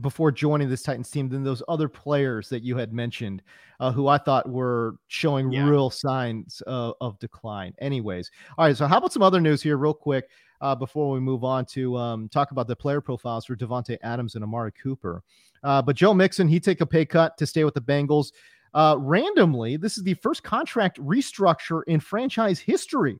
before 0.02 0.32
joining 0.32 0.70
this 0.70 0.84
Titans 0.84 1.10
team 1.10 1.30
than 1.30 1.44
those 1.44 1.62
other 1.68 1.90
players 1.90 2.50
that 2.50 2.64
you 2.64 2.78
had 2.78 2.94
mentioned, 2.94 3.42
uh, 3.80 3.92
who 3.92 4.08
I 4.08 4.18
thought 4.18 4.50
were 4.50 4.96
showing 5.08 5.52
yeah. 5.52 5.68
real 5.68 5.90
signs 5.90 6.62
of, 6.68 6.96
of, 7.02 7.20
decline. 7.20 7.74
Anyways, 7.80 8.32
all 8.58 8.66
right. 8.66 8.78
So 8.78 8.88
how 8.88 8.98
about 8.98 9.14
some 9.14 9.24
other 9.24 9.42
news 9.42 9.62
here, 9.62 9.78
real 9.78 9.94
quick, 9.94 10.30
uh, 10.62 10.76
before 10.76 11.10
we 11.12 11.20
move 11.20 11.44
on 11.44 11.66
to 11.66 11.98
um, 11.98 12.30
talk 12.30 12.52
about 12.52 12.68
the 12.68 12.76
player 12.76 13.02
profiles 13.02 13.46
for 13.46 13.56
Davante 13.56 13.98
Adams 14.02 14.36
and 14.36 14.44
Amari 14.44 14.72
Cooper. 14.72 15.24
Uh, 15.64 15.82
but 15.82 15.96
Joe 15.96 16.14
Mixon, 16.14 16.48
he 16.48 16.60
take 16.60 16.82
a 16.82 16.86
pay 16.86 17.06
cut 17.06 17.38
to 17.38 17.46
stay 17.46 17.64
with 17.64 17.74
the 17.74 17.82
Bengals. 17.82 18.32
Uh, 18.74 18.96
randomly, 19.00 19.78
this 19.78 19.98
is 19.98 20.04
the 20.04 20.14
first 20.16 20.44
contract 20.44 21.00
restructure 21.00 21.82
in 21.88 22.00
franchise 22.00 22.60
history 22.60 23.20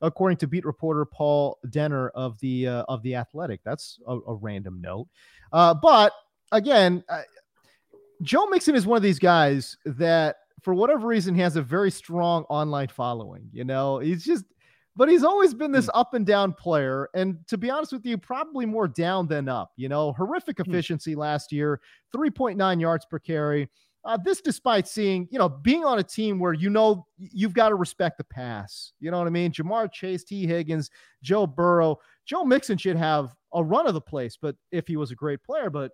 according 0.00 0.38
to 0.38 0.46
beat 0.46 0.64
reporter 0.64 1.04
Paul 1.04 1.58
Dehner 1.68 2.10
of 2.14 2.38
the 2.40 2.68
uh, 2.68 2.84
of 2.88 3.02
the 3.02 3.14
Athletic. 3.14 3.60
That's 3.64 3.98
a, 4.06 4.18
a 4.18 4.34
random 4.34 4.80
note, 4.80 5.08
uh, 5.52 5.74
but 5.74 6.12
again, 6.52 7.04
uh, 7.08 7.22
Joe 8.22 8.46
Mixon 8.46 8.74
is 8.74 8.86
one 8.86 8.96
of 8.96 9.02
these 9.02 9.18
guys 9.18 9.76
that, 9.84 10.36
for 10.62 10.74
whatever 10.74 11.06
reason, 11.06 11.34
he 11.34 11.40
has 11.40 11.56
a 11.56 11.62
very 11.62 11.90
strong 11.90 12.44
online 12.44 12.88
following. 12.88 13.48
You 13.52 13.64
know, 13.64 13.98
he's 13.98 14.24
just. 14.24 14.44
But 14.98 15.10
he's 15.10 15.24
always 15.24 15.52
been 15.52 15.72
this 15.72 15.90
hmm. 15.92 15.98
up 15.98 16.14
and 16.14 16.24
down 16.24 16.54
player. 16.54 17.10
And 17.12 17.46
to 17.48 17.58
be 17.58 17.68
honest 17.68 17.92
with 17.92 18.06
you, 18.06 18.16
probably 18.16 18.64
more 18.64 18.88
down 18.88 19.26
than 19.26 19.46
up. 19.46 19.72
You 19.76 19.90
know, 19.90 20.14
horrific 20.14 20.56
hmm. 20.56 20.70
efficiency 20.70 21.14
last 21.14 21.52
year, 21.52 21.82
3.9 22.14 22.80
yards 22.80 23.04
per 23.04 23.18
carry. 23.18 23.68
Uh, 24.06 24.16
this 24.16 24.40
despite 24.40 24.86
seeing, 24.86 25.26
you 25.32 25.38
know, 25.38 25.48
being 25.48 25.84
on 25.84 25.98
a 25.98 26.02
team 26.02 26.38
where 26.38 26.52
you 26.52 26.70
know 26.70 27.06
you've 27.18 27.54
got 27.54 27.70
to 27.70 27.74
respect 27.74 28.18
the 28.18 28.24
pass. 28.24 28.92
You 29.00 29.10
know 29.10 29.18
what 29.18 29.26
I 29.26 29.30
mean? 29.30 29.50
Ja'Marr 29.50 29.92
Chase, 29.92 30.22
Tee 30.22 30.46
Higgins, 30.46 30.90
Joe 31.22 31.46
Burrow. 31.46 31.98
Joe 32.24 32.44
Mixon 32.44 32.78
should 32.78 32.96
have 32.96 33.34
a 33.52 33.62
run 33.62 33.86
of 33.86 33.94
the 33.94 34.00
place, 34.00 34.38
but 34.40 34.54
if 34.70 34.86
he 34.86 34.96
was 34.96 35.10
a 35.10 35.16
great 35.16 35.42
player, 35.42 35.70
but 35.70 35.90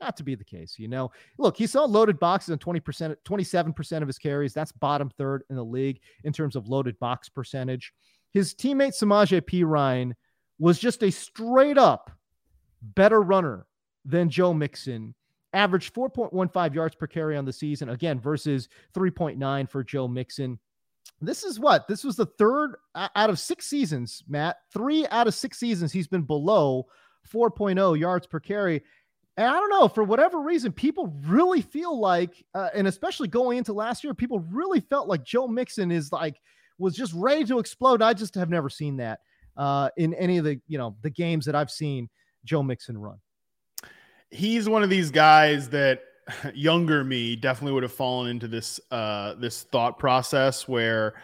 not 0.00 0.16
to 0.16 0.22
be 0.22 0.34
the 0.34 0.44
case, 0.44 0.74
you 0.78 0.88
know. 0.88 1.10
Look, 1.38 1.56
he 1.56 1.66
saw 1.66 1.84
loaded 1.84 2.18
boxes 2.18 2.52
on 2.52 2.58
20%, 2.58 3.16
27% 3.24 4.02
of 4.02 4.06
his 4.06 4.18
carries. 4.18 4.52
That's 4.52 4.72
bottom 4.72 5.10
third 5.10 5.42
in 5.48 5.56
the 5.56 5.64
league 5.64 6.00
in 6.24 6.32
terms 6.32 6.56
of 6.56 6.68
loaded 6.68 6.98
box 6.98 7.28
percentage. 7.28 7.92
His 8.32 8.54
teammate 8.54 9.00
Samaje 9.00 9.40
Perine 9.40 10.12
was 10.58 10.78
just 10.78 11.02
a 11.02 11.10
straight 11.10 11.78
up 11.78 12.10
better 12.82 13.22
runner 13.22 13.66
than 14.04 14.28
Joe 14.28 14.52
Mixon. 14.52 15.14
Averaged 15.56 15.94
4.15 15.94 16.74
yards 16.74 16.94
per 16.94 17.06
carry 17.06 17.34
on 17.34 17.46
the 17.46 17.52
season, 17.52 17.88
again, 17.88 18.20
versus 18.20 18.68
3.9 18.94 19.70
for 19.70 19.82
Joe 19.82 20.06
Mixon. 20.06 20.58
This 21.22 21.44
is 21.44 21.58
what? 21.58 21.88
This 21.88 22.04
was 22.04 22.14
the 22.14 22.26
third 22.26 22.76
out 22.94 23.30
of 23.30 23.38
six 23.38 23.66
seasons, 23.66 24.22
Matt. 24.28 24.58
Three 24.70 25.06
out 25.06 25.26
of 25.26 25.34
six 25.34 25.58
seasons, 25.58 25.92
he's 25.92 26.08
been 26.08 26.22
below 26.22 26.86
4.0 27.32 27.98
yards 27.98 28.26
per 28.26 28.38
carry. 28.38 28.82
And 29.38 29.46
I 29.46 29.52
don't 29.52 29.70
know, 29.70 29.88
for 29.88 30.04
whatever 30.04 30.40
reason, 30.40 30.72
people 30.72 31.14
really 31.24 31.62
feel 31.62 31.98
like, 31.98 32.44
uh, 32.54 32.68
and 32.74 32.86
especially 32.86 33.28
going 33.28 33.56
into 33.56 33.72
last 33.72 34.04
year, 34.04 34.12
people 34.12 34.40
really 34.50 34.80
felt 34.80 35.08
like 35.08 35.24
Joe 35.24 35.48
Mixon 35.48 35.90
is 35.90 36.12
like, 36.12 36.38
was 36.78 36.94
just 36.94 37.14
ready 37.14 37.44
to 37.44 37.58
explode. 37.58 38.02
I 38.02 38.12
just 38.12 38.34
have 38.34 38.50
never 38.50 38.68
seen 38.68 38.98
that 38.98 39.20
uh, 39.56 39.88
in 39.96 40.12
any 40.14 40.36
of 40.36 40.44
the, 40.44 40.60
you 40.66 40.76
know, 40.76 40.96
the 41.00 41.10
games 41.10 41.46
that 41.46 41.54
I've 41.54 41.70
seen 41.70 42.10
Joe 42.44 42.62
Mixon 42.62 42.98
run. 42.98 43.18
He's 44.30 44.68
one 44.68 44.82
of 44.82 44.90
these 44.90 45.10
guys 45.10 45.68
that 45.70 46.02
younger 46.54 47.04
me 47.04 47.36
definitely 47.36 47.72
would 47.72 47.82
have 47.82 47.92
fallen 47.92 48.30
into 48.30 48.48
this 48.48 48.80
uh, 48.90 49.34
this 49.34 49.62
thought 49.64 49.98
process 49.98 50.66
where 50.66 51.14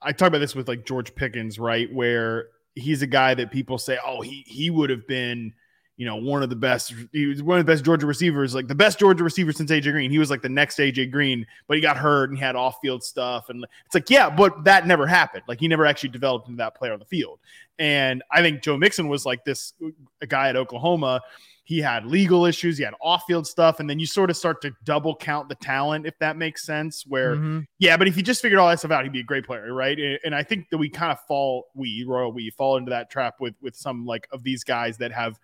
I 0.00 0.12
talk 0.12 0.28
about 0.28 0.38
this 0.38 0.54
with 0.54 0.68
like 0.68 0.86
George 0.86 1.14
Pickens, 1.14 1.58
right? 1.58 1.92
Where 1.92 2.48
he's 2.74 3.02
a 3.02 3.06
guy 3.06 3.34
that 3.34 3.50
people 3.50 3.78
say, 3.78 3.98
oh, 4.04 4.20
he 4.20 4.44
he 4.46 4.70
would 4.70 4.90
have 4.90 5.06
been, 5.06 5.52
you 5.96 6.06
know, 6.06 6.16
one 6.16 6.42
of 6.42 6.50
the 6.50 6.56
best. 6.56 6.94
He 7.12 7.26
was 7.26 7.42
one 7.42 7.58
of 7.58 7.66
the 7.66 7.72
best 7.72 7.84
Georgia 7.84 8.06
receivers, 8.06 8.54
like 8.54 8.68
the 8.68 8.74
best 8.74 8.98
Georgia 8.98 9.24
receiver 9.24 9.52
since 9.52 9.70
AJ 9.70 9.92
Green. 9.92 10.10
He 10.10 10.18
was 10.18 10.30
like 10.30 10.42
the 10.42 10.48
next 10.48 10.78
AJ 10.78 11.10
Green, 11.10 11.46
but 11.66 11.76
he 11.76 11.80
got 11.80 11.96
hurt 11.96 12.30
and 12.30 12.38
he 12.38 12.44
had 12.44 12.54
off 12.54 12.76
field 12.80 13.02
stuff, 13.02 13.48
and 13.48 13.66
it's 13.86 13.94
like, 13.94 14.10
yeah, 14.10 14.30
but 14.30 14.64
that 14.64 14.86
never 14.86 15.06
happened. 15.06 15.42
Like 15.48 15.58
he 15.58 15.68
never 15.68 15.86
actually 15.86 16.10
developed 16.10 16.48
into 16.48 16.58
that 16.58 16.76
player 16.76 16.92
on 16.92 16.98
the 16.98 17.04
field. 17.04 17.40
And 17.80 18.22
I 18.30 18.42
think 18.42 18.62
Joe 18.62 18.76
Mixon 18.76 19.08
was 19.08 19.24
like 19.24 19.44
this 19.44 19.72
a 20.20 20.26
guy 20.26 20.48
at 20.48 20.56
Oklahoma 20.56 21.22
he 21.68 21.80
had 21.80 22.06
legal 22.06 22.46
issues, 22.46 22.78
he 22.78 22.84
had 22.84 22.94
off-field 22.98 23.46
stuff, 23.46 23.78
and 23.78 23.90
then 23.90 23.98
you 23.98 24.06
sort 24.06 24.30
of 24.30 24.38
start 24.38 24.62
to 24.62 24.72
double 24.84 25.14
count 25.14 25.50
the 25.50 25.54
talent, 25.56 26.06
if 26.06 26.18
that 26.18 26.38
makes 26.38 26.64
sense. 26.64 27.04
Where, 27.06 27.36
mm-hmm. 27.36 27.60
yeah, 27.78 27.98
but 27.98 28.08
if 28.08 28.14
he 28.14 28.22
just 28.22 28.40
figured 28.40 28.58
all 28.58 28.70
that 28.70 28.78
stuff 28.78 28.90
out, 28.90 29.02
he'd 29.04 29.12
be 29.12 29.20
a 29.20 29.22
great 29.22 29.44
player, 29.44 29.74
right? 29.74 29.98
And 30.24 30.34
I 30.34 30.42
think 30.42 30.70
that 30.70 30.78
we 30.78 30.88
kind 30.88 31.12
of 31.12 31.20
fall, 31.28 31.66
we 31.74 32.06
royal, 32.08 32.32
we 32.32 32.48
fall 32.48 32.78
into 32.78 32.88
that 32.88 33.10
trap 33.10 33.34
with 33.38 33.54
with 33.60 33.76
some 33.76 34.06
like 34.06 34.26
of 34.32 34.42
these 34.42 34.64
guys 34.64 34.96
that 34.96 35.12
have 35.12 35.38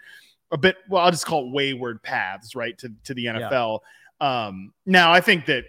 a 0.51 0.57
bit, 0.57 0.79
well, 0.89 1.05
I'll 1.05 1.11
just 1.11 1.27
call 1.27 1.47
it 1.47 1.53
wayward 1.53 2.03
paths, 2.03 2.57
right, 2.57 2.79
to 2.79 2.91
to 3.05 3.13
the 3.13 3.27
NFL. 3.27 3.81
Yeah. 4.19 4.47
Um, 4.47 4.73
now, 4.87 5.13
I 5.13 5.21
think 5.21 5.45
that 5.45 5.65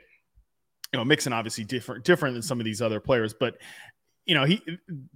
you 0.93 0.99
know 0.99 1.03
Mixon 1.03 1.33
obviously 1.33 1.65
different 1.65 2.05
different 2.05 2.33
than 2.33 2.43
some 2.43 2.61
of 2.61 2.63
these 2.63 2.81
other 2.81 3.01
players, 3.01 3.33
but 3.33 3.57
you 4.25 4.35
know 4.35 4.45
he 4.45 4.61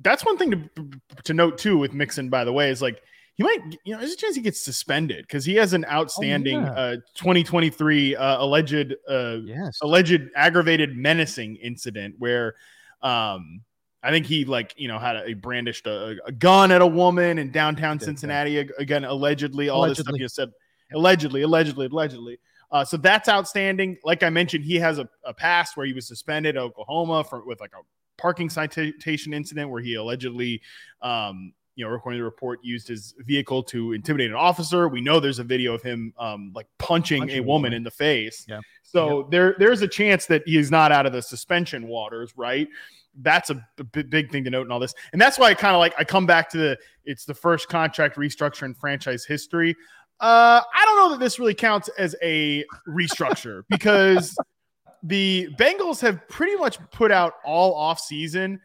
that's 0.02 0.26
one 0.26 0.38
thing 0.38 0.52
to 0.52 0.90
to 1.24 1.34
note 1.34 1.58
too 1.58 1.78
with 1.78 1.94
Mixon. 1.94 2.28
By 2.28 2.44
the 2.44 2.52
way, 2.52 2.72
is 2.72 2.82
like 2.82 3.02
he 3.40 3.44
might, 3.44 3.78
you 3.86 3.94
know, 3.94 4.00
there's 4.00 4.12
a 4.12 4.18
chance 4.18 4.36
he 4.36 4.42
gets 4.42 4.60
suspended 4.60 5.26
because 5.26 5.46
he 5.46 5.56
has 5.56 5.72
an 5.72 5.86
outstanding 5.86 6.58
oh, 6.58 6.66
yeah. 6.66 6.72
uh, 6.72 6.96
2023 7.16 8.18
uh, 8.18 8.44
alleged, 8.44 8.94
uh, 9.08 9.38
yes. 9.46 9.80
alleged 9.82 10.30
aggravated 10.36 10.98
menacing 10.98 11.56
incident 11.56 12.16
where, 12.18 12.56
um, 13.02 13.62
I 14.04 14.12
think 14.12 14.26
he 14.26 14.44
like 14.44 14.74
you 14.78 14.90
know 14.90 15.00
had 15.00 15.16
a, 15.18 15.34
brandished 15.36 15.88
a, 15.88 16.18
a, 16.26 16.32
gun 16.32 16.72
at 16.72 16.82
a 16.82 16.88
woman 16.88 17.38
in 17.38 17.52
downtown 17.52 18.00
Cincinnati 18.00 18.58
again 18.58 19.04
allegedly 19.04 19.68
all 19.68 19.86
allegedly. 19.86 20.20
this 20.22 20.34
stuff 20.34 20.46
you 20.48 20.52
said 20.54 20.54
allegedly 20.94 21.42
allegedly 21.42 21.88
allegedly 21.88 22.40
uh, 22.72 22.86
so 22.86 22.96
that's 22.96 23.28
outstanding 23.28 23.98
like 24.06 24.24
I 24.24 24.30
mentioned 24.30 24.64
he 24.64 24.76
has 24.76 25.00
a, 25.00 25.10
a 25.26 25.34
past 25.34 25.76
where 25.76 25.86
he 25.86 25.92
was 25.92 26.08
suspended 26.08 26.56
at 26.56 26.64
Oklahoma 26.64 27.26
for 27.26 27.44
with 27.46 27.60
like 27.60 27.74
a 27.74 27.82
parking 28.18 28.50
citation 28.50 29.34
incident 29.34 29.70
where 29.70 29.82
he 29.82 29.96
allegedly 29.96 30.62
um, 31.02 31.52
you 31.80 31.86
know, 31.86 31.92
recording 31.92 32.20
the 32.20 32.26
report 32.26 32.60
used 32.62 32.90
his 32.90 33.16
vehicle 33.20 33.64
to 33.64 33.94
intimidate 33.94 34.30
an 34.30 34.36
officer. 34.36 34.90
We 34.90 35.00
know 35.00 35.22
there's 35.22 35.40
a 35.40 35.46
video 35.46 35.74
of 35.74 35.82
him 35.82 36.14
um, 36.20 36.52
like 36.54 36.68
punching, 36.78 37.22
punching 37.22 37.40
a 37.40 37.42
woman 37.42 37.72
in 37.72 37.84
the 37.84 37.92
face. 37.92 38.46
Yeah. 38.50 38.60
So 38.84 39.30
there 39.32 39.56
there's 39.58 39.82
a 39.82 39.88
chance 39.88 40.26
that 40.26 40.44
he's 40.46 40.70
not 40.70 40.92
out 40.92 41.06
of 41.06 41.14
the 41.14 41.22
suspension 41.22 41.88
waters, 41.88 42.34
right? 42.36 42.68
That's 43.22 43.50
a, 43.50 43.66
a 43.78 43.84
big 43.86 44.30
thing 44.30 44.44
to 44.44 44.50
note 44.50 44.66
in 44.66 44.74
all 44.74 44.80
this. 44.80 44.94
And 45.14 45.22
that's 45.22 45.40
why 45.40 45.52
I 45.52 45.54
kind 45.54 45.74
of 45.74 45.80
like 45.80 45.94
I 45.98 46.04
come 46.04 46.26
back 46.26 46.50
to 46.50 46.58
the 46.58 46.78
it's 47.06 47.24
the 47.24 47.34
first 47.34 47.70
contract 47.70 48.18
restructure 48.18 48.64
in 48.64 48.74
franchise 48.74 49.24
history. 49.24 49.74
Uh, 50.20 50.60
I 50.76 50.84
don't 50.84 50.98
know 50.98 51.10
that 51.12 51.24
this 51.24 51.40
really 51.40 51.54
counts 51.54 51.88
as 51.98 52.14
a 52.22 52.66
restructure 52.90 53.64
because 53.70 54.36
the 55.04 55.48
Bengals 55.58 56.02
have 56.02 56.28
pretty 56.28 56.58
much 56.58 56.78
put 56.92 57.10
out 57.10 57.36
all 57.46 57.74
off 57.74 58.02
season 58.02 58.60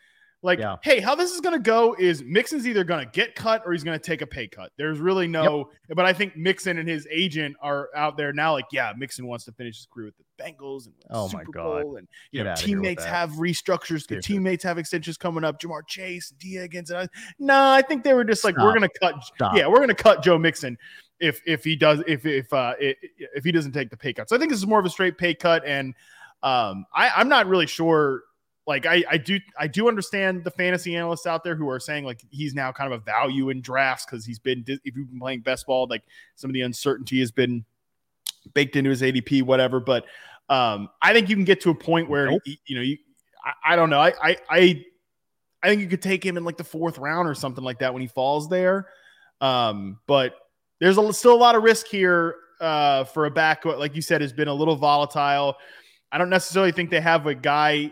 like, 0.44 0.58
yeah. 0.58 0.76
hey, 0.82 1.00
how 1.00 1.14
this 1.14 1.32
is 1.32 1.40
going 1.40 1.54
to 1.54 1.62
go 1.62 1.96
is 1.98 2.22
Mixon's 2.22 2.68
either 2.68 2.84
going 2.84 3.02
to 3.02 3.10
get 3.10 3.34
cut 3.34 3.62
or 3.64 3.72
he's 3.72 3.82
going 3.82 3.98
to 3.98 4.04
take 4.04 4.20
a 4.20 4.26
pay 4.26 4.46
cut. 4.46 4.72
There's 4.76 4.98
really 4.98 5.26
no, 5.26 5.70
yep. 5.88 5.96
but 5.96 6.04
I 6.04 6.12
think 6.12 6.36
Mixon 6.36 6.76
and 6.76 6.86
his 6.86 7.08
agent 7.10 7.56
are 7.62 7.88
out 7.96 8.18
there 8.18 8.30
now. 8.32 8.52
Like, 8.52 8.66
yeah, 8.70 8.92
Mixon 8.96 9.26
wants 9.26 9.46
to 9.46 9.52
finish 9.52 9.78
his 9.78 9.86
career 9.86 10.06
with 10.06 10.16
the 10.18 10.44
Bengals 10.44 10.84
and 10.84 10.94
oh 11.10 11.28
Super 11.28 11.44
my 11.44 11.50
god, 11.50 11.82
Bowl 11.82 11.96
and 11.96 12.06
you 12.30 12.44
know 12.44 12.54
teammates 12.54 13.04
have 13.04 13.30
restructures. 13.32 14.06
The 14.06 14.20
teammates 14.20 14.62
have 14.64 14.76
extensions 14.76 15.16
coming 15.16 15.44
up. 15.44 15.60
Ja'Marr 15.60 15.86
Chase, 15.86 16.34
Diaz, 16.38 16.68
and 16.90 16.98
I, 16.98 17.08
no, 17.38 17.70
I 17.70 17.80
think 17.80 18.04
they 18.04 18.12
were 18.12 18.24
just 18.24 18.44
like, 18.44 18.54
Stop. 18.54 18.64
we're 18.64 18.78
going 18.78 18.90
to 18.90 18.98
cut. 19.00 19.24
Stop. 19.24 19.56
Yeah, 19.56 19.66
we're 19.66 19.76
going 19.76 19.88
to 19.88 19.94
cut 19.94 20.22
Joe 20.22 20.36
Mixon 20.36 20.76
if 21.20 21.40
if 21.46 21.64
he 21.64 21.74
does 21.74 22.02
if 22.06 22.26
if 22.26 22.52
uh 22.52 22.74
if 22.78 23.44
he 23.44 23.50
doesn't 23.50 23.72
take 23.72 23.88
the 23.88 23.96
pay 23.96 24.12
cut. 24.12 24.28
So 24.28 24.36
I 24.36 24.38
think 24.38 24.50
this 24.50 24.58
is 24.58 24.66
more 24.66 24.78
of 24.78 24.84
a 24.84 24.90
straight 24.90 25.16
pay 25.16 25.34
cut, 25.34 25.64
and 25.64 25.94
um, 26.42 26.84
I 26.94 27.10
I'm 27.16 27.28
not 27.28 27.46
really 27.46 27.66
sure 27.66 28.24
like 28.66 28.86
I, 28.86 29.04
I 29.10 29.16
do 29.18 29.38
I 29.58 29.66
do 29.66 29.88
understand 29.88 30.44
the 30.44 30.50
fantasy 30.50 30.96
analysts 30.96 31.26
out 31.26 31.44
there 31.44 31.54
who 31.54 31.68
are 31.68 31.80
saying 31.80 32.04
like 32.04 32.24
he's 32.30 32.54
now 32.54 32.72
kind 32.72 32.92
of 32.92 33.00
a 33.00 33.04
value 33.04 33.50
in 33.50 33.60
drafts 33.60 34.06
because 34.06 34.24
he's 34.24 34.38
been 34.38 34.64
if 34.66 34.96
you've 34.96 35.10
been 35.10 35.20
playing 35.20 35.40
best 35.40 35.66
ball 35.66 35.86
like 35.88 36.02
some 36.34 36.50
of 36.50 36.54
the 36.54 36.62
uncertainty 36.62 37.20
has 37.20 37.30
been 37.30 37.64
baked 38.54 38.76
into 38.76 38.90
his 38.90 39.02
ADP 39.02 39.42
whatever. 39.42 39.80
But 39.80 40.06
um 40.48 40.88
I 41.02 41.12
think 41.12 41.28
you 41.28 41.36
can 41.36 41.44
get 41.44 41.60
to 41.62 41.70
a 41.70 41.74
point 41.74 42.08
where 42.08 42.30
nope. 42.30 42.42
you 42.66 42.76
know 42.76 42.82
you 42.82 42.98
I, 43.44 43.74
I, 43.74 43.76
don't 43.76 43.90
know. 43.90 44.00
I, 44.00 44.12
I 44.22 44.36
I 44.48 44.84
I 45.62 45.68
think 45.68 45.82
you 45.82 45.88
could 45.88 46.02
take 46.02 46.24
him 46.24 46.38
in 46.38 46.44
like 46.44 46.56
the 46.56 46.64
fourth 46.64 46.96
round 46.96 47.28
or 47.28 47.34
something 47.34 47.64
like 47.64 47.80
that 47.80 47.92
when 47.92 48.00
he 48.00 48.08
falls 48.08 48.48
there. 48.48 48.88
Um 49.42 49.98
but 50.06 50.36
there's 50.80 50.96
a, 50.96 51.12
still 51.12 51.34
a 51.34 51.36
lot 51.36 51.54
of 51.54 51.62
risk 51.62 51.86
here 51.86 52.36
uh 52.60 53.04
for 53.04 53.26
a 53.26 53.30
back 53.30 53.66
like 53.66 53.94
you 53.94 54.00
said 54.00 54.22
has 54.22 54.32
been 54.32 54.48
a 54.48 54.54
little 54.54 54.76
volatile. 54.76 55.56
I 56.10 56.16
don't 56.16 56.30
necessarily 56.30 56.72
think 56.72 56.88
they 56.88 57.00
have 57.00 57.26
a 57.26 57.34
guy 57.34 57.90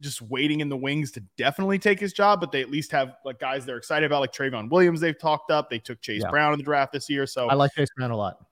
just 0.00 0.22
waiting 0.22 0.60
in 0.60 0.68
the 0.68 0.76
wings 0.76 1.10
to 1.12 1.20
definitely 1.36 1.78
take 1.78 2.00
his 2.00 2.12
job, 2.12 2.40
but 2.40 2.52
they 2.52 2.60
at 2.60 2.70
least 2.70 2.90
have 2.92 3.16
like 3.24 3.38
guys 3.38 3.66
they're 3.66 3.76
excited 3.76 4.06
about, 4.06 4.20
like 4.20 4.32
Trayveon 4.32 4.70
Williams. 4.70 5.00
They've 5.00 5.18
talked 5.18 5.50
up. 5.50 5.70
They 5.70 5.78
took 5.78 6.00
Chase 6.00 6.22
yeah. 6.22 6.30
Brown 6.30 6.52
in 6.52 6.58
the 6.58 6.64
draft 6.64 6.92
this 6.92 7.08
year, 7.10 7.26
so 7.26 7.48
I 7.48 7.54
like 7.54 7.72
Chase 7.74 7.88
Brown 7.96 8.10
a 8.10 8.16
lot. 8.16 8.44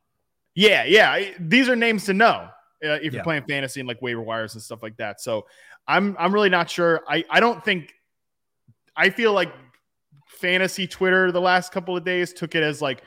Yeah, 0.54 0.84
yeah, 0.84 1.32
these 1.38 1.68
are 1.68 1.76
names 1.76 2.04
to 2.06 2.14
know 2.14 2.48
uh, 2.84 2.98
if 3.02 3.12
you're 3.12 3.22
playing 3.22 3.44
fantasy 3.48 3.80
and 3.80 3.88
like 3.88 4.02
waiver 4.02 4.22
wires 4.22 4.54
and 4.54 4.62
stuff 4.62 4.82
like 4.82 4.96
that. 4.96 5.20
So 5.20 5.46
I'm 5.87 6.16
I'm 6.18 6.32
really 6.32 6.50
not 6.50 6.68
sure. 6.68 7.02
I 7.08 7.24
I 7.30 7.40
don't 7.40 7.64
think 7.64 7.94
I 8.96 9.11
feel 9.11 9.32
like 9.32 9.52
fantasy 10.26 10.87
Twitter 10.87 11.32
the 11.32 11.40
last 11.40 11.72
couple 11.72 11.96
of 11.96 12.04
days 12.04 12.32
took 12.32 12.54
it 12.54 12.62
as 12.62 12.82
like 12.82 13.02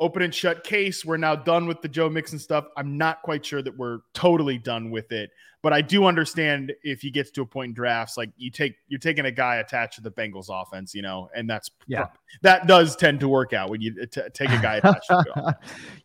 open 0.00 0.22
and 0.22 0.34
shut 0.34 0.64
case. 0.64 1.04
We're 1.04 1.18
now 1.18 1.36
done 1.36 1.66
with 1.66 1.82
the 1.82 1.88
Joe 1.88 2.08
Mixon 2.08 2.38
stuff. 2.38 2.64
I'm 2.76 2.96
not 2.96 3.22
quite 3.22 3.44
sure 3.44 3.62
that 3.62 3.76
we're 3.76 3.98
totally 4.14 4.56
done 4.56 4.90
with 4.90 5.12
it, 5.12 5.30
but 5.62 5.74
I 5.74 5.82
do 5.82 6.06
understand 6.06 6.72
if 6.82 7.02
he 7.02 7.10
gets 7.10 7.30
to 7.32 7.42
a 7.42 7.46
point 7.46 7.68
in 7.68 7.74
drafts, 7.74 8.16
like 8.16 8.30
you 8.38 8.50
take 8.50 8.76
you're 8.88 8.98
taking 8.98 9.26
a 9.26 9.30
guy 9.30 9.56
attached 9.56 9.96
to 9.96 10.00
the 10.00 10.10
Bengals 10.10 10.46
offense, 10.50 10.94
you 10.94 11.02
know, 11.02 11.28
and 11.36 11.48
that's 11.48 11.70
yeah, 11.86 12.06
that 12.40 12.66
does 12.66 12.96
tend 12.96 13.20
to 13.20 13.28
work 13.28 13.52
out 13.52 13.68
when 13.68 13.82
you 13.82 14.06
t- 14.06 14.22
take 14.32 14.48
a 14.48 14.60
guy 14.62 14.76
attached. 14.82 15.06
to 15.08 15.56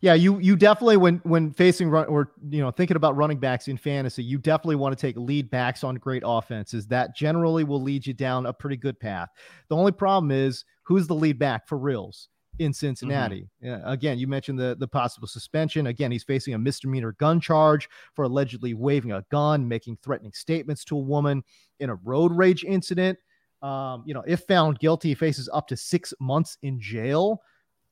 Yeah, 0.02 0.12
you 0.12 0.38
you 0.40 0.56
definitely 0.56 0.98
when 0.98 1.16
when 1.24 1.52
facing 1.52 1.88
run 1.88 2.06
or 2.06 2.32
you 2.50 2.60
know 2.60 2.70
thinking 2.70 2.98
about 2.98 3.16
running 3.16 3.38
backs 3.38 3.66
in 3.66 3.78
fantasy, 3.78 4.22
you 4.22 4.36
definitely 4.36 4.76
want 4.76 4.96
to 4.96 5.00
take 5.00 5.16
lead 5.16 5.48
backs 5.48 5.82
on 5.82 5.94
great 5.96 6.22
offenses. 6.26 6.86
That 6.88 7.16
generally 7.16 7.64
will 7.64 7.80
lead 7.80 8.06
you 8.06 8.12
down 8.12 8.44
a 8.44 8.52
pretty 8.52 8.76
good 8.76 9.00
path. 9.00 9.30
The 9.68 9.76
only 9.76 9.92
problem 9.92 10.30
is 10.30 10.66
who's 10.82 11.06
the 11.06 11.14
lead 11.14 11.38
back 11.38 11.66
for 11.66 11.78
reals 11.78 12.28
in 12.58 12.72
Cincinnati. 12.72 13.48
Mm-hmm. 13.62 13.86
Uh, 13.86 13.92
again, 13.92 14.18
you 14.18 14.26
mentioned 14.26 14.58
the 14.58 14.76
the 14.78 14.88
possible 14.88 15.28
suspension. 15.28 15.88
Again, 15.88 16.10
he's 16.10 16.24
facing 16.24 16.54
a 16.54 16.58
misdemeanor 16.58 17.12
gun 17.12 17.40
charge 17.40 17.88
for 18.14 18.24
allegedly 18.24 18.74
waving 18.74 19.12
a 19.12 19.24
gun, 19.30 19.66
making 19.66 19.98
threatening 20.02 20.32
statements 20.32 20.84
to 20.84 20.96
a 20.96 21.00
woman 21.00 21.42
in 21.80 21.90
a 21.90 21.94
road 21.96 22.32
rage 22.32 22.64
incident. 22.64 23.18
Um, 23.62 24.04
you 24.06 24.14
know, 24.14 24.22
if 24.26 24.40
found 24.40 24.78
guilty, 24.78 25.08
he 25.08 25.14
faces 25.14 25.48
up 25.52 25.66
to 25.68 25.76
six 25.76 26.12
months 26.20 26.58
in 26.62 26.80
jail. 26.80 27.42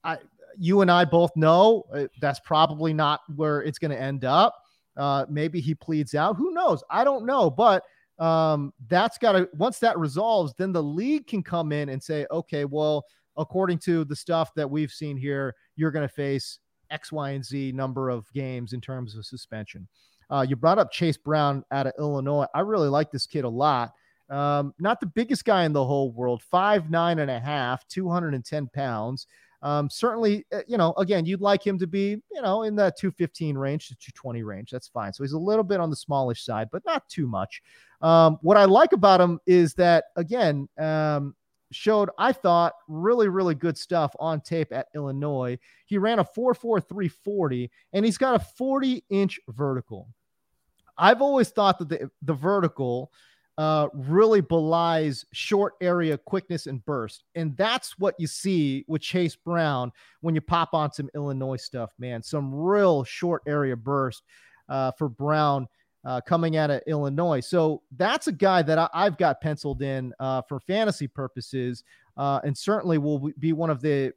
I, 0.05 0.19
you 0.59 0.83
and 0.83 0.91
I 0.91 1.05
both 1.05 1.35
know 1.37 1.85
uh, 1.93 2.07
that's 2.21 2.41
probably 2.41 2.93
not 2.93 3.21
where 3.35 3.62
it's 3.62 3.79
going 3.79 3.91
to 3.91 4.01
end 4.01 4.25
up. 4.25 4.55
Uh, 4.97 5.27
maybe 5.29 5.61
he 5.61 5.75
pleads 5.75 6.15
out. 6.15 6.37
Who 6.37 6.53
knows? 6.53 6.85
I 6.91 7.03
don't 7.03 7.27
know. 7.27 7.51
But 7.51 7.83
um, 8.19 8.73
that's 8.89 9.19
got 9.19 9.33
to, 9.33 9.49
once 9.55 9.79
that 9.81 9.99
resolves, 9.99 10.55
then 10.57 10.73
the 10.73 10.83
league 10.83 11.27
can 11.27 11.43
come 11.43 11.73
in 11.73 11.89
and 11.89 12.01
say, 12.01 12.27
okay, 12.31 12.65
well, 12.65 13.05
according 13.37 13.78
to 13.78 14.05
the 14.05 14.16
stuff 14.16 14.55
that 14.55 14.70
we've 14.70 14.91
seen 14.91 15.16
here, 15.16 15.55
you're 15.76 15.91
going 15.91 16.07
to 16.07 16.14
face 16.14 16.59
X, 16.91 17.12
Y, 17.12 17.30
and 17.30 17.45
Z 17.45 17.72
number 17.72 18.11
of 18.11 18.30
games 18.32 18.72
in 18.72 18.80
terms 18.80 19.16
of 19.16 19.24
suspension. 19.26 19.87
Uh, 20.30 20.45
you 20.49 20.57
brought 20.57 20.78
up 20.78 20.91
Chase 20.91 21.16
Brown 21.16 21.64
out 21.70 21.87
of 21.87 21.93
Illinois. 21.99 22.47
I 22.55 22.61
really 22.61 22.89
like 22.89 23.11
this 23.11 23.26
kid 23.26 23.45
a 23.45 23.49
lot. 23.49 23.93
Um, 24.30 24.72
not 24.78 25.01
the 25.01 25.07
biggest 25.07 25.45
guy 25.45 25.64
in 25.64 25.72
the 25.72 25.85
whole 25.85 26.11
world, 26.11 26.43
five 26.43 26.91
nine 26.91 27.18
and 27.18 27.30
a 27.30 27.39
half, 27.39 27.87
210 27.89 28.68
pounds. 28.68 29.26
Um, 29.62 29.89
certainly, 29.89 30.45
uh, 30.53 30.61
you 30.66 30.76
know, 30.76 30.93
again, 30.99 31.24
you'd 31.24 31.41
like 31.41 31.66
him 31.66 31.78
to 31.78 31.87
be, 31.87 32.20
you 32.30 32.43
know, 32.43 32.64
in 32.64 32.76
the 32.76 32.93
215 32.99 33.57
range 33.57 33.89
to 33.89 33.95
220 33.95 34.43
range. 34.43 34.70
That's 34.70 34.89
fine. 34.89 35.12
So 35.12 35.24
he's 35.24 35.32
a 35.32 35.39
little 35.39 35.64
bit 35.64 35.80
on 35.80 35.89
the 35.89 35.97
smallish 35.97 36.45
side, 36.45 36.68
but 36.70 36.85
not 36.85 37.09
too 37.09 37.26
much. 37.26 37.62
Um, 38.03 38.39
what 38.43 38.59
I 38.59 38.66
like 38.66 38.93
about 38.93 39.22
him 39.22 39.41
is 39.47 39.72
that, 39.74 40.05
again, 40.16 40.68
um, 40.78 41.35
showed, 41.75 42.11
I 42.18 42.33
thought, 42.33 42.75
really, 42.89 43.29
really 43.29 43.55
good 43.55 43.77
stuff 43.77 44.14
on 44.18 44.41
tape 44.41 44.72
at 44.72 44.89
Illinois. 44.95 45.59
He 45.87 45.99
ran 45.99 46.18
a 46.18 46.25
4.4340 46.25 47.70
and 47.93 48.05
he's 48.05 48.18
got 48.18 48.37
a 48.37 48.45
40 48.45 49.05
inch 49.11 49.41
vertical. 49.49 50.09
I've 50.97 51.22
always 51.22 51.51
thought 51.51 51.79
that 51.79 51.89
the, 51.89 52.11
the 52.22 52.35
vertical 52.35 53.11
uh, 53.57 53.89
really 53.93 54.41
belies 54.41 55.25
short 55.33 55.75
area 55.81 56.18
quickness 56.18 56.66
and 56.66 56.85
burst. 56.85 57.25
And 57.35 57.57
that's 57.57 57.99
what 57.99 58.14
you 58.18 58.27
see 58.27 58.85
with 58.89 59.03
Chase 59.03 59.37
Brown 59.37 59.93
when 60.20 60.35
you 60.35 60.41
pop 60.41 60.75
on 60.75 60.93
some 60.93 61.11
Illinois 61.14 61.57
stuff, 61.57 61.93
man. 61.99 62.22
Some 62.22 62.55
real 62.55 63.05
short 63.05 63.43
area 63.47 63.77
burst 63.77 64.22
uh, 64.68 64.93
for 64.93 65.09
Brown 65.09 65.68
uh, 66.05 66.21
coming 66.21 66.57
out 66.57 66.71
of 66.71 66.83
Illinois. 66.87 67.41
So 67.41 67.83
that's 67.97 68.27
a 68.27 68.33
guy 68.33 68.63
that 68.63 68.79
I, 68.79 69.05
have 69.05 69.19
got 69.19 69.41
penciled 69.41 69.83
in 69.83 70.13
uh, 70.21 70.43
for 70.43 70.61
fantasy 70.61 71.07
purposes, 71.07 71.85
uh, 72.17 72.41
and 72.45 72.57
certainly 72.57 72.99
will 72.99 73.31
be 73.39 73.53
one 73.53 73.71
of 73.71 73.81
the, 73.81 74.13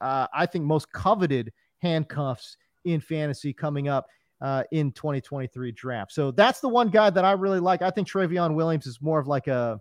uh, 0.00 0.26
I 0.32 0.46
think, 0.46 0.64
most 0.64 0.92
coveted 0.92 1.52
handcuffs 1.80 2.56
in 2.84 3.00
fantasy 3.00 3.52
coming 3.52 3.88
up. 3.88 4.06
Uh, 4.40 4.64
in 4.72 4.90
2023 4.90 5.70
draft. 5.70 6.10
So 6.10 6.32
that's 6.32 6.58
the 6.58 6.68
one 6.68 6.88
guy 6.88 7.10
that 7.10 7.24
I 7.24 7.30
really 7.30 7.60
like. 7.60 7.80
I 7.80 7.90
think 7.90 8.08
Trayveon 8.08 8.56
Williams 8.56 8.88
is 8.88 9.00
more 9.00 9.20
of 9.20 9.28
like 9.28 9.46
a 9.46 9.78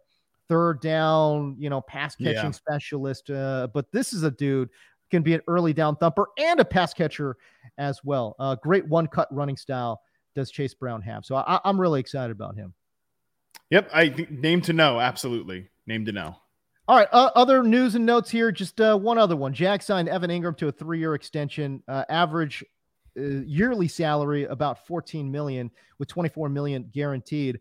third 0.48 0.82
down, 0.82 1.56
you 1.58 1.68
know, 1.68 1.82
pass 1.82 2.16
catching 2.16 2.36
yeah. 2.36 2.52
specialist. 2.52 3.32
Uh, 3.32 3.70
but 3.74 3.92
this 3.92 4.14
is 4.14 4.22
a 4.22 4.30
dude 4.30 4.70
can 5.10 5.22
be 5.22 5.34
an 5.34 5.42
early 5.48 5.74
down 5.74 5.96
thumper 5.96 6.28
and 6.38 6.60
a 6.60 6.66
pass 6.66 6.94
catcher 6.94 7.38
as 7.78 8.00
well. 8.04 8.36
Uh, 8.40 8.56
great 8.56 8.88
one 8.88 9.08
cut 9.08 9.28
running 9.32 9.58
style 9.58 10.02
does 10.36 10.52
Chase 10.52 10.74
Brown 10.74 11.02
have. 11.02 11.26
So 11.26 11.36
I, 11.36 11.60
am 11.64 11.80
really 11.80 12.00
excited 12.00 12.32
about 12.32 12.56
him. 12.56 12.74
Yep, 13.70 13.90
I 13.94 14.28
name 14.30 14.62
to 14.62 14.74
know. 14.74 15.00
Absolutely, 15.00 15.70
name 15.88 16.06
to 16.06 16.12
know. 16.12 16.36
All 16.88 16.98
right, 16.98 17.08
uh, 17.12 17.32
other 17.36 17.64
news 17.64 17.96
and 17.96 18.06
notes 18.06 18.30
here. 18.30 18.52
Just 18.52 18.82
uh, 18.82 18.98
one 18.98 19.18
other 19.18 19.36
one. 19.36 19.54
Jack 19.54 19.82
signed 19.82 20.10
Evan 20.10 20.30
Engram 20.30 20.58
to 20.58 20.68
a 20.68 20.72
three-year 20.72 21.16
extension. 21.16 21.82
Uh, 21.88 22.04
average 22.10 22.64
uh, 23.18 23.22
yearly 23.22 23.88
salary 23.88 24.46
about 24.46 24.86
14 24.88 25.32
million, 25.32 25.72
with 26.00 26.08
24 26.10 26.50
million 26.50 26.90
guaranteed. 26.94 27.60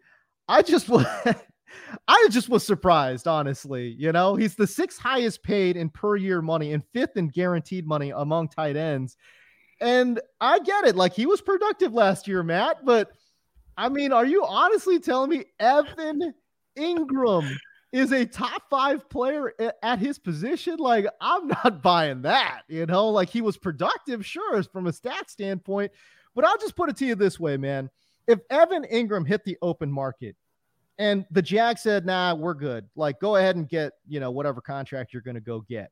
I 0.49 0.62
just 0.62 0.89
was, 0.89 1.07
I 2.09 2.29
just 2.31 2.49
was 2.49 2.66
surprised, 2.66 3.29
honestly. 3.29 3.95
You 3.99 4.12
know, 4.12 4.35
he's 4.35 4.57
the 4.57 4.66
sixth 4.66 5.01
highest 5.01 5.43
paid 5.43 5.77
in 5.77 5.91
per 5.91 6.16
year 6.16 6.43
money 6.43 6.73
and 6.73 6.83
fifth 6.93 7.16
in 7.16 7.29
guaranteed 7.29 7.87
money 7.87 8.11
among 8.11 8.49
tight 8.49 8.77
ends. 8.77 9.16
And 9.81 10.20
I 10.41 10.59
get 10.59 10.87
it. 10.87 10.97
Like 10.97 11.14
he 11.14 11.26
was 11.26 11.41
productive 11.41 11.95
last 11.95 12.28
year, 12.28 12.43
Matt. 12.43 12.85
But 12.85 13.11
I 13.76 13.89
mean, 13.89 14.12
are 14.12 14.26
you 14.26 14.45
honestly 14.45 14.99
telling 14.99 15.31
me 15.31 15.45
Evan 15.59 16.35
Engram 16.78 17.51
is 17.93 18.12
a 18.12 18.26
top 18.26 18.62
five 18.68 19.09
player 19.09 19.53
at 19.83 19.99
his 19.99 20.18
position? 20.18 20.76
Like, 20.76 21.07
I'm 21.20 21.49
not 21.49 21.83
buying 21.83 22.22
that. 22.22 22.62
You 22.68 22.87
know, 22.87 23.09
like 23.09 23.31
he 23.31 23.41
was 23.41 23.57
productive, 23.57 24.24
sure, 24.24 24.62
from 24.64 24.87
a 24.87 24.93
stat 24.93 25.31
standpoint. 25.31 25.93
But 26.35 26.45
I'll 26.45 26.59
just 26.59 26.76
put 26.76 26.91
it 26.91 26.97
to 26.99 27.07
you 27.07 27.14
this 27.14 27.41
way, 27.41 27.57
man. 27.57 27.91
If 28.26 28.41
Evan 28.51 28.85
Engram 28.85 29.26
hit 29.26 29.45
the 29.45 29.57
open 29.62 29.91
market 29.91 30.37
and 30.99 31.24
the 31.31 31.43
Jag 31.43 31.78
said, 31.78 32.05
nah, 32.05 32.35
we're 32.35 32.55
good, 32.55 32.89
like 32.95 33.18
go 33.18 33.37
ahead 33.37 33.57
and 33.57 33.68
get, 33.68 33.93
you 34.07 34.20
know, 34.20 34.31
whatever 34.31 34.61
contract 34.61 35.12
you're 35.12 35.22
going 35.22 35.35
to 35.35 35.41
go 35.41 35.62
get. 35.62 35.91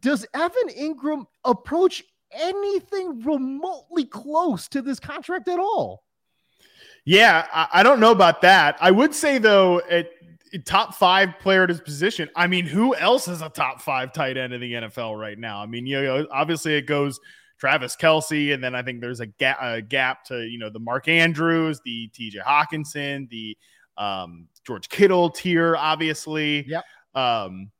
Does 0.00 0.26
Evan 0.34 0.68
Engram 0.76 1.26
approach 1.44 2.02
anything 2.32 3.22
remotely 3.22 4.04
close 4.04 4.68
to 4.68 4.82
this 4.82 5.00
contract 5.00 5.48
at 5.48 5.58
all. 5.58 6.04
Yeah, 7.04 7.46
I, 7.52 7.68
I 7.74 7.82
don't 7.82 8.00
know 8.00 8.12
about 8.12 8.42
that. 8.42 8.76
I 8.80 8.90
would 8.90 9.14
say 9.14 9.38
though, 9.38 9.80
at 9.90 10.10
top 10.64 10.94
five 10.94 11.38
player 11.40 11.64
at 11.64 11.68
his 11.68 11.80
position. 11.80 12.28
I 12.34 12.46
mean, 12.46 12.66
who 12.66 12.94
else 12.94 13.28
is 13.28 13.40
a 13.40 13.48
top 13.48 13.80
five 13.80 14.12
tight 14.12 14.36
end 14.36 14.52
in 14.52 14.60
the 14.60 14.72
NFL 14.72 15.18
right 15.18 15.38
now? 15.38 15.62
I 15.62 15.66
mean, 15.66 15.86
you 15.86 16.02
know, 16.02 16.26
obviously 16.30 16.74
it 16.74 16.86
goes 16.86 17.20
Travis 17.58 17.96
Kelce, 17.96 18.52
and 18.52 18.62
then 18.62 18.74
I 18.74 18.82
think 18.82 19.00
there's 19.00 19.20
a 19.20 19.26
gap, 19.26 19.58
a 19.60 19.80
gap 19.80 20.24
to 20.26 20.40
you 20.40 20.58
know 20.58 20.70
the 20.70 20.78
Mark 20.78 21.08
Andrews, 21.08 21.80
the 21.84 22.08
T.J. 22.08 22.40
Hockenson, 22.40 23.28
the 23.28 23.56
um, 23.96 24.48
George 24.66 24.88
Kittle 24.88 25.30
tier, 25.30 25.76
obviously. 25.76 26.66
Yep. 26.66 26.84
Um, 27.14 27.70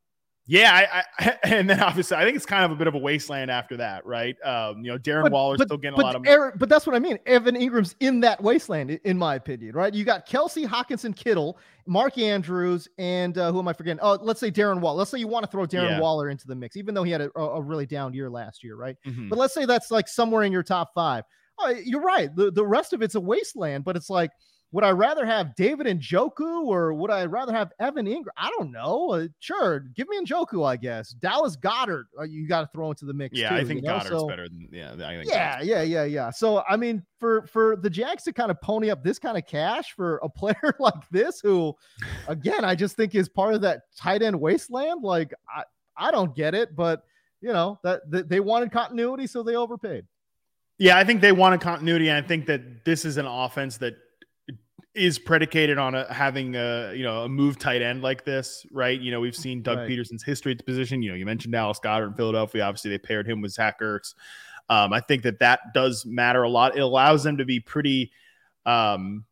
yeah, 0.50 1.04
I, 1.18 1.24
I, 1.24 1.38
and 1.44 1.70
then 1.70 1.80
obviously 1.80 2.16
I 2.16 2.24
think 2.24 2.36
it's 2.36 2.44
kind 2.44 2.64
of 2.64 2.72
a 2.72 2.74
bit 2.74 2.88
of 2.88 2.94
a 2.94 2.98
wasteland 2.98 3.52
after 3.52 3.76
that, 3.76 4.04
right? 4.04 4.36
Um, 4.44 4.84
you 4.84 4.90
know, 4.90 4.98
Darren 4.98 5.22
but, 5.22 5.32
Waller's 5.32 5.58
but, 5.58 5.68
still 5.68 5.76
getting 5.76 5.96
a 5.96 6.02
lot 6.02 6.16
of 6.16 6.26
Aaron, 6.26 6.54
but 6.56 6.68
that's 6.68 6.88
what 6.88 6.96
I 6.96 6.98
mean. 6.98 7.20
Evan 7.24 7.54
Engram's 7.54 7.94
in 8.00 8.18
that 8.20 8.42
wasteland, 8.42 8.98
in 9.04 9.16
my 9.16 9.36
opinion, 9.36 9.76
right? 9.76 9.94
You 9.94 10.04
got 10.04 10.28
Kelce, 10.28 10.66
Hockenson, 10.66 11.14
Kittle, 11.14 11.56
Mark 11.86 12.18
Andrews, 12.18 12.88
and 12.98 13.38
uh, 13.38 13.52
who 13.52 13.60
am 13.60 13.68
I 13.68 13.72
forgetting? 13.72 14.00
Oh, 14.02 14.18
let's 14.20 14.40
say 14.40 14.50
Darren 14.50 14.80
Waller. 14.80 14.98
Let's 14.98 15.12
say 15.12 15.18
you 15.18 15.28
want 15.28 15.44
to 15.44 15.50
throw 15.52 15.66
Darren 15.66 15.90
yeah. 15.90 16.00
Waller 16.00 16.30
into 16.30 16.48
the 16.48 16.56
mix, 16.56 16.76
even 16.76 16.94
though 16.94 17.04
he 17.04 17.12
had 17.12 17.20
a, 17.20 17.30
a 17.38 17.62
really 17.62 17.86
down 17.86 18.12
year 18.12 18.28
last 18.28 18.64
year, 18.64 18.74
right? 18.74 18.96
Mm-hmm. 19.06 19.28
But 19.28 19.38
let's 19.38 19.54
say 19.54 19.66
that's 19.66 19.92
like 19.92 20.08
somewhere 20.08 20.42
in 20.42 20.50
your 20.50 20.64
top 20.64 20.90
five. 20.96 21.22
Oh, 21.60 21.68
you're 21.68 22.02
right. 22.02 22.34
The 22.34 22.50
the 22.50 22.66
rest 22.66 22.92
of 22.92 23.02
it's 23.02 23.14
a 23.14 23.20
wasteland, 23.20 23.84
but 23.84 23.94
it's 23.94 24.10
like 24.10 24.30
would 24.72 24.84
I 24.84 24.90
rather 24.90 25.26
have 25.26 25.56
David 25.56 25.86
Njoku 25.86 26.64
or 26.66 26.94
would 26.94 27.10
I 27.10 27.24
rather 27.24 27.52
have 27.52 27.72
Evan 27.80 28.06
Engram? 28.06 28.28
I 28.36 28.50
don't 28.56 28.70
know. 28.70 29.10
Uh, 29.12 29.28
sure, 29.40 29.80
give 29.80 30.08
me 30.08 30.20
Njoku, 30.20 30.66
I 30.66 30.76
guess. 30.76 31.10
Dallas 31.10 31.56
Goedert, 31.56 32.04
uh, 32.18 32.22
you 32.22 32.46
got 32.46 32.60
to 32.60 32.68
throw 32.72 32.90
into 32.90 33.04
the 33.04 33.12
mix. 33.12 33.36
Yeah, 33.36 33.50
too, 33.50 33.56
I 33.56 33.64
think 33.64 33.82
you 33.82 33.88
know? 33.88 33.98
Goedert's 33.98 34.08
so, 34.08 34.28
better 34.28 34.48
than 34.48 34.68
yeah. 34.70 34.92
I 34.92 35.16
think 35.16 35.30
yeah, 35.30 35.60
yeah, 35.60 35.82
yeah, 35.82 36.04
yeah. 36.04 36.30
So 36.30 36.62
I 36.68 36.76
mean, 36.76 37.02
for 37.18 37.46
for 37.46 37.76
the 37.76 37.90
Jags 37.90 38.22
to 38.24 38.32
kind 38.32 38.50
of 38.50 38.60
pony 38.60 38.90
up 38.90 39.02
this 39.02 39.18
kind 39.18 39.36
of 39.36 39.44
cash 39.46 39.92
for 39.92 40.18
a 40.18 40.28
player 40.28 40.74
like 40.78 41.08
this, 41.10 41.40
who, 41.40 41.74
again, 42.28 42.64
I 42.64 42.76
just 42.76 42.96
think 42.96 43.14
is 43.14 43.28
part 43.28 43.54
of 43.54 43.62
that 43.62 43.82
tight 43.96 44.22
end 44.22 44.40
wasteland. 44.40 45.02
Like 45.02 45.34
I, 45.54 45.64
I 45.96 46.10
don't 46.12 46.34
get 46.34 46.54
it, 46.54 46.76
but 46.76 47.02
you 47.40 47.52
know 47.52 47.80
that, 47.82 48.08
that 48.10 48.28
they 48.28 48.38
wanted 48.38 48.70
continuity, 48.70 49.26
so 49.26 49.42
they 49.42 49.56
overpaid. 49.56 50.04
Yeah, 50.78 50.96
I 50.96 51.04
think 51.04 51.20
they 51.20 51.32
wanted 51.32 51.60
continuity, 51.60 52.08
and 52.08 52.24
I 52.24 52.26
think 52.26 52.46
that 52.46 52.84
this 52.84 53.04
is 53.04 53.16
an 53.16 53.26
offense 53.26 53.76
that 53.78 53.96
is 54.94 55.18
predicated 55.18 55.78
on 55.78 55.94
a, 55.94 56.12
having 56.12 56.56
a 56.56 56.92
you 56.94 57.04
know 57.04 57.22
a 57.22 57.28
move 57.28 57.58
tight 57.58 57.82
end 57.82 58.02
like 58.02 58.24
this, 58.24 58.66
right? 58.72 59.00
You 59.00 59.10
know, 59.10 59.20
we've 59.20 59.36
seen 59.36 59.62
Doug 59.62 59.78
right. 59.78 59.88
Pederson's 59.88 60.22
history 60.22 60.52
at 60.52 60.58
the 60.58 60.64
position. 60.64 61.02
You 61.02 61.10
know, 61.10 61.16
you 61.16 61.26
mentioned 61.26 61.52
Dallas 61.52 61.78
Goedert 61.78 62.08
in 62.08 62.14
Philadelphia. 62.14 62.64
Obviously, 62.64 62.90
they 62.90 62.98
paired 62.98 63.28
him 63.28 63.40
with 63.40 63.52
Zach 63.52 63.80
Ertz. 63.80 64.14
Um, 64.68 64.92
I 64.92 65.00
think 65.00 65.22
that 65.22 65.40
that 65.40 65.60
does 65.74 66.06
matter 66.06 66.42
a 66.42 66.48
lot. 66.48 66.76
It 66.76 66.80
allows 66.80 67.24
them 67.24 67.36
to 67.38 67.44
be 67.44 67.58
pretty 67.58 68.12
um, 68.66 69.24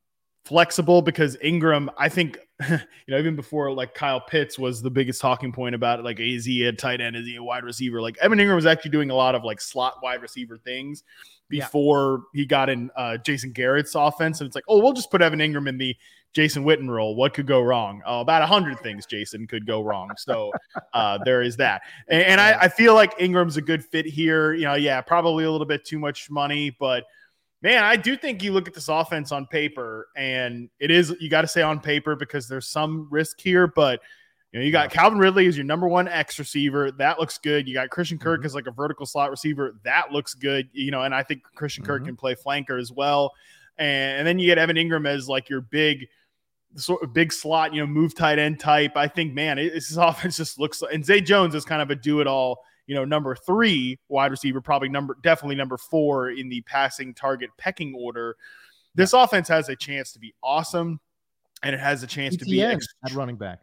flexible 0.45 1.01
because 1.01 1.37
Engram, 1.37 1.89
I 1.97 2.09
think, 2.09 2.39
you 2.69 2.79
know, 3.07 3.19
even 3.19 3.37
before 3.37 3.73
like 3.73 3.95
Kyle 3.95 4.21
Pitts 4.21 4.59
was 4.59 4.83
the 4.83 4.91
biggest 4.91 5.21
talking 5.21 5.53
point 5.53 5.77
about 5.77 6.01
it, 6.01 6.05
like 6.05 6.19
is 6.19 6.45
he 6.45 6.65
a 6.65 6.73
tight 6.73 7.01
end? 7.01 7.15
Is 7.15 7.27
he 7.27 7.37
a 7.37 7.43
wide 7.43 7.63
receiver? 7.63 8.03
Like 8.03 8.19
Evan 8.19 8.39
Engram 8.39 8.57
was 8.57 8.67
actually 8.67 8.91
doing 8.91 9.11
a 9.11 9.15
lot 9.15 9.37
of 9.37 9.45
like 9.45 9.61
slot 9.61 10.03
wide 10.03 10.23
receiver 10.23 10.59
things 10.59 11.05
before 11.49 12.25
yeah. 12.33 12.41
he 12.41 12.47
got 12.47 12.69
in 12.69 12.91
uh, 12.97 13.17
Jason 13.19 13.53
Garrett's 13.53 13.95
offense. 13.95 14.41
And 14.41 14.47
it's 14.47 14.55
like, 14.55 14.65
oh, 14.69 14.81
we'll 14.81 14.93
just 14.93 15.11
put 15.11 15.23
Evan 15.23 15.39
Engram 15.39 15.69
in 15.69 15.79
the 15.79 15.97
Jason 16.35 16.65
Witten 16.65 16.89
role. 16.89 17.17
What 17.17 17.35
could 17.35 17.47
go 17.47 17.61
wrong? 17.61 18.03
Uh, 18.07 18.21
about 18.21 18.43
a 18.43 18.47
hundred 18.47 18.81
things, 18.81 19.07
Jason, 19.07 19.47
could 19.47 19.67
go 19.67 19.83
wrong. 19.83 20.11
So 20.17 20.53
uh, 20.93 21.19
there 21.25 21.43
is 21.43 21.57
that. 21.57 21.83
And, 22.09 22.23
and 22.23 22.41
I, 22.41 22.63
I, 22.63 22.69
feel 22.69 22.95
like 22.95 23.19
Engram's 23.19 23.57
a 23.57 23.63
good 23.63 23.85
fit 23.85 24.07
here. 24.07 24.53
You 24.55 24.65
know, 24.65 24.75
yeah, 24.75 25.01
probably 25.01 25.45
a 25.45 25.51
little 25.51 25.67
bit 25.67 25.85
too 25.85 25.99
much 25.99 26.31
money, 26.31 26.77
but 26.79 27.05
man, 27.63 27.83
I 27.83 27.97
do 27.97 28.17
think 28.17 28.43
you 28.43 28.53
look 28.53 28.69
at 28.69 28.75
this 28.75 28.89
offense 28.89 29.33
on 29.33 29.47
paper, 29.47 30.09
and 30.17 30.69
it 30.79 30.91
is 30.91 31.15
you 31.19 31.29
got 31.29 31.41
to 31.41 31.49
say 31.49 31.63
on 31.63 31.81
paper 31.81 32.15
because 32.15 32.47
there's 32.47 32.69
some 32.69 33.09
risk 33.11 33.41
here, 33.41 33.67
but– 33.67 34.01
you 34.53 34.61
know, 34.61 34.65
you 34.65 34.73
got 34.73 34.93
yeah. 34.93 35.01
Calvin 35.01 35.19
Ridley 35.19 35.47
as 35.47 35.57
your 35.57 35.67
number 35.67 35.89
one 35.89 36.09
X 36.09 36.39
receiver. 36.39 36.91
That 36.93 37.19
looks 37.19 37.37
good. 37.39 37.69
You 37.69 37.75
got 37.75 37.91
Christian 37.91 38.19
Kirk 38.19 38.41
mm-hmm. 38.41 38.47
as 38.47 38.55
like 38.55 38.67
a 38.67 38.71
vertical 38.71 39.05
slot 39.05 39.31
receiver. 39.31 39.79
That 39.85 40.11
looks 40.11 40.35
good. 40.35 40.69
You 40.73 40.91
know, 40.91 41.03
and 41.03 41.15
I 41.15 41.23
think 41.23 41.43
Christian 41.55 41.85
mm-hmm. 41.85 41.93
Kirk 41.93 42.05
can 42.07 42.17
play 42.17 42.35
flanker 42.35 42.81
as 42.81 42.91
well. 42.91 43.35
And, 43.77 44.19
and, 44.19 44.27
then 44.27 44.39
you 44.39 44.47
get 44.47 44.59
Evan 44.59 44.77
Engram 44.77 45.07
as 45.07 45.29
like 45.29 45.49
your 45.49 45.61
big 45.61 46.09
sort 46.77 47.03
of 47.03 47.13
big 47.13 47.33
slot, 47.33 47.75
you 47.75 47.81
know, 47.81 47.87
move 47.87 48.15
tight 48.15 48.39
end 48.39 48.59
type. 48.59 48.97
I 48.97 49.07
think, 49.07 49.35
man, 49.35 49.59
it, 49.59 49.73
this 49.73 49.97
offense 49.97 50.37
just 50.37 50.59
looks 50.59 50.83
and 50.83 51.05
Zay 51.05 51.21
Jones 51.21 51.55
is 51.55 51.65
kind 51.65 51.83
of 51.83 51.91
a 51.91 51.95
do 51.95 52.21
it 52.21 52.27
all, 52.27 52.65
you 52.87 52.95
know, 52.95 53.05
number 53.05 53.37
three 53.37 53.99
wide 54.09 54.31
receiver, 54.31 54.61
probably 54.61 54.89
number 54.89 55.17
definitely 55.23 55.57
number 55.57 55.77
four 55.77 56.31
in 56.31 56.49
the 56.49 56.63
passing 56.63 57.13
target 57.13 57.51
pecking 57.59 57.95
order. 57.95 58.37
This 58.95 59.13
offense 59.13 59.47
has 59.49 59.69
a 59.69 59.77
chance 59.77 60.13
to 60.13 60.19
be 60.19 60.35
awesome, 60.43 60.99
and 61.63 61.75
it 61.75 61.79
has 61.79 62.03
a 62.03 62.07
chance 62.07 62.37
to 62.37 62.45
be 62.45 62.63
Etienne 62.63 62.81
at 63.05 63.13
running 63.13 63.37
back. 63.37 63.61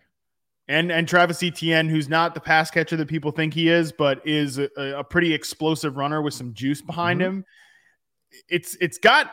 And 0.68 0.92
and 0.92 1.08
Travis 1.08 1.42
Etienne, 1.44 1.90
who's 1.90 2.10
not 2.10 2.34
the 2.34 2.40
pass 2.40 2.72
catcher 2.72 2.96
that 2.98 3.08
people 3.08 3.32
think 3.32 3.54
he 3.54 3.70
is, 3.70 3.92
but 3.92 4.26
is 4.26 4.58
a, 4.58 4.70
a 4.78 5.04
pretty 5.04 5.34
explosive 5.34 5.98
runner 5.98 6.22
with 6.22 6.34
some 6.34 6.54
juice 6.54 6.82
behind 6.82 7.20
Mhm. 7.22 7.24
him. 7.26 7.46
It's 8.50 8.76
it's 8.82 8.98
got 8.98 9.32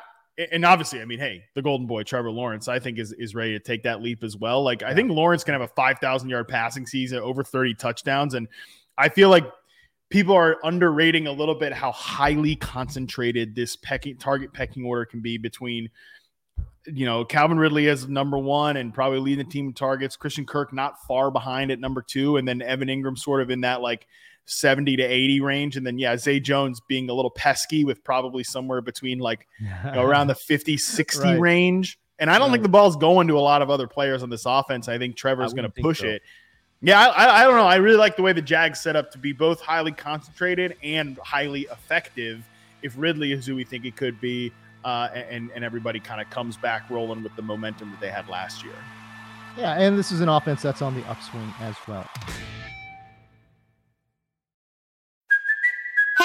and 0.50 0.64
obviously, 0.64 1.02
I 1.02 1.04
mean, 1.04 1.18
hey, 1.18 1.44
the 1.54 1.60
golden 1.62 1.86
boy 1.86 2.04
Trevor 2.04 2.30
Lawrence, 2.30 2.68
I 2.68 2.78
think 2.78 2.98
is 2.98 3.12
is 3.12 3.34
ready 3.34 3.52
to 3.52 3.60
take 3.60 3.82
that 3.82 4.02
leap 4.02 4.24
as 4.24 4.36
well. 4.36 4.62
Like 4.62 4.82
I 4.82 4.94
think 4.94 5.10
Lawrence 5.10 5.44
can 5.44 5.52
have 5.52 5.62
a 5.62 5.68
five 5.68 5.98
thousand 5.98 6.28
yard 6.30 6.48
passing 6.48 6.86
season, 6.86 7.18
over 7.18 7.42
thirty 7.44 7.74
touchdowns, 7.74 8.34
and 8.34 8.48
I 8.98 9.08
feel 9.08 9.28
like 9.28 9.44
people 10.10 10.34
are 10.34 10.58
underrating 10.64 11.26
a 11.26 11.32
little 11.32 11.54
bit 11.54 11.72
how 11.72 11.90
highly 11.92 12.54
concentrated 12.56 13.54
this 13.54 13.76
pecking 13.76 14.16
target 14.16 14.52
pecking 14.52 14.84
order 14.84 15.06
can 15.06 15.20
be 15.20 15.38
between 15.38 15.88
you 16.86 17.06
know, 17.06 17.24
Calvin 17.24 17.58
Ridley 17.58 17.86
is 17.86 18.08
number 18.08 18.38
one 18.38 18.76
and 18.76 18.92
probably 18.92 19.20
leading 19.20 19.44
the 19.46 19.50
team 19.50 19.68
in 19.68 19.72
targets. 19.72 20.16
Christian 20.16 20.44
Kirk 20.44 20.72
not 20.72 21.00
far 21.06 21.30
behind 21.30 21.70
at 21.70 21.78
number 21.78 22.02
two, 22.02 22.36
and 22.36 22.46
then 22.46 22.60
Evan 22.62 22.88
Engram 22.88 23.16
sort 23.16 23.40
of 23.40 23.50
in 23.50 23.60
that 23.60 23.80
like 23.80 24.06
70 24.46 24.96
to 24.96 25.02
80 25.02 25.40
range. 25.40 25.76
And 25.76 25.86
then 25.86 25.98
yeah, 25.98 26.16
Zay 26.16 26.40
Jones 26.40 26.80
being 26.88 27.08
a 27.08 27.14
little 27.14 27.30
pesky 27.30 27.84
with 27.84 28.02
probably 28.02 28.42
somewhere 28.42 28.80
between 28.80 29.18
like 29.18 29.46
you 29.60 29.92
know, 29.92 30.02
around 30.02 30.26
the 30.26 30.34
50, 30.34 30.76
60 30.76 31.22
Right. 31.22 31.40
range. 31.40 31.98
And 32.18 32.30
I 32.30 32.38
don't 32.38 32.52
think 32.52 32.62
the 32.62 32.68
ball's 32.68 32.96
going 32.96 33.26
to 33.28 33.38
a 33.38 33.40
lot 33.40 33.62
of 33.62 33.70
other 33.70 33.88
players 33.88 34.22
on 34.22 34.30
this 34.30 34.44
offense. 34.46 34.88
I 34.88 34.96
think 34.96 35.16
Trevor's 35.16 35.54
going 35.54 35.70
to 35.70 35.82
push 35.82 36.00
so. 36.00 36.06
it. 36.06 36.22
Yeah, 36.80 37.00
I, 37.00 37.06
I, 37.06 37.40
I 37.40 37.44
don't 37.44 37.56
know. 37.56 37.66
I 37.66 37.76
really 37.76 37.96
like 37.96 38.16
the 38.16 38.22
way 38.22 38.32
the 38.32 38.42
Jags 38.42 38.80
set 38.80 38.94
up 38.94 39.10
to 39.12 39.18
be 39.18 39.32
both 39.32 39.60
highly 39.60 39.92
concentrated 39.92 40.76
and 40.82 41.18
highly 41.18 41.62
effective. 41.62 42.44
If 42.82 42.94
Ridley 42.96 43.32
is 43.32 43.46
who 43.46 43.56
we 43.56 43.64
think 43.64 43.82
he 43.84 43.90
could 43.90 44.20
be, 44.20 44.52
uh, 44.84 45.08
and 45.14 45.50
and 45.54 45.64
everybody 45.64 46.00
kind 46.00 46.20
of 46.20 46.28
comes 46.30 46.56
back 46.56 46.88
rolling 46.90 47.22
with 47.22 47.34
the 47.36 47.42
momentum 47.42 47.90
that 47.90 48.00
they 48.00 48.10
had 48.10 48.28
last 48.28 48.64
year. 48.64 48.74
Yeah, 49.56 49.78
and 49.78 49.98
this 49.98 50.10
is 50.12 50.20
an 50.20 50.28
offense 50.28 50.62
that's 50.62 50.80
on 50.82 50.94
the 50.94 51.04
upswing 51.08 51.52
as 51.60 51.76
well. 51.86 52.08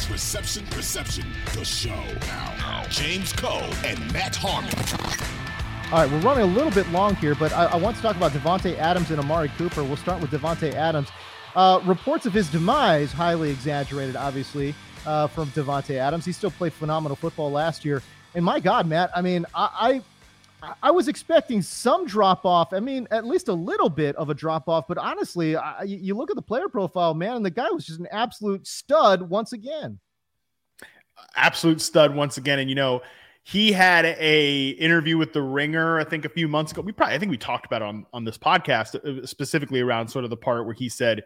Is 0.00 0.10
Reception 0.10 1.26
the 1.54 1.64
show. 1.64 2.04
Now, 2.22 2.84
James 2.88 3.34
Koh 3.34 3.70
and 3.84 4.12
Matt 4.12 4.34
Harmon. 4.34 4.72
All 5.92 5.98
right, 5.98 6.10
we're 6.10 6.20
running 6.20 6.44
a 6.44 6.54
little 6.54 6.70
bit 6.70 6.88
long 6.90 7.16
here, 7.16 7.34
but 7.34 7.52
I, 7.52 7.66
I 7.66 7.76
want 7.76 7.96
to 7.96 8.02
talk 8.02 8.16
about 8.16 8.32
Davante 8.32 8.78
Adams 8.78 9.10
and 9.10 9.20
Amari 9.20 9.50
Cooper. 9.58 9.84
We'll 9.84 9.96
start 9.96 10.22
with 10.22 10.30
Davante 10.30 10.72
Adams. 10.72 11.08
Uh, 11.54 11.80
reports 11.84 12.24
of 12.24 12.32
his 12.32 12.48
demise 12.48 13.12
highly 13.12 13.50
exaggerated, 13.50 14.16
obviously, 14.16 14.74
uh, 15.04 15.26
from 15.26 15.48
Davante 15.48 15.96
Adams. 15.96 16.24
He 16.24 16.32
still 16.32 16.52
played 16.52 16.72
phenomenal 16.72 17.16
football 17.16 17.50
last 17.50 17.84
year, 17.84 18.02
and 18.34 18.42
my 18.42 18.58
God, 18.58 18.86
Matt, 18.86 19.10
I 19.14 19.20
mean. 19.20 19.44
I 19.54 20.00
I 20.82 20.90
was 20.90 21.08
expecting 21.08 21.62
some 21.62 22.06
drop 22.06 22.44
off. 22.44 22.72
I 22.72 22.80
mean, 22.80 23.08
at 23.10 23.24
least 23.26 23.48
a 23.48 23.52
little 23.52 23.88
bit 23.88 24.16
of 24.16 24.30
a 24.30 24.34
drop 24.34 24.68
off. 24.68 24.86
But 24.88 24.98
honestly, 24.98 25.56
I, 25.56 25.82
you 25.82 26.14
look 26.14 26.30
at 26.30 26.36
the 26.36 26.42
player 26.42 26.68
profile, 26.68 27.14
man, 27.14 27.36
and 27.36 27.44
the 27.44 27.50
guy 27.50 27.70
was 27.70 27.86
just 27.86 28.00
an 28.00 28.08
absolute 28.10 28.66
stud 28.66 29.22
once 29.22 29.52
again. 29.52 29.98
absolute 31.36 31.80
stud 31.80 32.14
once 32.14 32.36
again. 32.36 32.58
And 32.58 32.68
you 32.68 32.76
know, 32.76 33.02
he 33.42 33.72
had 33.72 34.04
a 34.04 34.70
interview 34.70 35.16
with 35.16 35.32
the 35.32 35.42
Ringer, 35.42 35.98
I 35.98 36.04
think 36.04 36.24
a 36.24 36.28
few 36.28 36.48
months 36.48 36.72
ago. 36.72 36.82
We 36.82 36.92
probably, 36.92 37.14
I 37.14 37.18
think 37.18 37.30
we 37.30 37.38
talked 37.38 37.66
about 37.66 37.82
it 37.82 37.86
on 37.86 38.06
on 38.12 38.24
this 38.24 38.38
podcast 38.38 38.94
uh, 38.96 39.26
specifically 39.26 39.80
around 39.80 40.08
sort 40.08 40.24
of 40.24 40.30
the 40.30 40.36
part 40.36 40.66
where 40.66 40.74
he 40.74 40.88
said 40.88 41.22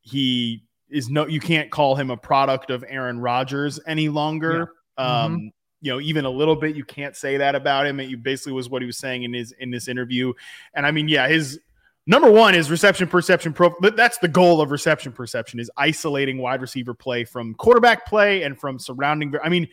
he 0.00 0.64
is 0.88 1.10
no, 1.10 1.26
you 1.26 1.40
can't 1.40 1.70
call 1.70 1.94
him 1.94 2.10
a 2.10 2.16
product 2.16 2.70
of 2.70 2.84
Aaron 2.88 3.20
Rodgers 3.20 3.78
any 3.86 4.08
longer. 4.08 4.72
Um, 4.96 5.52
you 5.80 5.92
know, 5.92 6.00
even 6.00 6.24
a 6.24 6.30
little 6.30 6.56
bit, 6.56 6.74
you 6.74 6.84
can't 6.84 7.14
say 7.14 7.36
that 7.36 7.54
about 7.54 7.86
him. 7.86 8.00
It 8.00 8.22
basically 8.22 8.52
was 8.52 8.68
what 8.68 8.82
he 8.82 8.86
was 8.86 8.98
saying 8.98 9.22
in 9.22 9.32
his 9.32 9.52
in 9.52 9.70
this 9.70 9.88
interview. 9.88 10.32
And 10.74 10.84
I 10.84 10.90
mean, 10.90 11.08
yeah, 11.08 11.28
his 11.28 11.60
number 12.08 12.30
one 12.30 12.54
is 12.54 12.70
reception 12.70 13.06
perception 13.06 13.52
pro 13.52 13.72
that's 13.94 14.18
the 14.18 14.28
goal 14.28 14.60
of 14.60 14.70
reception 14.72 15.12
perception 15.12 15.60
is 15.60 15.70
isolating 15.76 16.38
wide 16.38 16.60
receiver 16.60 16.94
play 16.94 17.22
from 17.22 17.54
quarterback 17.54 18.06
play 18.06 18.42
and 18.42 18.58
from 18.58 18.78
surrounding 18.78 19.32
i 19.44 19.48
mean 19.50 19.68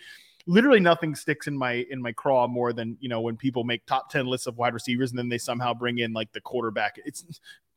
literally 0.45 0.79
nothing 0.81 1.15
sticks 1.15 1.47
in 1.47 1.57
my 1.57 1.85
in 1.89 2.01
my 2.01 2.11
craw 2.11 2.45
more 2.45 2.73
than 2.73 2.97
you 2.99 3.09
know 3.09 3.21
when 3.21 3.37
people 3.37 3.63
make 3.63 3.85
top 3.85 4.09
10 4.11 4.27
lists 4.27 4.47
of 4.47 4.57
wide 4.57 4.73
receivers 4.73 5.11
and 5.11 5.17
then 5.17 5.29
they 5.29 5.37
somehow 5.37 5.73
bring 5.73 5.97
in 5.97 6.13
like 6.13 6.31
the 6.33 6.41
quarterback 6.41 6.99
it's 7.05 7.23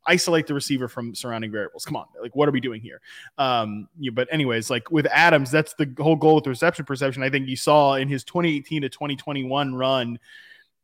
isolate 0.08 0.46
the 0.46 0.54
receiver 0.54 0.88
from 0.88 1.14
surrounding 1.14 1.52
variables 1.52 1.84
come 1.84 1.96
on 1.96 2.06
like 2.20 2.34
what 2.34 2.48
are 2.48 2.52
we 2.52 2.60
doing 2.60 2.80
here 2.80 3.00
um 3.38 3.88
but 4.12 4.26
anyways 4.32 4.70
like 4.70 4.90
with 4.90 5.06
adams 5.06 5.50
that's 5.50 5.74
the 5.74 5.92
whole 5.98 6.16
goal 6.16 6.36
with 6.36 6.46
reception 6.46 6.84
perception 6.84 7.22
i 7.22 7.30
think 7.30 7.46
you 7.46 7.56
saw 7.56 7.94
in 7.94 8.08
his 8.08 8.24
2018 8.24 8.82
to 8.82 8.88
2021 8.88 9.74
run 9.74 10.18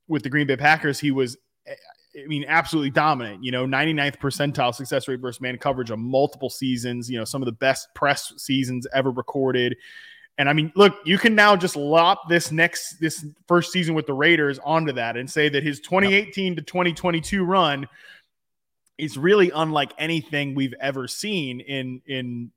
with 0.07 0.23
the 0.23 0.31
green 0.31 0.47
bay 0.47 0.57
packers 0.57 1.01
he 1.01 1.11
was 1.11 1.37
I 2.17 2.27
mean, 2.27 2.45
absolutely 2.47 2.91
dominant. 2.91 3.43
You 3.43 3.51
know, 3.51 3.67
99th 3.67 4.19
percentile 4.19 4.75
success 4.75 5.09
rate 5.09 5.21
versus 5.21 5.41
man 5.41 5.59
coverage 5.59 5.91
of 5.91 5.99
multiple 5.99 6.51
seasons. 6.51 7.11
You 7.11 7.19
know, 7.19 7.25
some 7.25 7.43
of 7.43 7.47
the 7.47 7.53
best 7.53 7.93
press 7.95 8.33
seasons 8.37 8.87
ever 8.95 9.11
recorded. 9.11 9.77
And 10.39 10.49
I 10.49 10.53
mean, 10.53 10.73
look, 10.75 10.95
you 11.05 11.17
can 11.17 11.35
now 11.35 11.55
just 11.57 11.77
lop 11.77 12.29
this 12.29 12.51
next 12.51 12.99
this 13.01 13.25
first 13.47 13.73
season 13.73 13.95
with 13.95 14.07
the 14.07 14.13
Raiders 14.13 14.59
onto 14.65 14.93
that 14.93 15.17
and 15.17 15.31
say 15.31 15.49
that 15.49 15.63
his 15.63 15.81
2018 15.81 16.57
to 16.57 16.63
2022 16.63 17.45
run 17.45 17.87
is 18.99 19.17
really 19.17 19.51
unlike 19.55 19.93
anything 19.99 20.55
we've 20.55 20.75
ever 20.81 21.09
seen 21.09 21.61
in 21.61 22.01
in 22.07 22.51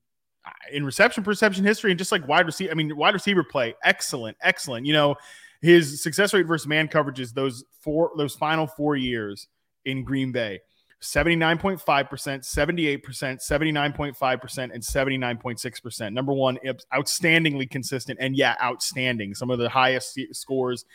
in 0.72 0.86
reception 0.86 1.24
perception 1.24 1.64
history 1.64 1.92
and 1.92 1.98
just 1.98 2.12
like 2.12 2.28
wide 2.28 2.46
receiver. 2.46 2.72
I 2.72 2.76
mean, 2.76 2.96
wide 2.96 3.14
receiver 3.14 3.44
play, 3.44 3.76
excellent, 3.84 4.38
excellent. 4.42 4.86
You 4.86 4.94
know, 4.94 5.16
his 5.62 6.02
success 6.02 6.34
rate 6.34 6.46
versus 6.46 6.68
man 6.68 6.88
coverages 6.88 7.34
those 7.34 7.64
four 7.82 8.12
those 8.18 8.36
final 8.36 8.68
four 8.68 8.96
years 8.96 9.48
in 9.86 10.04
Green 10.04 10.32
Bay 10.32 10.60
79.5%, 11.02 11.82
78%, 11.84 13.02
79.5%, 13.04 14.74
and 14.74 14.84
79.6%. 14.84 16.14
Number 16.14 16.34
one, 16.34 16.58
outstandingly 16.94 17.70
consistent. 17.70 18.18
And 18.20 18.36
yeah, 18.36 18.56
outstanding. 18.62 19.36
Some 19.36 19.52
of 19.52 19.60
the 19.60 19.70
highest 19.70 20.20
scores 20.32 20.86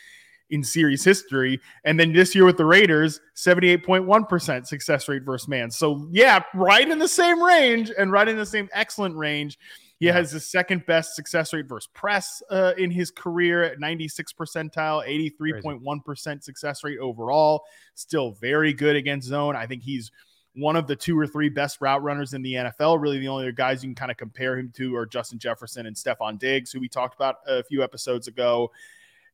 in 0.53 0.63
series 0.63 1.03
history. 1.03 1.59
And 1.85 1.99
then 1.99 2.13
this 2.13 2.35
year 2.35 2.45
with 2.45 2.59
the 2.59 2.67
Raiders, 2.67 3.21
78.1% 3.35 4.67
success 4.67 5.09
rate 5.09 5.23
versus 5.25 5.49
man. 5.49 5.71
So 5.71 6.07
yeah, 6.13 6.45
right 6.55 6.89
in 6.89 6.99
the 6.99 7.09
same 7.09 7.43
range 7.43 7.91
and 7.99 8.13
right 8.13 8.29
in 8.29 8.37
the 8.37 8.47
same 8.47 8.69
excellent 8.73 9.17
range. 9.17 9.59
He 9.99 10.07
has 10.09 10.33
the 10.33 10.41
second 10.41 10.85
best 10.85 11.15
success 11.15 11.53
rate 11.53 11.69
versus 11.69 11.89
press 11.95 12.43
uh, 12.51 12.73
in 12.77 12.91
his 12.91 13.11
career 13.11 13.63
at 13.63 13.81
96 13.81 14.33
percentile, 14.35 15.07
83.1% 15.41 16.43
success 16.43 16.85
rate 16.85 16.99
overall. 16.99 17.63
Still 17.95 18.33
very 18.33 18.75
good 18.75 18.97
against 18.97 19.29
zone. 19.29 19.57
I 19.57 19.67
think 19.67 19.83
he's 19.83 20.11
one 20.55 20.77
of 20.77 20.87
the 20.87 20.97
two 20.97 21.19
or 21.19 21.27
three 21.27 21.49
best 21.49 21.81
route 21.81 22.03
runners 22.03 22.35
in 22.35 22.43
the 22.43 22.55
NFL. 22.55 23.01
Really, 23.01 23.21
the 23.21 23.29
only 23.29 23.51
guys 23.53 23.83
you 23.83 23.89
can 23.89 23.95
kind 23.95 24.11
of 24.11 24.19
compare 24.19 24.59
him 24.59 24.71
to 24.77 24.95
are 24.97 25.07
Justin 25.07 25.39
Jefferson 25.39 25.87
and 25.87 25.97
Stefon 25.97 26.39
Diggs, 26.39 26.73
who 26.73 26.81
we 26.81 26.89
talked 26.89 27.15
about 27.15 27.37
a 27.47 27.63
few 27.63 27.83
episodes 27.83 28.29
ago. 28.29 28.71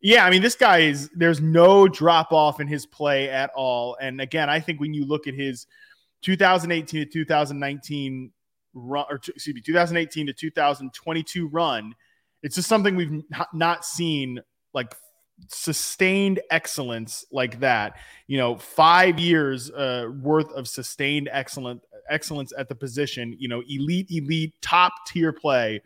Yeah, 0.01 0.25
I 0.25 0.31
mean, 0.31 0.43
this 0.43 0.55
guy 0.55 0.79
is 0.79 1.11
there's 1.15 1.41
no 1.41 1.89
drop 1.89 2.33
off 2.33 2.61
in 2.61 2.69
his 2.69 2.87
play 2.87 3.29
at 3.31 3.51
all. 3.57 3.97
And 4.01 4.21
again, 4.21 4.49
I 4.49 4.61
think 4.61 4.81
when 4.81 4.95
you 4.95 5.05
look 5.05 5.27
at 5.27 5.35
his 5.35 5.67
2018 6.23 7.05
to 7.05 7.11
2019 7.11 8.31
run, 8.75 9.05
or 9.11 9.17
excuse 9.17 9.55
me, 9.55 9.61
2018 9.61 10.27
to 10.27 10.33
2022 10.33 11.49
run, 11.49 11.95
it's 12.43 12.55
just 12.55 12.69
something 12.69 12.95
we've 12.95 13.23
not 13.53 13.85
seen 13.85 14.41
like 14.73 14.95
sustained 15.49 16.41
excellence 16.51 17.25
like 17.33 17.61
that, 17.61 17.97
you 18.27 18.39
know, 18.39 18.57
five 18.57 19.19
years 19.19 19.71
uh, 19.71 20.09
worth 20.21 20.51
of 20.53 20.69
sustained 20.69 21.29
excellent 21.33 21.83
excellence 22.09 22.53
at 22.57 22.69
the 22.69 22.75
position, 22.75 23.37
you 23.39 23.49
know, 23.49 23.63
elite, 23.69 24.07
elite, 24.11 24.55
top 24.63 24.93
tier 25.07 25.33
play. 25.33 25.81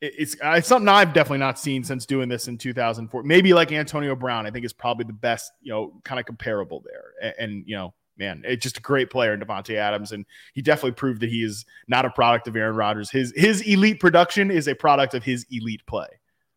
It's, 0.00 0.36
uh, 0.44 0.54
it's 0.58 0.68
something 0.68 0.88
I've 0.88 1.14
definitely 1.14 1.38
not 1.38 1.58
seen 1.58 1.82
since 1.82 2.04
doing 2.04 2.28
this 2.28 2.48
in 2.48 2.58
2004. 2.58 3.22
Maybe 3.22 3.54
like 3.54 3.72
Antonio 3.72 4.14
Brown, 4.14 4.46
I 4.46 4.50
think 4.50 4.66
is 4.66 4.72
probably 4.72 5.04
the 5.04 5.14
best, 5.14 5.52
you 5.62 5.72
know, 5.72 5.94
kind 6.04 6.20
of 6.20 6.26
comparable 6.26 6.84
there. 6.84 7.12
And, 7.22 7.34
and 7.38 7.64
you 7.66 7.76
know, 7.76 7.94
man, 8.18 8.42
it's 8.44 8.62
just 8.62 8.78
a 8.78 8.82
great 8.82 9.10
player 9.10 9.34
in 9.34 9.40
Davante 9.40 9.76
Adams, 9.76 10.12
and 10.12 10.26
he 10.54 10.62
definitely 10.62 10.92
proved 10.92 11.20
that 11.22 11.30
he 11.30 11.42
is 11.42 11.64
not 11.88 12.04
a 12.04 12.10
product 12.10 12.48
of 12.48 12.56
Aaron 12.56 12.76
Rodgers. 12.76 13.10
His 13.10 13.32
his 13.36 13.62
elite 13.62 14.00
production 14.00 14.50
is 14.50 14.68
a 14.68 14.74
product 14.74 15.14
of 15.14 15.24
his 15.24 15.46
elite 15.50 15.84
play. 15.86 16.08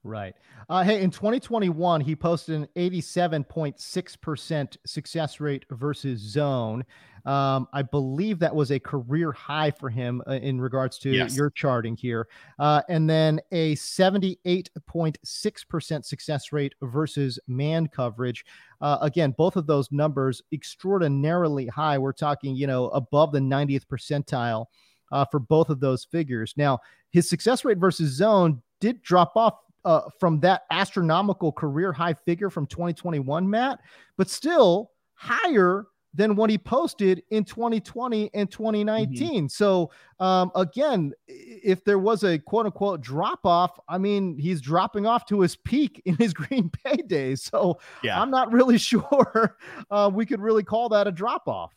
Right. 0.03 0.35
Uh, 0.69 0.83
hey, 0.83 1.01
in 1.01 1.09
2021, 1.11 1.99
he 1.99 2.15
posted 2.15 2.55
an 2.55 2.69
87.6% 2.77 4.77
success 4.85 5.41
rate 5.41 5.65
versus 5.71 6.21
zone. 6.21 6.85
Um, 7.25 7.67
I 7.73 7.81
believe 7.81 8.39
that 8.39 8.55
was 8.55 8.71
a 8.71 8.79
career 8.79 9.33
high 9.33 9.71
for 9.71 9.89
him 9.89 10.23
uh, 10.25 10.35
in 10.35 10.61
regards 10.61 10.97
to 10.99 11.11
yes. 11.11 11.35
your 11.35 11.49
charting 11.49 11.97
here. 11.97 12.29
Uh, 12.59 12.81
and 12.87 13.09
then 13.09 13.41
a 13.51 13.75
78.6% 13.75 16.05
success 16.05 16.53
rate 16.53 16.75
versus 16.81 17.37
man 17.47 17.87
coverage. 17.87 18.45
Uh, 18.79 18.99
again, 19.01 19.35
both 19.37 19.57
of 19.57 19.67
those 19.67 19.91
numbers 19.91 20.41
extraordinarily 20.53 21.67
high. 21.67 21.97
We're 21.97 22.13
talking, 22.13 22.55
you 22.55 22.67
know, 22.67 22.87
above 22.89 23.33
the 23.33 23.39
90th 23.39 23.85
percentile 23.85 24.67
uh, 25.11 25.25
for 25.25 25.39
both 25.39 25.69
of 25.69 25.81
those 25.81 26.05
figures. 26.05 26.53
Now, 26.55 26.79
his 27.11 27.29
success 27.29 27.65
rate 27.65 27.79
versus 27.79 28.11
zone 28.11 28.61
did 28.79 29.01
drop 29.01 29.33
off 29.35 29.55
uh, 29.85 30.01
from 30.19 30.39
that 30.41 30.63
astronomical 30.71 31.51
career 31.51 31.91
high 31.91 32.13
figure 32.13 32.49
from 32.49 32.67
2021, 32.67 33.49
Matt, 33.49 33.79
but 34.17 34.29
still 34.29 34.91
higher 35.13 35.85
than 36.13 36.35
what 36.35 36.49
he 36.49 36.57
posted 36.57 37.21
in 37.29 37.43
2020 37.43 38.31
and 38.33 38.49
2019. 38.49 39.29
Mm-hmm. 39.29 39.47
So, 39.47 39.91
um, 40.19 40.51
again, 40.55 41.13
if 41.27 41.83
there 41.83 41.99
was 41.99 42.23
a 42.23 42.39
quote 42.39 42.65
unquote 42.65 43.01
drop 43.01 43.45
off, 43.45 43.79
I 43.87 43.97
mean, 43.97 44.37
he's 44.37 44.59
dropping 44.59 45.05
off 45.05 45.25
to 45.27 45.41
his 45.41 45.55
peak 45.55 46.01
in 46.05 46.15
his 46.15 46.33
Green 46.33 46.71
Bay 46.83 46.97
days. 46.97 47.43
So, 47.43 47.79
yeah. 48.03 48.19
I'm 48.19 48.31
not 48.31 48.51
really 48.51 48.77
sure 48.79 49.57
uh, 49.91 50.09
we 50.13 50.25
could 50.25 50.41
really 50.41 50.63
call 50.63 50.89
that 50.89 51.07
a 51.07 51.11
drop 51.11 51.47
off. 51.47 51.73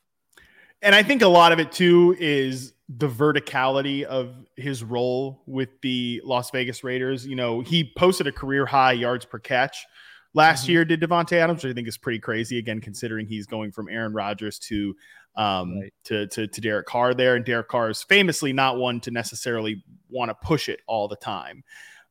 And 0.81 0.95
I 0.95 1.03
think 1.03 1.23
a 1.23 1.29
lot 1.29 1.53
of 1.53 1.61
it 1.61 1.71
too 1.71 2.17
is 2.19 2.73
the 2.99 3.09
verticality 3.09 4.03
of 4.05 4.35
his 4.57 4.83
role 4.83 5.43
with 5.47 5.69
the 5.83 6.21
Las 6.25 6.51
Vegas 6.51 6.85
Raiders. 6.85 7.27
You 7.27 7.37
know, 7.37 7.61
he 7.61 7.93
posted 7.97 8.27
a 8.27 8.33
career 8.33 8.67
high 8.67 8.93
yards 8.93 9.25
per 9.25 9.39
catch 9.39 9.87
last 10.35 10.65
mm-hmm. 10.65 10.73
year. 10.73 10.85
Did 10.85 11.01
Davante 11.01 11.35
Adams, 11.35 11.63
which 11.63 11.71
I 11.71 11.75
think 11.75 11.89
is 11.89 11.97
pretty 11.97 12.19
crazy. 12.19 12.59
Again, 12.59 12.81
considering 12.81 13.27
he's 13.27 13.47
going 13.47 13.73
from 13.73 13.89
Aaron 13.89 14.13
Rodgers 14.13 14.59
to 14.61 14.95
um 15.35 15.81
right. 15.81 15.95
to, 16.05 16.27
to 16.27 16.47
to 16.47 16.61
Derek 16.61 16.87
Carr 16.87 17.15
there, 17.15 17.37
and 17.37 17.45
Derek 17.45 17.69
Carr 17.69 17.91
is 17.91 18.03
famously 18.03 18.53
not 18.53 18.77
one 18.77 19.01
to 19.01 19.11
necessarily 19.11 19.83
want 20.11 20.31
to 20.31 20.35
push 20.47 20.69
it 20.69 20.81
all 20.87 21.09
the 21.09 21.17
time, 21.17 21.65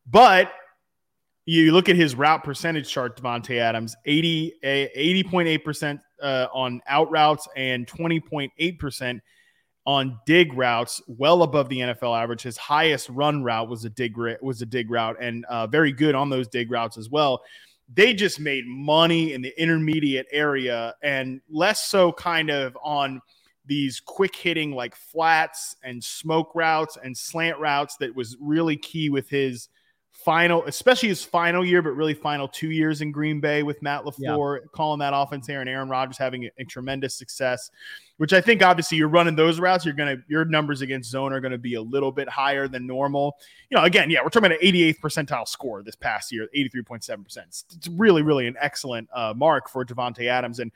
but 0.08 0.52
you 1.46 1.72
look 1.74 1.90
at 1.90 1.96
his 1.96 2.16
route 2.16 2.44
percentage 2.44 2.90
chart, 2.90 3.20
Davante 3.20 3.58
Adams, 3.58 3.96
80, 4.06 4.54
80.8% 4.64 6.00
uh, 6.22 6.48
on 6.54 6.82
out 6.88 7.10
routes 7.10 7.48
and 7.56 7.88
20.8% 7.88 9.20
on 9.86 10.20
dig 10.26 10.54
routes, 10.54 11.02
well 11.08 11.44
above 11.44 11.70
the 11.70 11.80
NFL 11.80 12.20
average. 12.22 12.44
His 12.44 12.58
highest 12.58 13.10
run 13.10 13.44
route 13.44 13.70
was 13.70 13.86
a 13.86 13.90
dig 13.90 14.16
was 14.42 14.62
a 14.62 14.66
dig 14.66 14.92
route, 14.92 15.18
and 15.20 15.46
uh, 15.46 15.68
very 15.68 15.92
good 15.92 16.16
on 16.16 16.30
those 16.30 16.48
dig 16.48 16.72
routes 16.72 16.98
as 16.98 17.10
well. 17.10 17.42
They 17.94 18.14
just 18.14 18.40
made 18.40 18.66
money 18.68 19.34
in 19.34 19.42
the 19.42 19.54
intermediate 19.62 20.28
area, 20.32 20.96
and 21.02 21.42
less 21.50 21.86
so 21.88 22.12
kind 22.14 22.50
of 22.50 22.78
on 22.84 23.22
these 23.66 24.00
quick 24.00 24.36
hitting 24.36 24.72
like 24.72 24.96
flats 24.96 25.76
and 25.84 26.04
smoke 26.04 26.52
routes 26.56 26.98
and 27.04 27.16
slant 27.16 27.58
routes 27.60 27.96
that 27.98 28.16
was 28.16 28.36
really 28.40 28.76
key 28.76 29.10
with 29.10 29.30
his 29.30 29.70
final, 30.24 30.64
especially 30.66 31.10
his 31.10 31.24
final 31.24 31.66
year, 31.66 31.82
but 31.82 31.92
really 31.92 32.14
final 32.14 32.48
two 32.48 32.72
years 32.72 33.02
in 33.02 33.12
Green 33.12 33.40
Bay 33.40 33.64
with 33.64 33.82
Matt 33.82 34.04
LaFleur 34.04 34.60
yeah. 34.60 34.66
calling 34.72 35.00
that 35.00 35.14
offense 35.16 35.48
there 35.48 35.62
and 35.62 35.70
Aaron 35.70 35.90
Rodgers 35.90 36.18
having 36.18 36.46
a, 36.46 36.52
a, 36.60 36.64
tremendous 36.64 37.16
success, 37.16 37.72
which 38.18 38.32
I 38.34 38.42
think 38.42 38.64
obviously 38.64 38.98
you're 38.98 39.08
running 39.08 39.36
those 39.36 39.60
routes, 39.60 39.84
you're 39.84 39.94
going 39.94 40.18
to, 40.18 40.24
your 40.28 40.46
numbers 40.46 40.82
against 40.82 41.10
zone 41.10 41.34
are 41.34 41.40
going 41.40 41.52
to 41.52 41.58
be 41.58 41.76
a 41.76 41.82
little 41.82 42.12
bit 42.12 42.30
higher 42.30 42.68
than 42.68 42.86
normal. 42.86 43.36
You 43.70 43.78
know, 43.78 43.84
again, 43.84 44.10
yeah, 44.10 44.20
we're 44.24 44.30
talking 44.30 44.48
about 44.48 44.62
an 44.62 44.68
88th 44.68 45.00
percentile 45.00 45.48
score 45.48 45.84
this 45.84 45.96
past 45.96 46.32
year, 46.32 46.48
83.7%. 46.56 47.38
It's, 47.48 47.66
it's 47.76 47.88
really, 47.88 48.22
really 48.22 48.48
an 48.48 48.56
excellent 48.60 49.10
uh, 49.14 49.34
mark 49.36 49.70
for 49.70 49.84
Davante 49.84 50.28
Adams. 50.28 50.60
And, 50.60 50.72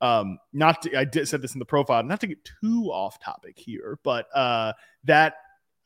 um, 0.00 0.38
not 0.52 0.82
to, 0.82 0.96
I 0.96 1.04
did 1.04 1.28
said 1.28 1.42
this 1.42 1.54
in 1.54 1.58
the 1.58 1.64
profile, 1.64 2.02
not 2.04 2.20
to 2.20 2.28
get 2.28 2.38
too 2.44 2.90
off 2.92 3.18
topic 3.18 3.58
here, 3.58 3.98
but 4.04 4.28
uh, 4.34 4.72
that 5.04 5.34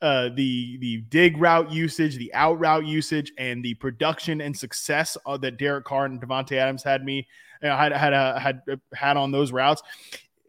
uh, 0.03 0.29
the 0.35 0.77
the 0.79 0.97
dig 1.09 1.37
route 1.37 1.71
usage, 1.71 2.17
the 2.17 2.31
out 2.33 2.59
route 2.59 2.85
usage, 2.85 3.31
and 3.37 3.63
the 3.63 3.73
production 3.75 4.41
and 4.41 4.55
success 4.55 5.17
uh, 5.25 5.37
that 5.37 5.57
Derek 5.57 5.85
Carr 5.85 6.05
and 6.05 6.21
Davante 6.21 6.57
Adams 6.57 6.83
had 6.83 7.05
me 7.05 7.25
you 7.61 7.69
know, 7.69 7.77
had 7.77 7.93
had 7.93 8.13
uh, 8.13 8.37
had 8.37 8.61
uh, 8.69 8.75
had 8.93 9.17
on 9.17 9.31
those 9.31 9.51
routes. 9.51 9.81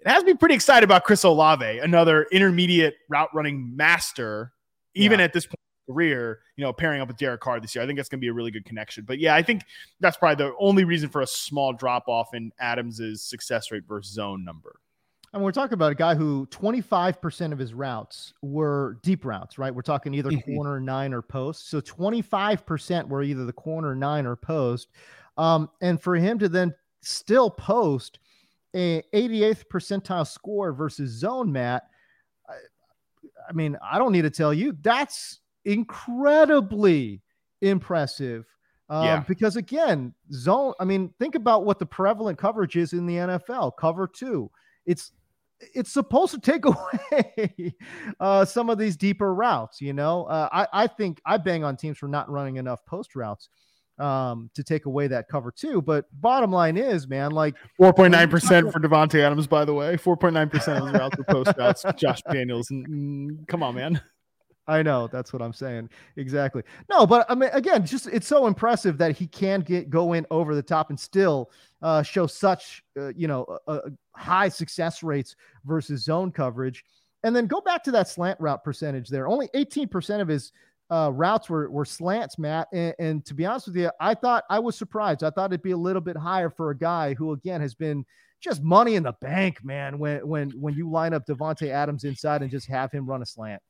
It 0.01 0.09
has 0.09 0.25
me 0.25 0.35
pretty 0.35 0.57
excited 0.57 0.85
about 0.85 1.05
Chris 1.05 1.23
Olave, 1.23 1.79
another 1.79 2.27
intermediate 2.33 2.97
route 3.09 3.31
running 3.33 3.75
master, 3.75 4.53
even 4.95 5.21
yeah. 5.21 5.25
at 5.25 5.33
this 5.33 5.47
point 5.47 5.61
in 5.87 5.95
career, 5.95 6.41
you 6.57 6.65
know, 6.65 6.73
pairing 6.73 7.01
up 7.01 7.09
with 7.09 7.17
Derek 7.17 7.41
Carr 7.41 7.61
this 7.61 7.75
year. 7.75 7.83
I 7.83 7.87
think 7.87 7.99
that's 7.99 8.09
going 8.09 8.19
to 8.19 8.21
be 8.21 8.29
a 8.29 8.33
really 8.33 8.51
good 8.51 8.67
connection. 8.67 9.05
But 9.07 9.19
yeah, 9.19 9.35
I 9.35 9.43
think 9.43 9.63
that's 10.01 10.17
probably 10.17 10.45
the 10.45 10.53
only 10.59 10.85
reason 10.85 11.09
for 11.09 11.23
a 11.23 11.27
small 11.27 11.73
drop 11.73 12.09
off 12.09 12.35
in 12.35 12.51
Adams's 12.59 13.23
success 13.23 13.71
rate 13.71 13.85
versus 13.89 14.13
zone 14.13 14.45
number. 14.45 14.81
And 15.35 15.43
we're 15.43 15.51
talking 15.51 15.75
about 15.75 15.91
a 15.91 15.97
guy 15.97 16.15
who 16.15 16.47
25% 16.53 17.53
of 17.53 17.59
his 17.59 17.75
routes 17.75 18.35
were 18.41 18.99
deep 19.03 19.25
routes, 19.25 19.59
right? 19.59 19.75
We're 19.75 19.83
talking 19.83 20.15
either 20.15 20.31
mm-hmm. 20.31 20.55
corner 20.55 20.79
nine 20.79 21.13
or 21.13 21.23
post. 21.23 21.69
So 21.71 21.81
25% 21.81 23.09
were 23.09 23.25
either 23.25 23.45
the 23.45 23.53
corner 23.53 23.97
nine 23.97 24.27
or 24.27 24.37
post. 24.37 24.91
Um, 25.37 25.71
and 25.83 26.01
for 26.01 26.15
him 26.15 26.39
to 26.39 26.49
then 26.49 26.73
still 27.01 27.51
post 27.51 28.21
a 28.77 29.03
88th 29.13 29.65
percentile 29.67 30.25
score 30.25 30.73
versus 30.73 31.11
zone, 31.11 31.51
Matt, 31.51 31.83
I, 32.49 32.53
I 33.49 33.53
mean, 33.53 33.77
I 33.83 33.99
don't 33.99 34.13
need 34.13 34.23
to 34.23 34.31
tell 34.31 34.55
you 34.55 34.77
that's 34.83 35.41
incredibly 35.65 37.23
impressive. 37.61 38.47
Um, 38.89 39.05
yeah. 39.05 39.25
Because 39.27 39.57
again, 39.57 40.15
zone, 40.33 40.75
I 40.79 40.85
mean, 40.85 41.13
think 41.19 41.35
about 41.35 41.65
what 41.65 41.81
the 41.81 41.87
prevalent 41.87 42.39
coverage 42.39 42.77
is 42.77 42.93
in 42.93 43.05
the 43.07 43.17
NFL 43.17 43.73
cover 43.77 44.07
two. 44.07 44.49
It's 44.87 45.11
it's 45.61 45.93
supposed 45.93 46.35
to 46.35 46.41
take 46.41 46.65
away 46.67 47.75
uh, 48.21 48.45
some 48.45 48.71
of 48.71 48.79
these 48.79 48.97
deeper 48.97 49.35
routes. 49.35 49.81
You 49.81 49.93
know, 49.93 50.25
uh, 50.25 50.49
I, 50.53 50.85
I 50.85 50.87
think 50.87 51.21
I 51.27 51.37
bang 51.37 51.65
on 51.65 51.77
teams 51.77 51.99
for 51.99 52.09
not 52.09 52.31
running 52.31 52.57
enough 52.57 52.85
post 52.87 53.15
routes 53.15 53.49
um, 53.99 54.51
to 54.55 54.65
take 54.65 54.87
away 54.87 55.07
that 55.09 55.29
cover 55.29 55.51
too. 55.51 55.81
But 55.83 56.07
bottom 56.21 56.51
line 56.51 56.77
is, 56.77 57.07
man, 57.07 57.31
like 57.31 57.55
4.9% 57.81 58.73
for 58.73 58.81
Davante 58.81 59.21
Adams, 59.21 59.47
by 59.47 59.65
the 59.65 59.75
way, 59.75 59.97
4.9% 59.97 60.45
of 60.79 60.87
his 60.87 60.93
routes 60.93 61.19
are 61.19 61.25
post 61.25 61.57
routes. 61.57 61.85
Josh 61.97 62.23
Daniels. 62.31 62.69
Mm, 62.69 63.47
come 63.49 63.63
on, 63.63 63.75
man. 63.75 64.01
I 64.67 64.83
know 64.83 65.09
that's 65.09 65.33
what 65.33 65.43
I'm 65.43 65.53
saying. 65.53 65.91
Exactly. 66.17 66.63
No, 66.89 67.07
but 67.07 67.27
I 67.31 67.35
mean, 67.35 67.51
again, 67.53 67.85
just 67.85 68.07
it's 68.07 68.27
so 68.27 68.47
impressive 68.47 68.97
that 68.97 69.15
he 69.15 69.27
can 69.27 69.61
get 69.61 69.91
go 69.91 70.15
in 70.15 70.27
over 70.31 70.55
the 70.55 70.63
top 70.63 70.89
and 70.89 70.99
still 70.99 71.51
uh, 71.83 72.03
show 72.03 72.27
such, 72.27 72.83
uh, 72.99 73.13
you 73.15 73.29
know, 73.29 73.59
high 74.17 74.49
success 74.49 75.03
rates 75.03 75.37
versus 75.65 76.05
zone 76.05 76.31
coverage. 76.31 76.85
And 77.23 77.35
then 77.35 77.47
go 77.47 77.61
back 77.61 77.83
to 77.85 77.91
that 77.93 78.09
slant 78.09 78.39
route 78.41 78.63
percentage 78.63 79.09
there. 79.09 79.27
Only 79.27 79.49
18% 79.55 80.21
of 80.21 80.29
his 80.29 80.53
uh, 80.91 81.11
routes 81.13 81.49
were, 81.49 81.71
were 81.71 81.85
slants, 81.85 82.39
Matt. 82.39 82.69
And, 82.73 82.95
and, 82.99 83.25
to 83.27 83.35
be 83.35 83.47
honest 83.47 83.69
with 83.69 83.77
you, 83.77 83.91
I 84.01 84.15
thought 84.15 84.45
I 84.51 84.59
was 84.59 84.77
surprised. 84.77 85.25
I 85.25 85.31
thought 85.31 85.51
it'd 85.51 85.63
be 85.63 85.71
a 85.71 85.77
little 85.77 86.03
bit 86.03 86.17
higher 86.17 86.51
for 86.51 86.71
a 86.71 86.77
guy 86.77 87.15
who, 87.15 87.33
again, 87.33 87.63
has 87.63 87.75
been 87.75 88.05
just 88.41 88.63
money 88.63 88.95
in 88.95 89.03
the 89.03 89.15
bank, 89.21 89.65
man. 89.65 89.99
When 89.99 90.27
when 90.29 90.51
when 90.51 90.75
you 90.75 90.91
line 90.91 91.15
up 91.15 91.27
Davante 91.27 91.71
Adams 91.71 92.05
inside 92.05 92.43
and 92.43 92.51
just 92.51 92.69
have 92.69 92.93
him 92.93 93.07
run 93.07 93.23
a 93.23 93.27
slant. 93.27 93.63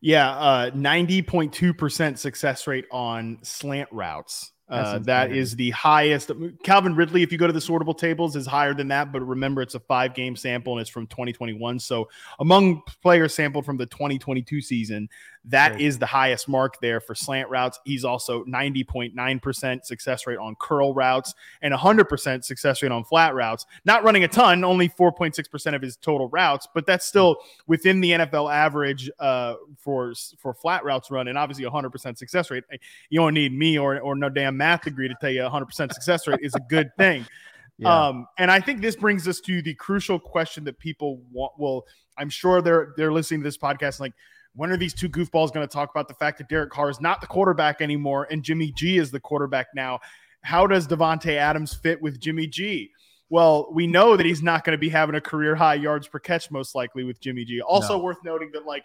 Yeah, 0.00 0.30
uh, 0.30 0.70
90.2% 0.70 2.18
success 2.18 2.66
rate 2.66 2.86
on 2.90 3.38
slant 3.42 3.88
routes. 3.92 4.52
Uh, 4.68 4.98
that 4.98 5.32
is 5.32 5.56
the 5.56 5.70
highest. 5.70 6.30
Calvin 6.62 6.94
Ridley, 6.94 7.22
if 7.22 7.32
you 7.32 7.38
go 7.38 7.46
to 7.46 7.52
the 7.52 7.58
sortable 7.58 7.96
tables, 7.96 8.36
is 8.36 8.46
higher 8.46 8.74
than 8.74 8.88
that. 8.88 9.12
But 9.12 9.22
remember, 9.22 9.62
it's 9.62 9.74
a 9.74 9.80
five 9.80 10.14
game 10.14 10.36
sample 10.36 10.74
and 10.74 10.80
it's 10.80 10.90
from 10.90 11.06
2021. 11.06 11.78
So 11.78 12.08
among 12.38 12.82
players 13.02 13.34
sampled 13.34 13.64
from 13.64 13.78
the 13.78 13.86
2022 13.86 14.60
season, 14.60 15.08
that 15.48 15.80
is 15.80 15.98
the 15.98 16.06
highest 16.06 16.48
mark 16.48 16.78
there 16.80 17.00
for 17.00 17.14
slant 17.14 17.48
routes. 17.48 17.80
He's 17.84 18.04
also 18.04 18.44
90.9% 18.44 19.84
success 19.84 20.26
rate 20.26 20.38
on 20.38 20.54
curl 20.60 20.92
routes 20.92 21.34
and 21.62 21.72
100% 21.72 22.44
success 22.44 22.82
rate 22.82 22.92
on 22.92 23.04
flat 23.04 23.34
routes. 23.34 23.64
Not 23.84 24.04
running 24.04 24.24
a 24.24 24.28
ton, 24.28 24.62
only 24.62 24.88
4.6% 24.88 25.74
of 25.74 25.82
his 25.82 25.96
total 25.96 26.28
routes, 26.28 26.68
but 26.74 26.86
that's 26.86 27.06
still 27.06 27.38
within 27.66 28.00
the 28.00 28.12
NFL 28.12 28.52
average 28.52 29.10
uh, 29.18 29.54
for 29.78 30.12
for 30.38 30.52
flat 30.52 30.84
routes 30.84 31.10
run 31.10 31.28
and 31.28 31.38
obviously 31.38 31.64
100% 31.64 32.18
success 32.18 32.50
rate. 32.50 32.64
You 33.08 33.20
don't 33.20 33.34
need 33.34 33.52
me 33.52 33.78
or, 33.78 33.98
or 34.00 34.14
no 34.14 34.28
damn 34.28 34.56
math 34.56 34.82
degree 34.82 35.08
to 35.08 35.14
tell 35.20 35.30
you 35.30 35.40
100% 35.40 35.70
success 35.92 36.26
rate 36.26 36.40
is 36.42 36.54
a 36.54 36.60
good 36.60 36.94
thing. 36.96 37.26
Yeah. 37.78 38.08
Um, 38.08 38.26
and 38.38 38.50
I 38.50 38.60
think 38.60 38.80
this 38.80 38.96
brings 38.96 39.28
us 39.28 39.38
to 39.42 39.62
the 39.62 39.72
crucial 39.72 40.18
question 40.18 40.64
that 40.64 40.80
people 40.80 41.22
want. 41.30 41.52
Well, 41.58 41.86
I'm 42.16 42.28
sure 42.28 42.60
they're 42.60 42.92
they're 42.96 43.12
listening 43.12 43.40
to 43.40 43.44
this 43.44 43.56
podcast 43.56 44.00
like, 44.00 44.14
when 44.54 44.70
are 44.70 44.76
these 44.76 44.94
two 44.94 45.08
goofballs 45.08 45.52
going 45.52 45.66
to 45.66 45.72
talk 45.72 45.90
about 45.90 46.08
the 46.08 46.14
fact 46.14 46.38
that 46.38 46.48
Derek 46.48 46.70
Carr 46.70 46.90
is 46.90 47.00
not 47.00 47.20
the 47.20 47.26
quarterback 47.26 47.80
anymore 47.80 48.26
and 48.30 48.42
Jimmy 48.42 48.72
G 48.72 48.98
is 48.98 49.10
the 49.10 49.20
quarterback 49.20 49.68
now? 49.74 50.00
How 50.42 50.66
does 50.66 50.86
Davante 50.86 51.34
Adams 51.36 51.74
fit 51.74 52.00
with 52.00 52.20
Jimmy 52.20 52.46
G? 52.46 52.90
Well, 53.30 53.68
we 53.72 53.86
know 53.86 54.16
that 54.16 54.24
he's 54.24 54.42
not 54.42 54.64
going 54.64 54.72
to 54.72 54.80
be 54.80 54.88
having 54.88 55.14
a 55.14 55.20
career 55.20 55.54
high 55.54 55.74
yards 55.74 56.08
per 56.08 56.18
catch 56.18 56.50
most 56.50 56.74
likely 56.74 57.04
with 57.04 57.20
Jimmy 57.20 57.44
G. 57.44 57.60
Also 57.60 57.98
No. 57.98 58.02
worth 58.02 58.24
noting 58.24 58.50
that 58.54 58.64
like 58.64 58.84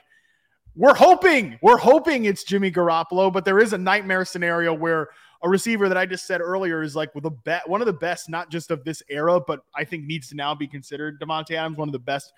we're 0.76 0.96
hoping, 0.96 1.58
we're 1.62 1.78
hoping 1.78 2.26
it's 2.26 2.44
Jimmy 2.44 2.72
Garoppolo, 2.72 3.32
but 3.32 3.46
there 3.46 3.60
is 3.60 3.74
a 3.74 3.78
nightmare 3.78 4.26
scenario 4.26 4.74
where 4.74 5.10
a 5.44 5.50
receiver 5.50 5.88
that 5.88 5.98
I 5.98 6.06
just 6.06 6.26
said 6.26 6.42
earlier 6.42 6.82
is 6.82 6.96
like 6.96 7.14
with 7.14 7.26
a 7.26 7.30
bet, 7.30 7.68
one 7.70 7.82
of 7.82 7.86
the 7.86 7.94
best, 7.94 8.30
not 8.30 8.50
just 8.50 8.72
of 8.72 8.84
this 8.84 9.04
era, 9.10 9.40
but 9.40 9.62
I 9.76 9.84
think 9.84 10.06
needs 10.06 10.30
to 10.30 10.36
now 10.36 10.56
be 10.56 10.68
considered 10.68 11.20
Davante 11.22 11.52
Adams, 11.52 11.78
one 11.78 11.90
of 11.90 11.94
the 11.94 12.00
best 12.00 12.34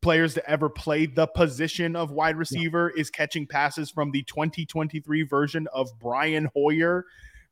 players 0.00 0.34
to 0.34 0.50
ever 0.50 0.68
play 0.68 1.06
the 1.06 1.26
position 1.26 1.96
of 1.96 2.10
wide 2.10 2.36
receiver, 2.36 2.90
is 2.90 3.10
catching 3.10 3.46
passes 3.46 3.90
from 3.90 4.10
the 4.10 4.22
2023 4.22 5.22
version 5.22 5.66
of 5.72 5.90
Brian 5.98 6.48
Hoyer. 6.54 7.04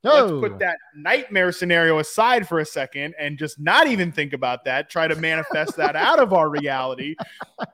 Let's 0.03 0.31
put 0.31 0.61
that 0.61 0.77
nightmare 0.95 1.51
scenario 1.51 1.99
aside 1.99 2.47
for 2.47 2.61
a 2.61 2.65
second 2.65 3.15
and 3.19 3.37
just 3.37 3.59
not 3.59 3.89
even 3.89 4.13
think 4.13 4.33
about 4.33 4.65
that. 4.65 4.89
Try 4.89 5.09
to 5.09 5.17
manifest 5.17 5.77
that 5.79 5.97
out 5.97 6.21
of 6.21 6.33
our 6.33 6.49
reality. 6.49 7.17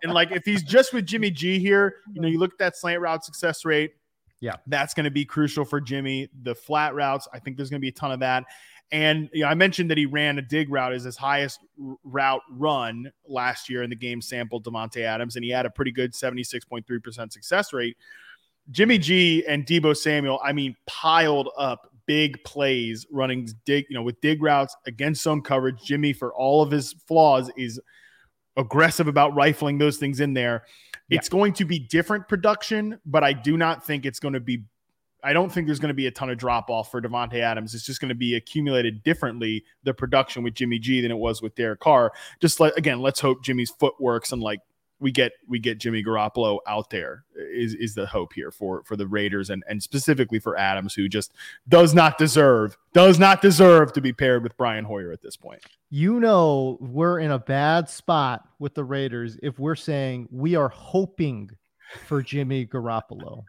And 0.02 0.14
like 0.14 0.32
if 0.32 0.44
he's 0.44 0.62
just 0.62 0.94
with 0.94 1.04
Jimmy 1.04 1.30
G 1.30 1.58
here, 1.58 1.96
you 2.14 2.22
know, 2.22 2.28
you 2.28 2.38
look 2.38 2.52
at 2.52 2.58
that 2.58 2.76
slant 2.76 3.02
route 3.02 3.22
success 3.22 3.66
rate. 3.66 3.92
Yeah. 4.40 4.56
That's 4.66 4.94
going 4.94 5.04
to 5.04 5.10
be 5.10 5.26
crucial 5.26 5.66
for 5.66 5.78
Jimmy. 5.80 6.28
The 6.42 6.54
flat 6.54 6.94
routes, 6.94 7.28
I 7.34 7.38
think 7.38 7.58
there's 7.58 7.68
going 7.68 7.80
to 7.80 7.84
be 7.84 7.90
a 7.90 7.92
ton 7.92 8.12
of 8.12 8.20
that. 8.20 8.44
And 8.92 9.30
you 9.32 9.42
know, 9.42 9.48
I 9.48 9.54
mentioned 9.54 9.90
that 9.90 9.98
he 9.98 10.04
ran 10.04 10.38
a 10.38 10.42
dig 10.42 10.70
route 10.70 10.92
as 10.92 11.04
his 11.04 11.16
highest 11.16 11.60
route 12.04 12.42
run 12.50 13.10
last 13.26 13.70
year 13.70 13.82
in 13.82 13.90
the 13.90 13.96
game 13.96 14.20
sampled 14.20 14.64
Davante 14.64 15.00
Adams, 15.00 15.34
and 15.34 15.44
he 15.44 15.50
had 15.50 15.64
a 15.64 15.70
pretty 15.70 15.90
good 15.90 16.12
76.3% 16.12 17.32
success 17.32 17.72
rate. 17.72 17.96
Jimmy 18.70 18.98
G 18.98 19.44
and 19.48 19.66
Deebo 19.66 19.96
Samuel, 19.96 20.40
I 20.44 20.52
mean, 20.52 20.76
piled 20.86 21.48
up 21.56 21.90
big 22.06 22.42
plays 22.44 23.06
running 23.10 23.48
dig, 23.64 23.86
you 23.88 23.96
know, 23.96 24.02
with 24.02 24.20
dig 24.20 24.42
routes 24.42 24.76
against 24.86 25.22
zone 25.22 25.40
coverage. 25.40 25.82
Jimmy, 25.82 26.12
for 26.12 26.32
all 26.34 26.62
of 26.62 26.70
his 26.70 26.92
flaws, 27.08 27.50
is 27.56 27.80
aggressive 28.58 29.08
about 29.08 29.34
rifling 29.34 29.78
those 29.78 29.96
things 29.96 30.20
in 30.20 30.34
there. 30.34 30.64
It's 31.08 31.28
going 31.28 31.52
to 31.54 31.64
be 31.64 31.78
different 31.78 32.26
production, 32.28 32.98
but 33.04 33.22
I 33.22 33.32
do 33.32 33.56
not 33.56 33.86
think 33.86 34.06
it's 34.06 34.20
going 34.20 34.34
to 34.34 34.40
be. 34.40 34.64
I 35.22 35.32
don't 35.32 35.52
think 35.52 35.66
there's 35.66 35.78
going 35.78 35.88
to 35.88 35.94
be 35.94 36.06
a 36.06 36.10
ton 36.10 36.30
of 36.30 36.38
drop 36.38 36.68
off 36.68 36.90
for 36.90 37.00
Davante 37.00 37.40
Adams. 37.40 37.74
It's 37.74 37.84
just 37.84 38.00
going 38.00 38.08
to 38.08 38.14
be 38.14 38.34
accumulated 38.34 39.02
differently 39.02 39.64
the 39.84 39.94
production 39.94 40.42
with 40.42 40.54
Jimmy 40.54 40.78
G 40.78 41.00
than 41.00 41.10
it 41.10 41.18
was 41.18 41.40
with 41.40 41.54
Derek 41.54 41.80
Carr. 41.80 42.12
Just 42.40 42.60
like 42.60 42.74
again, 42.76 43.00
let's 43.00 43.20
hope 43.20 43.44
Jimmy's 43.44 43.70
foot 43.70 43.94
works 44.00 44.32
and 44.32 44.42
like 44.42 44.60
we 45.02 45.10
get 45.10 45.32
we 45.48 45.58
get 45.58 45.78
Jimmy 45.78 46.02
Garoppolo 46.02 46.60
out 46.66 46.88
there 46.88 47.24
is 47.34 47.74
is 47.74 47.94
the 47.94 48.06
hope 48.06 48.32
here 48.32 48.50
for 48.50 48.84
for 48.84 48.96
the 48.96 49.06
Raiders 49.06 49.50
and 49.50 49.62
and 49.68 49.82
specifically 49.82 50.38
for 50.38 50.56
Adams 50.56 50.94
who 50.94 51.08
just 51.08 51.32
does 51.68 51.92
not 51.92 52.16
deserve 52.16 52.78
does 52.94 53.18
not 53.18 53.42
deserve 53.42 53.92
to 53.94 54.00
be 54.00 54.12
paired 54.12 54.44
with 54.44 54.56
Brian 54.56 54.84
Hoyer 54.84 55.12
at 55.12 55.20
this 55.20 55.36
point. 55.36 55.60
You 55.90 56.20
know, 56.20 56.78
we're 56.80 57.18
in 57.18 57.32
a 57.32 57.38
bad 57.38 57.88
spot 57.88 58.48
with 58.60 58.74
the 58.74 58.84
Raiders 58.84 59.36
if 59.42 59.58
we're 59.58 59.74
saying 59.74 60.28
we 60.30 60.54
are 60.54 60.68
hoping 60.68 61.50
for 62.06 62.22
Jimmy 62.22 62.64
Garoppolo. 62.64 63.44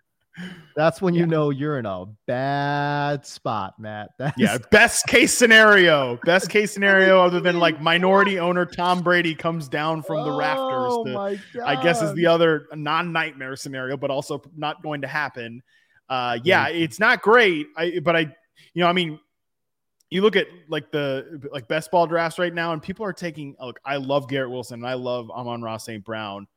That's 0.76 1.02
when 1.02 1.14
you 1.14 1.26
know 1.28 1.52
you're 1.52 1.78
in 1.78 1.86
a 1.86 2.06
bad 2.26 3.26
spot, 3.26 3.80
Matt. 3.80 4.10
That's, 4.18 4.38
Yeah, 4.38 4.58
best 4.72 5.06
case 5.06 5.34
scenario. 5.34 6.20
Best 6.26 6.50
case 6.50 6.72
scenario, 6.74 7.22
other 7.22 7.40
than 7.40 7.60
like 7.60 7.80
minority 7.82 8.40
owner 8.48 8.66
Tom 8.66 9.02
Brady 9.02 9.36
comes 9.36 9.68
down 9.68 10.02
from 10.02 10.26
the 10.26 10.32
rafters. 10.32 10.58
Oh 10.90 11.06
to- 11.06 11.14
my 11.14 11.40
I 11.64 11.82
guess 11.82 12.02
is 12.02 12.14
the 12.14 12.26
other 12.28 12.68
non-nightmare 12.74 13.56
scenario, 13.56 13.98
but 13.98 14.10
also 14.10 14.42
not 14.56 14.82
going 14.82 15.02
to 15.02 15.08
happen. 15.08 15.62
Uh, 16.10 16.40
yeah, 16.44 16.68
it's 16.68 17.00
not 17.00 17.22
great. 17.22 17.68
I 17.78 18.00
but 18.00 18.16
I, 18.16 18.20
you 18.74 18.82
know, 18.82 18.88
I 18.88 18.94
mean, 18.94 19.20
you 20.10 20.22
look 20.22 20.36
at 20.36 20.48
like 20.68 20.92
the 20.92 21.42
like 21.52 21.68
best 21.68 21.92
ball 21.92 22.08
drafts 22.08 22.40
right 22.40 22.54
now, 22.54 22.74
and 22.74 22.82
people 22.82 23.06
are 23.06 23.14
taking. 23.14 23.56
Look, 23.60 23.80
I 23.86 23.98
love 23.98 24.28
Garrett 24.28 24.50
Wilson, 24.50 24.80
and 24.82 24.88
I 24.88 24.96
love 24.96 25.30
Amon-Ra 25.32 25.78
St. 25.78 26.04
Brown, 26.04 26.48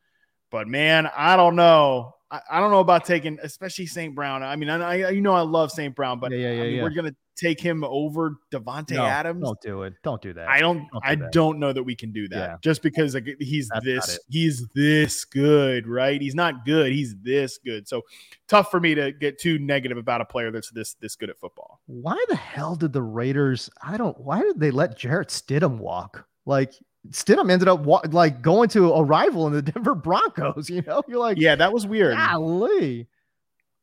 but 0.50 0.66
man, 0.66 1.08
I 1.16 1.36
don't 1.36 1.56
know. 1.56 2.14
I, 2.30 2.40
I 2.50 2.60
don't 2.60 2.70
know 2.70 2.80
about 2.80 3.04
taking, 3.04 3.38
especially 3.42 3.86
St. 3.86 4.14
Brown. 4.14 4.42
I 4.42 4.56
mean, 4.56 4.68
I, 4.68 5.02
I 5.02 5.10
you 5.10 5.20
know 5.20 5.32
I 5.32 5.42
love 5.42 5.70
St. 5.70 5.94
Brown, 5.94 6.18
but 6.18 6.32
Yeah, 6.32 6.38
yeah, 6.38 6.48
I 6.48 6.52
yeah, 6.52 6.62
mean, 6.62 6.74
yeah. 6.76 6.82
we're 6.82 6.90
gonna 6.90 7.14
take 7.36 7.60
him 7.60 7.84
over 7.84 8.38
Davante 8.50 8.92
No, 8.92 9.04
Adams. 9.04 9.42
Don't 9.44 9.60
do 9.60 9.82
it. 9.82 9.92
Don't 10.02 10.20
do 10.22 10.32
that. 10.32 10.48
I 10.48 10.58
don't. 10.58 10.78
Don't 10.78 10.90
do 10.92 11.00
I 11.04 11.14
that. 11.16 11.32
don't 11.32 11.58
know 11.58 11.72
that 11.72 11.82
we 11.84 11.94
can 11.94 12.10
do 12.12 12.26
that. 12.28 12.36
Yeah. 12.50 12.56
Just 12.62 12.82
because 12.82 13.14
like 13.14 13.28
he's 13.38 13.68
That's 13.68 13.84
this, 13.84 14.18
he's 14.28 14.66
this 14.74 15.24
good, 15.24 15.86
right? 15.86 16.20
He's 16.20 16.34
not 16.34 16.64
good. 16.64 16.92
He's 16.92 17.14
this 17.22 17.58
good. 17.58 17.86
So 17.86 18.02
tough 18.48 18.70
for 18.70 18.80
me 18.80 18.94
to 18.96 19.12
get 19.12 19.38
too 19.38 19.58
negative 19.58 19.98
about 19.98 20.20
a 20.20 20.24
player 20.24 20.50
that's 20.50 20.70
this 20.70 20.94
this 20.94 21.14
good 21.14 21.30
at 21.30 21.38
football. 21.38 21.80
Why 21.86 22.22
the 22.28 22.36
hell 22.36 22.74
did 22.74 22.92
the 22.92 23.02
Raiders? 23.02 23.70
I 23.82 23.96
don't. 23.96 24.18
Why 24.18 24.40
did 24.40 24.58
they 24.58 24.70
let 24.70 24.96
Jarrett 24.98 25.28
Stidham 25.28 25.78
walk? 25.78 26.26
Like 26.44 26.72
Stidham 27.10 27.50
ended 27.50 27.68
up 27.68 27.80
wa- 27.80 28.02
like 28.10 28.42
going 28.42 28.68
to 28.70 28.92
a 28.92 29.02
rival 29.02 29.46
in 29.46 29.52
the 29.52 29.62
Denver 29.72 29.94
Broncos. 29.94 30.68
You 30.70 30.82
know, 30.82 31.02
you're 31.08 31.18
like, 31.18 31.38
Yeah, 31.38 31.54
that 31.56 31.72
was 31.72 31.86
weird. 31.86 32.16
golly. 32.16 33.08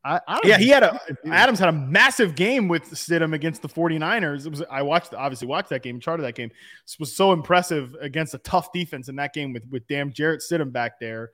I, 0.06 0.20
I 0.28 0.40
Yeah, 0.44 0.58
he 0.58 0.68
had 0.68 0.84
a 0.84 1.00
Adams 1.28 1.60
had 1.60 1.70
a 1.70 1.74
massive 1.74 2.36
game 2.36 2.68
with 2.68 2.90
Stidham 2.92 3.34
against 3.34 3.62
the 3.62 3.70
49ers. 3.70 4.46
It 4.46 4.50
was 4.50 4.62
I 4.70 4.82
watched 4.82 5.14
obviously 5.14 5.48
watched 5.48 5.70
that 5.70 5.82
game, 5.82 6.00
charted 6.00 6.26
that 6.26 6.36
game. 6.36 6.52
This 6.86 7.00
was 7.00 7.16
so 7.16 7.32
impressive 7.32 7.96
against 8.02 8.34
a 8.34 8.40
tough 8.40 8.74
defense 8.74 9.08
in 9.08 9.16
that 9.16 9.34
game 9.34 9.54
with 9.54 9.64
with 9.70 9.88
damn 9.88 10.12
Jarrett 10.12 10.42
Stidham 10.42 10.72
back 10.74 11.00
there. 11.00 11.32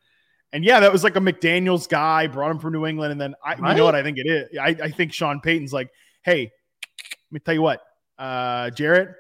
And 0.54 0.64
yeah, 0.64 0.80
that 0.80 0.92
was 0.92 1.04
like 1.04 1.16
a 1.16 1.20
McDaniels 1.20 1.88
guy, 1.90 2.28
brought 2.28 2.52
him 2.52 2.60
from 2.60 2.74
New 2.74 2.86
England. 2.86 3.12
And 3.12 3.22
then 3.22 3.36
I 3.44 3.56
you 3.56 3.76
know 3.76 3.86
what 3.86 3.96
I 3.96 4.04
think 4.04 4.18
it 4.18 4.28
is. 4.28 4.58
I, 4.60 4.68
I 4.70 4.92
think 4.92 5.14
Sean 5.14 5.42
Payton's 5.42 5.74
like, 5.74 5.90
hey, 6.24 6.42
let 6.44 7.32
me 7.32 7.40
tell 7.40 7.54
you 7.54 7.62
what, 7.62 7.82
uh, 8.18 8.70
Jarrett, 8.72 9.16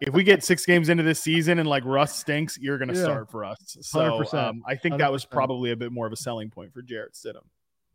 if 0.00 0.14
we 0.14 0.22
get 0.24 0.42
six 0.44 0.64
games 0.66 0.88
into 0.88 1.02
this 1.02 1.20
season 1.20 1.58
and 1.58 1.68
like 1.68 1.84
Russ 1.84 2.14
stinks, 2.16 2.58
you're 2.58 2.78
gonna 2.78 2.94
Yeah. 2.94 3.02
start 3.02 3.30
for 3.30 3.44
us. 3.44 3.76
So 3.82 4.24
um, 4.32 4.62
I 4.66 4.74
think 4.76 4.98
that 4.98 5.10
was 5.12 5.24
probably 5.24 5.70
a 5.72 5.76
bit 5.76 5.92
more 5.92 6.06
of 6.06 6.12
a 6.12 6.16
selling 6.16 6.50
point 6.50 6.72
for 6.72 6.82
Jarrett 6.82 7.14
Stidham. 7.14 7.44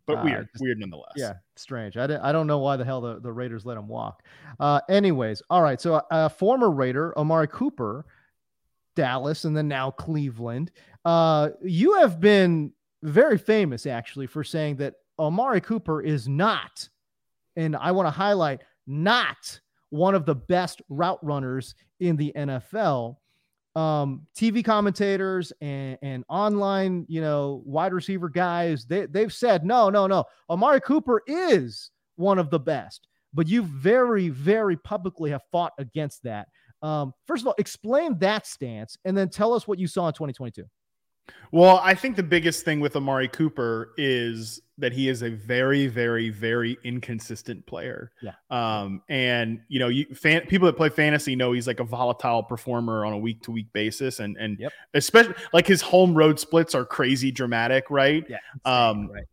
But 0.05 0.17
Uh, 0.19 0.23
weird, 0.25 0.49
just- 0.51 0.61
weird 0.61 0.79
nonetheless. 0.79 1.13
Yeah, 1.15 1.33
strange. 1.55 1.95
I, 1.95 2.03
I 2.21 2.31
don't 2.33 2.45
know 2.47 2.59
why 2.59 2.75
the 2.75 2.83
hell 2.83 2.99
the, 2.99 3.19
the 3.21 3.31
Raiders 3.31 3.65
let 3.65 3.77
him 3.77 3.87
walk. 3.87 4.23
Uh, 4.59 4.81
anyways, 4.89 5.41
all 5.49 5.61
right. 5.61 5.79
So, 5.79 5.95
uh, 5.95 6.27
former 6.27 6.69
Raider 6.69 7.17
Amari 7.17 7.47
Cooper, 7.47 8.05
Dallas, 8.95 9.45
and 9.45 9.55
then 9.55 9.67
now 9.67 9.91
Cleveland. 9.91 10.71
Uh, 11.05 11.49
you 11.61 11.95
have 11.99 12.19
been 12.19 12.73
very 13.01 13.37
famous 13.37 13.85
actually 13.85 14.27
for 14.27 14.43
saying 14.43 14.75
that 14.77 14.95
Amari 15.19 15.61
Cooper 15.61 16.01
is 16.01 16.27
not, 16.27 16.87
and 17.55 17.75
I 17.75 17.91
want 17.91 18.07
to 18.07 18.11
highlight, 18.11 18.61
not 18.87 19.59
one 19.93 20.15
of 20.15 20.25
the 20.25 20.33
best 20.33 20.81
route 20.89 21.19
runners 21.21 21.75
in 21.99 22.15
the 22.15 22.33
NFL 22.35 23.15
um 23.75 24.27
TV 24.35 24.63
commentators 24.63 25.51
and 25.61 25.97
and 26.01 26.23
online, 26.29 27.05
you 27.07 27.21
know, 27.21 27.63
wide 27.65 27.93
receiver 27.93 28.29
guys, 28.29 28.85
they 28.85 29.05
they've 29.05 29.33
said 29.33 29.63
no, 29.65 29.89
no, 29.89 30.05
no. 30.07 30.25
Amari 30.49 30.81
Cooper 30.81 31.21
is 31.27 31.91
one 32.15 32.39
of 32.39 32.49
the 32.49 32.59
best. 32.59 33.07
But 33.33 33.47
you 33.47 33.63
very 33.63 34.29
very 34.29 34.77
publicly 34.77 35.29
have 35.31 35.41
fought 35.51 35.73
against 35.77 36.23
that. 36.23 36.47
Um 36.81 37.13
first 37.27 37.41
of 37.43 37.47
all, 37.47 37.55
explain 37.57 38.17
that 38.19 38.47
stance 38.47 38.97
and 39.05 39.15
then 39.15 39.29
tell 39.29 39.53
us 39.53 39.67
what 39.67 39.79
you 39.79 39.87
saw 39.87 40.07
in 40.07 40.13
2022. 40.13 40.63
Well, 41.51 41.79
I 41.83 41.93
think 41.93 42.15
the 42.15 42.23
biggest 42.23 42.65
thing 42.65 42.79
with 42.79 42.95
Amari 42.95 43.27
Cooper 43.27 43.91
is 43.95 44.59
that 44.79 44.91
he 44.91 45.07
is 45.07 45.21
a 45.21 45.29
very, 45.29 45.85
very, 45.85 46.29
very 46.29 46.79
inconsistent 46.83 47.63
player. 47.67 48.11
Yeah. 48.23 48.31
Um, 48.49 49.03
and 49.07 49.61
you 49.67 49.77
know, 49.77 49.87
you 49.87 50.05
fan, 50.15 50.47
people 50.47 50.65
that 50.65 50.75
play 50.75 50.89
fantasy 50.89 51.35
know 51.35 51.51
he's 51.51 51.67
like 51.67 51.79
a 51.79 51.83
volatile 51.83 52.41
performer 52.41 53.05
on 53.05 53.13
a 53.13 53.17
week 53.19 53.43
to 53.43 53.51
week 53.51 53.71
basis, 53.71 54.19
and 54.19 54.35
and 54.37 54.57
Yep. 54.59 54.71
especially 54.95 55.35
like 55.53 55.67
his 55.67 55.81
home 55.81 56.15
road 56.15 56.39
splits 56.39 56.73
are 56.73 56.85
crazy 56.85 57.31
dramatic, 57.31 57.85
right? 57.91 58.25
Yeah. 58.27 58.37
Um, 58.65 59.11
right. 59.11 59.25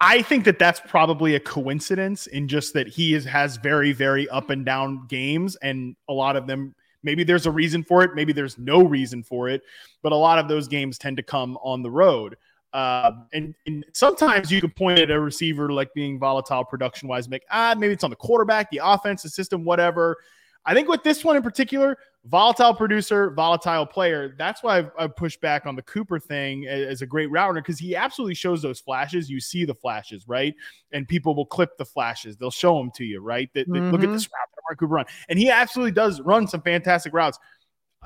I 0.00 0.22
think 0.22 0.44
that 0.44 0.60
that's 0.60 0.78
probably 0.78 1.34
a 1.34 1.40
coincidence 1.40 2.28
in 2.28 2.46
just 2.46 2.74
that 2.74 2.86
he 2.86 3.14
is 3.14 3.24
has 3.24 3.56
very 3.56 3.92
very 3.92 4.28
up 4.28 4.50
and 4.50 4.64
down 4.64 5.06
games, 5.08 5.56
and 5.56 5.96
a 6.08 6.12
lot 6.12 6.36
of 6.36 6.46
them 6.46 6.76
maybe 7.06 7.24
there's 7.24 7.46
a 7.46 7.50
reason 7.50 7.82
for 7.82 8.02
it, 8.02 8.14
maybe 8.14 8.34
there's 8.34 8.58
no 8.58 8.82
reason 8.82 9.22
for 9.22 9.48
it, 9.48 9.62
but 10.02 10.12
a 10.12 10.16
lot 10.16 10.38
of 10.38 10.48
those 10.48 10.68
games 10.68 10.98
tend 10.98 11.16
to 11.16 11.22
come 11.22 11.56
on 11.62 11.82
the 11.82 11.90
road. 11.90 12.36
Uh, 12.74 13.12
and, 13.32 13.54
and 13.66 13.86
sometimes 13.94 14.50
you 14.50 14.60
can 14.60 14.70
point 14.70 14.98
at 14.98 15.10
a 15.10 15.18
receiver 15.18 15.72
like 15.72 15.94
being 15.94 16.18
volatile 16.18 16.64
production 16.64 17.08
wise, 17.08 17.26
make 17.26 17.42
ah 17.50 17.74
maybe 17.78 17.94
it's 17.94 18.04
on 18.04 18.10
the 18.10 18.16
quarterback, 18.16 18.70
the 18.70 18.80
offense, 18.82 19.22
the 19.22 19.30
system, 19.30 19.64
whatever. 19.64 20.18
I 20.66 20.74
think 20.74 20.88
with 20.88 21.02
this 21.04 21.24
one 21.24 21.36
in 21.36 21.42
particular, 21.42 21.96
volatile 22.26 22.74
producer, 22.74 23.30
volatile 23.30 23.86
player. 23.86 24.34
That's 24.36 24.62
why 24.62 24.78
I've, 24.78 24.90
I've 24.98 25.16
pushed 25.16 25.40
back 25.40 25.64
on 25.64 25.76
the 25.76 25.82
Cooper 25.82 26.18
thing 26.18 26.66
as, 26.66 27.02
a 27.02 27.06
great 27.06 27.30
route 27.30 27.48
runner 27.48 27.60
because 27.60 27.78
he 27.78 27.94
absolutely 27.94 28.34
shows 28.34 28.62
those 28.62 28.80
flashes. 28.80 29.30
You 29.30 29.40
see 29.40 29.64
the 29.64 29.74
flashes, 29.74 30.26
right? 30.26 30.54
And 30.92 31.06
people 31.06 31.34
will 31.34 31.46
clip 31.46 31.78
the 31.78 31.84
flashes. 31.84 32.36
They'll 32.36 32.50
show 32.50 32.76
them 32.78 32.90
to 32.96 33.04
you, 33.04 33.20
right? 33.20 33.48
That, 33.54 33.68
mm-hmm. 33.68 33.90
Look 33.90 34.02
at 34.02 34.10
this 34.10 34.26
route 34.26 34.55
Cooper 34.74 34.94
run, 34.94 35.06
and 35.28 35.38
he 35.38 35.50
absolutely 35.50 35.92
does 35.92 36.20
run 36.20 36.48
some 36.48 36.62
fantastic 36.62 37.12
routes 37.12 37.38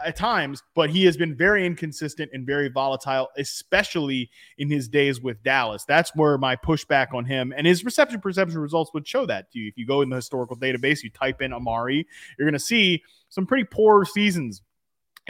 at 0.05 0.17
times, 0.17 0.63
but 0.75 0.91
he 0.91 1.05
has 1.05 1.17
been 1.17 1.37
very 1.37 1.67
inconsistent 1.67 2.31
and 2.33 2.47
very 2.47 2.69
volatile, 2.69 3.29
especially 3.37 4.31
in 4.59 4.71
his 4.71 4.89
days 4.89 5.21
with 5.21 5.43
Dallas. 5.43 5.85
That's 5.87 6.15
where 6.15 6.39
my 6.39 6.57
pushback 6.57 7.13
on 7.13 7.25
him 7.25 7.53
and 7.57 7.67
his 7.67 7.85
reception 7.85 8.21
perception 8.21 8.59
results 8.59 8.93
would 8.95 9.07
show 9.07 9.27
that 9.27 9.51
to 9.53 9.59
you. 9.59 9.69
If 9.69 9.77
you 9.77 9.87
go 9.87 10.03
in 10.03 10.09
the 10.09 10.17
historical 10.17 10.57
database, 10.57 11.03
you 11.03 11.11
type 11.11 11.43
in 11.43 11.53
Amari, 11.53 12.07
you're 12.39 12.47
going 12.47 12.53
to 12.55 12.59
see 12.59 13.03
some 13.29 13.47
pretty 13.47 13.65
poor 13.65 14.05
seasons 14.05 14.63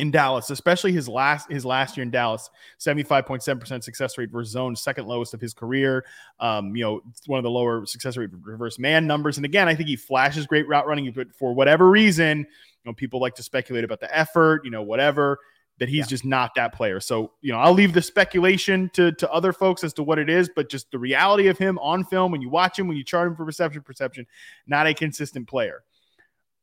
in 0.01 0.11
Dallas, 0.11 0.51
especially 0.51 0.92
his 0.92 1.09
last 1.09 1.51
his 1.51 1.64
last 1.64 1.96
year 1.96 2.03
in 2.03 2.11
Dallas, 2.11 2.51
75.7% 2.78 3.84
success 3.84 4.16
rate 4.18 4.30
versus 4.30 4.53
zone, 4.53 4.74
second 4.74 5.07
lowest 5.07 5.34
of 5.34 5.40
his 5.40 5.53
career. 5.53 6.05
Um, 6.40 6.74
you 6.74 6.82
know, 6.82 7.03
one 7.26 7.38
of 7.38 7.44
the 7.44 7.51
lower 7.51 7.84
success 7.86 8.16
rate 8.16 8.30
reverse 8.42 8.78
man 8.78 9.07
numbers. 9.07 9.36
And 9.36 9.44
again, 9.44 9.68
I 9.68 9.74
think 9.74 9.88
he 9.88 9.96
flashes 9.96 10.46
great 10.46 10.66
route 10.66 10.86
running, 10.86 11.11
but 11.12 11.34
for 11.34 11.55
whatever 11.55 11.90
reason, 11.90 12.38
you 12.38 12.46
know, 12.84 12.94
people 12.94 13.20
like 13.20 13.34
to 13.36 13.42
speculate 13.42 13.84
about 13.84 14.01
the 14.01 14.16
effort, 14.16 14.64
you 14.64 14.70
know, 14.70 14.82
whatever, 14.82 15.38
that 15.78 15.88
he's 15.88 16.07
yeah. 16.07 16.07
just 16.07 16.24
not 16.24 16.55
that 16.57 16.72
player. 16.74 17.01
So, 17.01 17.32
you 17.42 17.53
know, 17.53 17.59
I'll 17.59 17.74
leave 17.74 17.92
the 17.92 18.03
speculation 18.03 18.90
to 18.94 19.12
to 19.12 19.30
other 19.30 19.53
folks 19.53 19.84
as 19.84 19.92
to 19.94 20.03
what 20.03 20.18
it 20.18 20.30
is, 20.30 20.51
but 20.55 20.70
just 20.70 20.90
the 20.90 20.98
reality 20.98 21.48
of 21.48 21.59
him 21.59 21.78
on 21.78 22.05
film 22.05 22.32
when 22.32 22.40
you 22.40 22.48
watch 22.48 22.78
him, 22.78 22.88
when 22.88 22.96
you 22.96 23.05
chart 23.05 23.28
him 23.28 23.36
for 23.36 23.44
reception 23.44 23.82
perception, 23.82 24.26
not 24.66 24.86
a 24.86 24.94
consistent 24.94 25.46
player. 25.46 25.82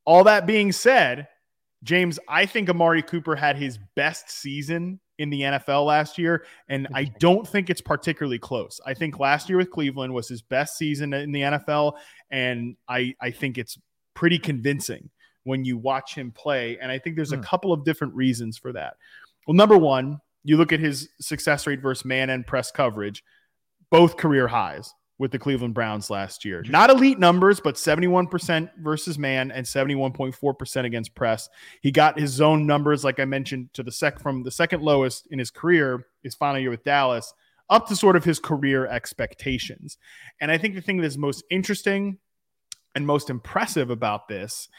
All 0.05 0.23
that 0.23 0.47
being 0.47 0.71
said, 0.71 1.27
James, 1.83 2.19
I 2.27 2.45
think 2.45 2.69
Amari 2.69 3.03
Cooper 3.03 3.35
had 3.35 3.55
his 3.55 3.77
best 3.95 4.29
season 4.29 4.99
in 5.19 5.29
the 5.29 5.41
NFL 5.41 5.85
last 5.85 6.17
year, 6.17 6.45
and 6.69 6.87
I 6.93 7.05
don't 7.19 7.47
think 7.47 7.69
it's 7.69 7.81
particularly 7.81 8.39
close. 8.39 8.79
I 8.85 8.93
think 8.93 9.19
last 9.19 9.49
year 9.49 9.57
with 9.57 9.71
Cleveland 9.71 10.13
was 10.13 10.27
his 10.27 10.41
best 10.41 10.77
season 10.77 11.13
in 11.13 11.31
the 11.31 11.41
NFL, 11.41 11.93
and 12.31 12.75
I, 12.87 13.15
I 13.21 13.31
think 13.31 13.57
it's 13.57 13.77
pretty 14.13 14.39
convincing 14.39 15.09
when 15.43 15.63
you 15.63 15.77
watch 15.77 16.15
him 16.15 16.31
play. 16.31 16.77
And 16.79 16.91
I 16.91 16.99
think 16.99 17.15
there's 17.15 17.31
a 17.31 17.37
hmm. 17.37 17.43
couple 17.43 17.71
of 17.71 17.85
different 17.85 18.13
reasons 18.15 18.57
for 18.57 18.73
that. 18.73 18.95
Well, 19.47 19.55
number 19.55 19.77
one, 19.77 20.19
you 20.43 20.57
look 20.57 20.73
at 20.73 20.79
his 20.79 21.09
success 21.21 21.67
rate 21.67 21.81
versus 21.81 22.05
man 22.05 22.29
and 22.29 22.45
press 22.45 22.71
coverage, 22.71 23.23
both 23.89 24.17
career 24.17 24.47
highs 24.47 24.93
with 25.19 25.31
the 25.31 25.39
Cleveland 25.39 25.73
Browns 25.73 26.09
last 26.09 26.45
year. 26.45 26.63
Not 26.69 26.89
elite 26.89 27.17
numbers, 27.17 27.59
but 27.59 27.75
71% 27.75 28.69
versus 28.77 29.17
man 29.17 29.51
and 29.51 29.65
71.4% 29.65 30.85
against 30.85 31.15
press. 31.15 31.49
He 31.81 31.91
got 31.91 32.19
his 32.19 32.31
zone 32.31 32.67
numbers, 32.67 33.03
like 33.03 33.19
I 33.19 33.25
mentioned, 33.25 33.73
to 33.73 33.83
the 33.83 33.91
sec 33.91 34.19
from 34.19 34.43
the 34.43 34.51
second 34.51 34.83
lowest 34.83 35.27
in 35.31 35.39
his 35.39 35.49
career, 35.49 36.05
his 36.21 36.35
final 36.35 36.59
year 36.59 36.69
with 36.69 36.83
Dallas, 36.83 37.33
up 37.69 37.87
to 37.87 37.95
sort 37.95 38.15
of 38.15 38.23
his 38.23 38.39
career 38.39 38.85
expectations. 38.85 39.97
And 40.39 40.51
I 40.51 40.57
think 40.57 40.75
the 40.75 40.81
thing 40.81 41.01
that's 41.01 41.17
most 41.17 41.43
interesting 41.49 42.19
and 42.95 43.05
most 43.05 43.29
impressive 43.29 43.89
about 43.89 44.27
this 44.27 44.69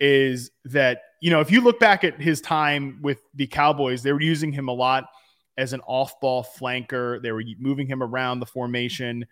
is 0.00 0.50
that, 0.64 1.02
you 1.20 1.30
know, 1.30 1.40
if 1.40 1.50
you 1.50 1.60
look 1.60 1.78
back 1.78 2.02
at 2.02 2.20
his 2.20 2.40
time 2.40 2.98
with 3.00 3.18
the 3.34 3.46
Cowboys, 3.46 4.02
they 4.02 4.12
were 4.12 4.20
using 4.20 4.52
him 4.52 4.68
a 4.68 4.72
lot 4.72 5.06
as 5.56 5.72
an 5.72 5.80
off 5.86 6.20
ball 6.20 6.44
flanker. 6.58 7.22
They 7.22 7.30
were 7.30 7.44
moving 7.58 7.86
him 7.86 8.02
around 8.02 8.40
the 8.40 8.46
formation. 8.46 9.24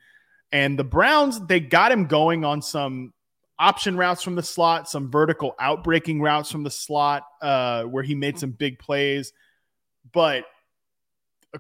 And 0.53 0.79
the 0.79 0.85
Browns, 0.85 1.45
they 1.47 1.61
got 1.61 1.91
him 1.91 2.07
going 2.07 2.45
on 2.45 2.61
some 2.63 3.13
option 3.59 3.97
routes 3.97 4.23
from 4.23 4.35
the 4.35 4.43
slot, 4.43 4.89
some 4.89 5.11
vertical 5.11 5.55
outbreaking 5.59 6.21
routes 6.21 6.51
from 6.51 6.63
the 6.63 6.71
slot, 6.71 7.25
uh, 7.41 7.85
where 7.85 8.03
he 8.03 8.15
made 8.15 8.39
some 8.39 8.51
big 8.51 8.79
plays. 8.79 9.33
But 10.13 10.45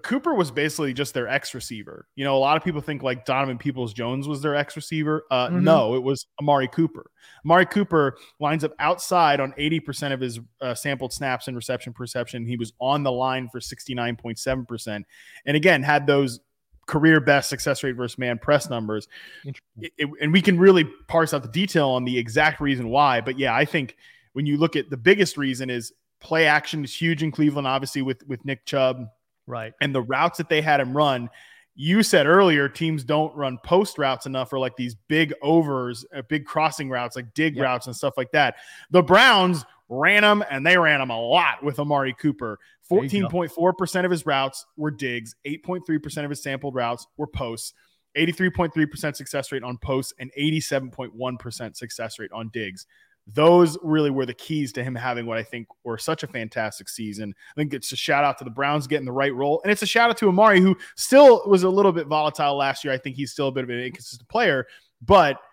Cooper 0.02 0.32
was 0.32 0.50
basically 0.50 0.94
just 0.94 1.12
their 1.12 1.28
X 1.28 1.54
receiver. 1.54 2.06
You 2.16 2.24
know, 2.24 2.34
a 2.34 2.38
lot 2.38 2.56
of 2.56 2.64
people 2.64 2.80
think 2.80 3.02
like 3.02 3.26
Donovan 3.26 3.58
Peoples 3.58 3.92
Jones 3.92 4.26
was 4.26 4.40
their 4.40 4.54
X 4.54 4.74
receiver. 4.74 5.24
Uh, 5.30 5.48
mm-hmm. 5.48 5.64
No, 5.64 5.94
it 5.94 6.02
was 6.02 6.26
Amari 6.40 6.66
Cooper. 6.68 7.10
Amari 7.44 7.66
Cooper 7.66 8.16
lines 8.40 8.64
up 8.64 8.72
outside 8.78 9.38
on 9.38 9.52
80% 9.52 10.12
of 10.12 10.20
his 10.20 10.40
uh, 10.62 10.74
sampled 10.74 11.12
snaps 11.12 11.46
and 11.46 11.56
reception 11.56 11.92
perception. 11.92 12.46
He 12.46 12.56
was 12.56 12.72
on 12.80 13.02
the 13.02 13.12
line 13.12 13.50
for 13.50 13.60
69.7%. 13.60 15.02
And 15.44 15.56
again, 15.56 15.82
had 15.82 16.06
those 16.06 16.40
career 16.86 17.20
best 17.20 17.48
success 17.48 17.82
rate 17.82 17.96
versus 17.96 18.18
man 18.18 18.38
press 18.38 18.68
numbers. 18.68 19.08
It, 19.44 19.92
it, 19.98 20.08
and 20.20 20.32
we 20.32 20.42
can 20.42 20.58
really 20.58 20.84
parse 21.06 21.32
out 21.32 21.42
the 21.42 21.48
detail 21.48 21.90
on 21.90 22.04
the 22.04 22.18
exact 22.18 22.60
reason 22.60 22.88
why. 22.88 23.20
But 23.20 23.38
yeah, 23.38 23.54
I 23.54 23.64
think 23.64 23.96
when 24.32 24.46
you 24.46 24.56
look 24.56 24.76
at 24.76 24.90
the 24.90 24.96
biggest 24.96 25.36
reason 25.36 25.70
is 25.70 25.92
play 26.20 26.46
action 26.46 26.84
is 26.84 26.94
huge 26.94 27.22
in 27.22 27.30
Cleveland, 27.30 27.66
obviously 27.66 28.02
with 28.02 28.26
with 28.26 28.44
Nick 28.44 28.64
Chubb, 28.64 29.06
right? 29.46 29.72
And 29.80 29.94
the 29.94 30.02
routes 30.02 30.38
that 30.38 30.48
they 30.48 30.60
had 30.60 30.80
him 30.80 30.96
run. 30.96 31.30
You 31.74 32.02
said 32.02 32.26
earlier 32.26 32.68
teams 32.68 33.02
don't 33.02 33.34
run 33.34 33.56
post 33.64 33.96
routes 33.96 34.26
enough 34.26 34.52
or 34.52 34.58
like 34.58 34.76
these 34.76 34.94
big 35.08 35.32
overs, 35.40 36.04
uh, 36.14 36.20
big 36.28 36.44
crossing 36.44 36.90
routes, 36.90 37.16
like 37.16 37.32
dig 37.32 37.56
yeah. 37.56 37.62
routes 37.62 37.86
and 37.86 37.96
stuff 37.96 38.12
like 38.18 38.30
that. 38.32 38.56
The 38.90 39.02
Browns 39.02 39.64
ran 39.92 40.22
them 40.22 40.42
and 40.50 40.66
they 40.66 40.78
ran 40.78 41.00
them 41.00 41.10
a 41.10 41.20
lot 41.20 41.62
with 41.62 41.78
Amari 41.78 42.14
Cooper. 42.14 42.58
14.4% 42.90 44.04
of 44.04 44.10
his 44.10 44.26
routes 44.26 44.66
were 44.76 44.90
digs, 44.90 45.34
8.3% 45.46 46.24
of 46.24 46.30
his 46.30 46.42
sampled 46.42 46.74
routes 46.74 47.06
were 47.16 47.26
posts, 47.26 47.74
83.3% 48.16 49.16
success 49.16 49.52
rate 49.52 49.62
on 49.62 49.78
posts, 49.78 50.12
and 50.18 50.30
87.1% 50.38 51.76
success 51.76 52.18
rate 52.18 52.32
on 52.32 52.50
digs. 52.52 52.86
Those 53.26 53.78
really 53.82 54.10
were 54.10 54.26
the 54.26 54.34
keys 54.34 54.72
to 54.72 54.82
him 54.82 54.94
having 54.96 55.26
what 55.26 55.38
I 55.38 55.44
think 55.44 55.68
were 55.84 55.96
such 55.96 56.22
a 56.22 56.26
fantastic 56.26 56.88
season. 56.88 57.34
I 57.50 57.54
think 57.60 57.72
it's 57.72 57.92
a 57.92 57.96
shout 57.96 58.24
out 58.24 58.36
to 58.38 58.44
the 58.44 58.50
Browns 58.50 58.86
getting 58.86 59.06
the 59.06 59.12
right 59.12 59.34
role. 59.34 59.60
And 59.62 59.70
it's 59.70 59.82
a 59.82 59.86
shout 59.86 60.10
out 60.10 60.16
to 60.18 60.28
Amari, 60.28 60.60
who 60.60 60.76
still 60.96 61.42
was 61.46 61.62
a 61.62 61.70
little 61.70 61.92
bit 61.92 62.08
volatile 62.08 62.56
last 62.56 62.82
year. 62.82 62.92
I 62.92 62.98
think 62.98 63.14
he's 63.14 63.30
still 63.30 63.48
a 63.48 63.52
bit 63.52 63.64
of 63.64 63.70
an 63.70 63.78
inconsistent 63.78 64.28
player, 64.28 64.66
but– 65.00 65.38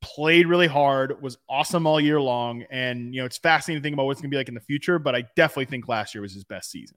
played 0.00 0.46
really 0.46 0.66
hard, 0.66 1.20
was 1.20 1.38
awesome 1.48 1.86
all 1.86 2.00
year 2.00 2.20
long. 2.20 2.64
And, 2.70 3.14
you 3.14 3.20
know, 3.20 3.26
it's 3.26 3.38
fascinating 3.38 3.82
to 3.82 3.86
think 3.86 3.94
about 3.94 4.06
what's 4.06 4.20
going 4.20 4.30
to 4.30 4.34
be 4.34 4.38
like 4.38 4.48
in 4.48 4.54
the 4.54 4.60
future, 4.60 4.98
but 4.98 5.14
I 5.14 5.24
definitely 5.36 5.66
think 5.66 5.88
last 5.88 6.14
year 6.14 6.22
was 6.22 6.32
his 6.32 6.44
best 6.44 6.70
season. 6.70 6.96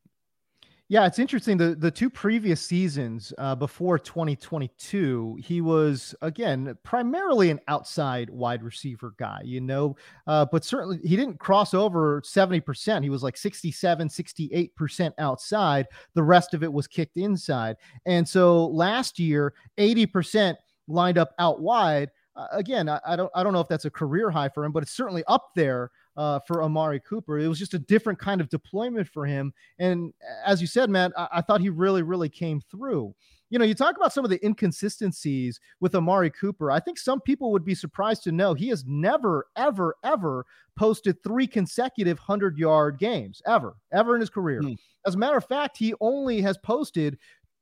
Yeah, 0.91 1.06
it's 1.06 1.20
interesting. 1.20 1.56
The 1.56 1.76
the 1.76 1.91
two 1.91 2.10
previous 2.10 2.60
seasons 2.60 3.32
uh, 3.38 3.54
before 3.54 4.00
2022, 4.00 5.38
he 5.39 5.62
was 5.62 6.16
again 6.24 6.76
primarily 6.82 7.52
an 7.52 7.60
outside 7.68 8.28
wide 8.32 8.64
receiver 8.64 9.14
guy, 9.20 9.41
you 9.45 9.62
know, 9.62 9.95
uh, 10.26 10.47
but 10.52 10.66
certainly 10.66 10.97
he 11.04 11.16
didn't 11.16 11.38
cross 11.38 11.76
over 11.76 12.22
70%. 12.22 13.04
He 13.04 13.12
was 13.12 13.22
like 13.22 13.38
67, 13.38 14.10
68% 14.10 15.12
outside. 15.20 15.86
The 16.16 16.24
rest 16.24 16.56
of 16.56 16.64
it 16.64 16.74
was 16.74 16.88
kicked 16.88 17.18
inside. 17.18 17.76
And 18.08 18.28
so 18.28 18.66
last 18.70 19.20
year, 19.20 19.54
80% 19.78 20.56
lined 20.88 21.20
up 21.20 21.36
out 21.38 21.62
wide 21.62 22.10
again, 22.51 22.89
I, 22.89 22.99
I, 23.05 23.15
don't 23.15 23.31
I 23.35 23.43
don't 23.43 23.53
know 23.53 23.59
if 23.59 23.67
that's 23.67 23.85
a 23.85 23.89
career 23.89 24.29
high 24.29 24.49
for 24.49 24.63
him, 24.63 24.71
but 24.71 24.83
it's 24.83 24.91
certainly 24.91 25.23
up 25.27 25.49
there 25.55 25.91
uh, 26.17 26.39
for 26.39 26.63
Amari 26.63 26.99
Cooper. 26.99 27.39
It 27.39 27.47
was 27.47 27.59
just 27.59 27.73
a 27.73 27.79
different 27.79 28.19
kind 28.19 28.41
of 28.41 28.49
deployment 28.49 29.07
for 29.07 29.25
him. 29.25 29.53
And 29.79 30.13
as 30.45 30.61
you 30.61 30.67
said, 30.67 30.89
Matt, 30.89 31.11
I, 31.17 31.27
I 31.33 31.41
thought 31.41 31.61
he 31.61 31.69
really, 31.69 32.03
really 32.03 32.29
came 32.29 32.61
through. 32.61 33.13
You 33.49 33.57
know, 33.57 33.65
you 33.65 33.73
talk 33.73 33.97
about 33.97 34.13
some 34.13 34.23
of 34.23 34.29
the 34.29 34.43
inconsistencies 34.45 35.59
with 35.79 35.95
Amari 35.95 36.29
Cooper. 36.29 36.69
I 36.69 36.79
think 36.79 36.99
some 36.99 37.19
people 37.19 37.51
would 37.51 37.65
be 37.65 37.73
surprised 37.73 38.23
to 38.23 38.31
know 38.31 38.53
he 38.53 38.67
has 38.69 38.85
never, 38.85 39.47
ever, 39.55 39.95
ever 40.03 40.45
posted 40.75 41.21
three 41.23 41.47
consecutive 41.47 42.19
100 42.19 42.57
yard 42.57 42.99
games, 42.99 43.41
ever, 43.47 43.75
ever 43.91 44.13
in 44.15 44.21
his 44.21 44.29
career. 44.29 44.61
Hmm. 44.61 44.73
As 45.05 45.15
a 45.15 45.17
matter 45.17 45.37
of 45.37 45.45
fact, 45.45 45.77
he 45.77 45.93
only 45.99 46.41
has 46.41 46.57
posted 46.59 47.17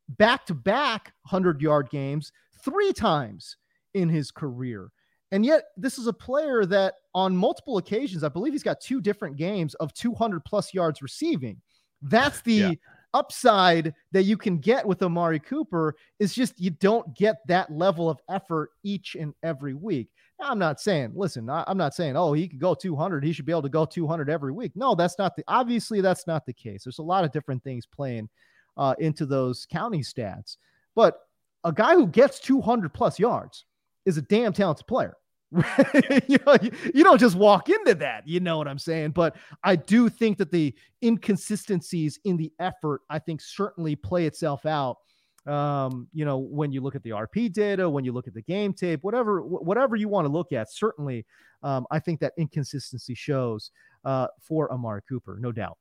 back 0.10 0.46
to 0.48 0.54
back 0.54 1.14
100 1.24 1.62
yard 1.62 1.90
games 1.90 2.32
three 2.64 2.92
times 2.92 3.56
in 3.98 4.10
his 4.10 4.32
career. 4.32 4.92
And 5.32 5.46
yet, 5.46 5.66
this 5.76 5.98
is 5.98 6.08
a 6.08 6.14
player 6.14 6.66
that 6.68 6.96
on 7.14 7.36
multiple 7.36 7.78
occasions, 7.78 8.24
I 8.24 8.30
believe 8.30 8.54
he's 8.54 8.64
got 8.64 8.80
two 8.80 9.02
different 9.02 9.36
games 9.36 9.74
of 9.76 9.94
200 9.94 10.46
plus 10.46 10.74
yards 10.74 11.02
receiving. 11.02 11.62
That's 12.02 12.42
the 12.42 12.54
yeah. 12.54 12.72
upside 13.14 13.94
that 14.14 14.24
you 14.24 14.38
can 14.38 14.60
get 14.60 14.88
with 14.88 15.02
Amari 15.02 15.40
Cooper, 15.40 15.96
is 16.20 16.34
just 16.34 16.60
you 16.60 16.70
don't 16.70 17.14
get 17.14 17.38
that 17.48 17.72
level 17.72 18.10
of 18.10 18.20
effort 18.30 18.70
each 18.84 19.16
and 19.16 19.34
every 19.44 19.74
week. 19.74 20.08
Now, 20.40 20.52
I'm 20.52 20.60
not 20.60 20.80
saying, 20.80 21.12
listen, 21.16 21.50
I'm 21.50 21.78
not 21.78 21.96
saying, 21.96 22.16
oh, 22.16 22.32
he 22.32 22.48
could 22.48 22.60
go 22.60 22.76
200. 22.76 23.24
He 23.24 23.34
should 23.34 23.46
be 23.46 23.52
able 23.52 23.64
to 23.64 23.70
go 23.70 23.86
200 23.86 24.30
every 24.30 24.52
week. 24.52 24.72
No, 24.76 24.94
that's 24.94 25.18
not 25.18 25.36
the, 25.36 25.44
obviously, 25.48 26.00
that's 26.00 26.28
not 26.28 26.46
the 26.46 26.54
case. 26.54 26.84
There's 26.84 27.00
a 27.00 27.04
lot 27.04 27.26
of 27.26 27.32
different 27.32 27.64
things 27.64 27.86
playing 27.86 28.30
uh, 28.78 28.94
into 29.00 29.26
those 29.26 29.66
county 29.66 30.02
stats. 30.02 30.58
But 30.96 31.20
a 31.64 31.74
guy 31.74 31.96
who 31.96 32.08
gets 32.08 32.40
200 32.40 32.94
plus 32.94 33.20
yards, 33.20 33.66
is 34.08 34.18
a 34.18 34.22
damn 34.24 34.54
talented 34.54 34.88
player. 34.88 35.16
you, 35.52 36.38
know, 36.46 36.58
you, 36.94 37.04
don't 37.04 37.20
just 37.20 37.36
walk 37.36 37.70
into 37.70 37.94
that. 37.96 38.28
You 38.28 38.40
know 38.40 38.58
what 38.58 38.68
I'm 38.68 38.80
saying? 38.80 39.12
But 39.12 39.36
I 39.64 39.76
do 39.76 40.10
think 40.10 40.38
that 40.40 40.52
the 40.52 40.74
inconsistencies 41.04 42.20
in 42.26 42.38
the 42.38 42.52
effort, 42.60 43.02
I 43.10 43.20
think, 43.20 43.42
certainly 43.42 43.96
play 43.96 44.26
itself 44.26 44.66
out 44.66 44.98
Um, 45.46 46.08
you 46.14 46.26
know, 46.26 46.38
when 46.38 46.74
you 46.74 46.82
look 46.82 46.96
at 46.96 47.04
the 47.04 47.12
RP 47.12 47.54
data, 47.54 47.90
when 47.90 48.04
you 48.04 48.12
look 48.12 48.28
at 48.28 48.34
the 48.34 48.42
game 48.42 48.74
tape, 48.74 49.04
whatever 49.04 49.42
whatever 49.42 49.96
you 49.96 50.10
want 50.10 50.26
to 50.26 50.32
look 50.32 50.52
at, 50.52 50.72
certainly, 50.72 51.26
um, 51.64 51.86
I 51.92 52.00
think 52.00 52.20
that 52.20 52.34
inconsistency 52.38 53.16
shows 53.16 53.72
uh, 54.04 54.28
for 54.42 54.72
Amari 54.72 55.02
Cooper, 55.08 55.38
no 55.40 55.54
doubt. 55.54 55.78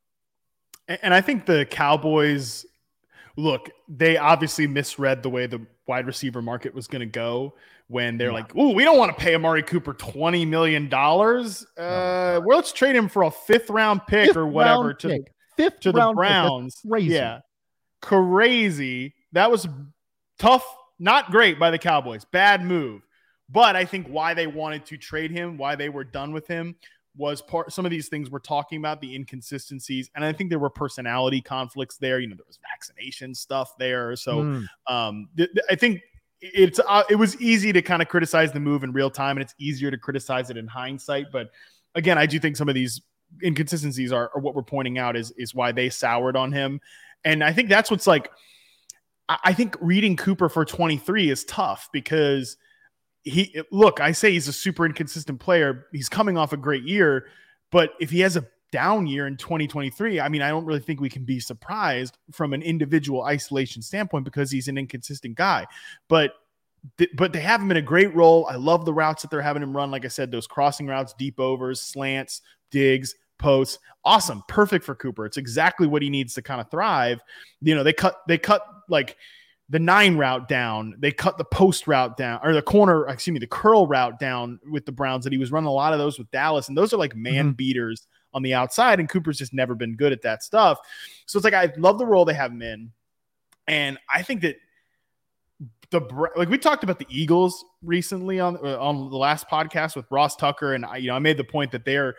And 0.88 1.12
I 1.12 1.20
think 1.20 1.46
the 1.46 1.66
Cowboys 1.68 2.64
look, 3.36 3.70
they 3.88 4.16
obviously 4.16 4.66
misread 4.66 5.22
the 5.22 5.30
way 5.30 5.46
the 5.46 5.64
wide 5.86 6.06
receiver 6.06 6.42
market 6.42 6.74
was 6.74 6.86
going 6.86 7.00
to 7.00 7.06
go 7.06 7.54
when 7.88 8.18
they're 8.18 8.28
yeah. 8.28 8.34
like, 8.34 8.56
"Ooh, 8.56 8.72
we 8.72 8.84
don't 8.84 8.98
want 8.98 9.16
to 9.16 9.22
pay 9.22 9.34
Amari 9.34 9.62
Cooper 9.62 9.94
twenty 9.94 10.44
million 10.44 10.88
dollars. 10.88 11.64
Uh, 11.76 12.40
well, 12.44 12.56
let's 12.58 12.72
trade 12.72 12.96
him 12.96 13.08
for 13.08 13.22
a 13.22 13.30
fifth 13.30 13.70
round 13.70 14.06
pick 14.06 14.28
fifth 14.28 14.36
or 14.36 14.46
whatever 14.46 14.94
to 14.94 15.08
pick. 15.08 15.32
fifth 15.56 15.80
to 15.80 15.92
the 15.92 16.12
Browns. 16.14 16.80
Crazy. 16.88 17.14
Yeah, 17.14 17.40
crazy. 18.02 19.14
That 19.32 19.50
was 19.50 19.68
tough, 20.38 20.64
not 20.98 21.30
great 21.30 21.58
by 21.58 21.70
the 21.70 21.78
Cowboys. 21.78 22.24
Bad 22.24 22.64
move. 22.64 23.02
But 23.48 23.76
I 23.76 23.84
think 23.84 24.08
why 24.08 24.34
they 24.34 24.48
wanted 24.48 24.86
to 24.86 24.96
trade 24.96 25.30
him, 25.30 25.56
why 25.56 25.76
they 25.76 25.88
were 25.88 26.02
done 26.02 26.32
with 26.32 26.48
him, 26.48 26.74
was 27.16 27.40
part 27.42 27.72
some 27.72 27.84
of 27.84 27.90
these 27.90 28.08
things 28.08 28.30
we're 28.30 28.38
talking 28.38 28.78
about 28.78 29.00
the 29.00 29.14
inconsistencies 29.14 30.10
and 30.14 30.24
i 30.24 30.32
think 30.32 30.50
there 30.50 30.58
were 30.58 30.70
personality 30.70 31.40
conflicts 31.40 31.96
there 31.96 32.18
you 32.18 32.26
know 32.26 32.36
there 32.36 32.46
was 32.46 32.58
vaccination 32.72 33.34
stuff 33.34 33.74
there 33.78 34.14
so 34.16 34.42
mm. 34.42 34.66
um 34.86 35.28
th- 35.36 35.50
th- 35.52 35.64
i 35.70 35.74
think 35.74 36.00
it's 36.40 36.78
uh, 36.86 37.02
it 37.08 37.16
was 37.16 37.40
easy 37.40 37.72
to 37.72 37.80
kind 37.80 38.02
of 38.02 38.08
criticize 38.08 38.52
the 38.52 38.60
move 38.60 38.84
in 38.84 38.92
real 38.92 39.10
time 39.10 39.36
and 39.36 39.42
it's 39.42 39.54
easier 39.58 39.90
to 39.90 39.96
criticize 39.96 40.50
it 40.50 40.56
in 40.56 40.66
hindsight 40.66 41.26
but 41.32 41.50
again 41.94 42.18
i 42.18 42.26
do 42.26 42.38
think 42.38 42.56
some 42.56 42.68
of 42.68 42.74
these 42.74 43.00
inconsistencies 43.42 44.12
are, 44.12 44.30
are 44.34 44.40
what 44.40 44.54
we're 44.54 44.62
pointing 44.62 44.98
out 44.98 45.16
is 45.16 45.30
is 45.32 45.54
why 45.54 45.72
they 45.72 45.88
soured 45.88 46.36
on 46.36 46.52
him 46.52 46.80
and 47.24 47.42
i 47.42 47.52
think 47.52 47.68
that's 47.68 47.90
what's 47.90 48.06
like 48.06 48.30
I, 49.28 49.38
I 49.44 49.52
think 49.52 49.76
reading 49.80 50.16
cooper 50.16 50.48
for 50.48 50.64
23 50.64 51.30
is 51.30 51.44
tough 51.44 51.88
because 51.92 52.56
he 53.26 53.60
look, 53.72 54.00
I 54.00 54.12
say 54.12 54.32
he's 54.32 54.46
a 54.46 54.52
super 54.52 54.86
inconsistent 54.86 55.40
player. 55.40 55.86
He's 55.92 56.08
coming 56.08 56.38
off 56.38 56.52
a 56.52 56.56
great 56.56 56.84
year, 56.84 57.26
but 57.72 57.90
if 58.00 58.08
he 58.10 58.20
has 58.20 58.36
a 58.36 58.46
down 58.70 59.06
year 59.06 59.26
in 59.26 59.36
2023, 59.36 60.20
I 60.20 60.28
mean, 60.28 60.42
I 60.42 60.48
don't 60.48 60.64
really 60.64 60.80
think 60.80 61.00
we 61.00 61.08
can 61.08 61.24
be 61.24 61.40
surprised 61.40 62.18
from 62.30 62.52
an 62.52 62.62
individual 62.62 63.22
isolation 63.22 63.82
standpoint 63.82 64.24
because 64.24 64.50
he's 64.50 64.68
an 64.68 64.78
inconsistent 64.78 65.34
guy. 65.34 65.66
But 66.08 66.34
but 67.16 67.32
they 67.32 67.40
have 67.40 67.60
him 67.60 67.72
in 67.72 67.78
a 67.78 67.82
great 67.82 68.14
role. 68.14 68.46
I 68.48 68.54
love 68.54 68.84
the 68.84 68.94
routes 68.94 69.22
that 69.22 69.30
they're 69.30 69.42
having 69.42 69.62
him 69.62 69.76
run. 69.76 69.90
Like 69.90 70.04
I 70.04 70.08
said, 70.08 70.30
those 70.30 70.46
crossing 70.46 70.86
routes, 70.86 71.14
deep 71.18 71.40
overs, 71.40 71.80
slants, 71.80 72.42
digs, 72.70 73.12
posts. 73.38 73.80
Awesome. 74.04 74.44
Perfect 74.46 74.84
for 74.84 74.94
Cooper. 74.94 75.26
It's 75.26 75.36
exactly 75.36 75.88
what 75.88 76.00
he 76.00 76.10
needs 76.10 76.34
to 76.34 76.42
kind 76.42 76.60
of 76.60 76.70
thrive. 76.70 77.20
You 77.60 77.74
know, 77.74 77.82
they 77.82 77.92
cut 77.92 78.20
they 78.28 78.38
cut 78.38 78.64
like 78.88 79.16
the 79.68 79.78
nine 79.78 80.16
route 80.16 80.48
down. 80.48 80.94
They 80.98 81.10
cut 81.10 81.38
the 81.38 81.44
post 81.44 81.86
route 81.86 82.16
down, 82.16 82.40
or 82.42 82.54
the 82.54 82.62
corner, 82.62 83.06
excuse 83.08 83.34
me, 83.34 83.40
the 83.40 83.46
curl 83.46 83.86
route 83.86 84.18
down 84.18 84.60
with 84.70 84.86
the 84.86 84.92
Browns. 84.92 85.24
That 85.24 85.32
he 85.32 85.38
was 85.38 85.52
running 85.52 85.68
a 85.68 85.72
lot 85.72 85.92
of 85.92 85.98
those 85.98 86.18
with 86.18 86.30
Dallas, 86.30 86.68
and 86.68 86.76
those 86.76 86.92
are 86.92 86.98
like 86.98 87.16
man 87.16 87.46
mm-hmm. 87.46 87.52
beaters 87.52 88.06
on 88.32 88.42
the 88.42 88.54
outside. 88.54 89.00
And 89.00 89.08
Cooper's 89.08 89.38
just 89.38 89.52
never 89.52 89.74
been 89.74 89.96
good 89.96 90.12
at 90.12 90.22
that 90.22 90.42
stuff. 90.42 90.78
So 91.26 91.38
it's 91.38 91.44
like 91.44 91.54
I 91.54 91.72
love 91.76 91.98
the 91.98 92.06
role 92.06 92.24
they 92.24 92.34
have 92.34 92.52
him 92.52 92.62
in, 92.62 92.92
and 93.66 93.98
I 94.12 94.22
think 94.22 94.42
that 94.42 94.56
the 95.90 96.00
like 96.36 96.48
we 96.48 96.58
talked 96.58 96.84
about 96.84 96.98
the 96.98 97.06
Eagles 97.08 97.64
recently 97.82 98.40
on 98.40 98.56
uh, 98.56 98.78
on 98.78 99.10
the 99.10 99.16
last 99.16 99.48
podcast 99.48 99.96
with 99.96 100.06
Ross 100.10 100.36
Tucker, 100.36 100.74
and 100.74 100.84
I, 100.84 100.98
you 100.98 101.08
know 101.08 101.16
I 101.16 101.20
made 101.20 101.36
the 101.36 101.44
point 101.44 101.72
that 101.72 101.84
they're 101.84 102.14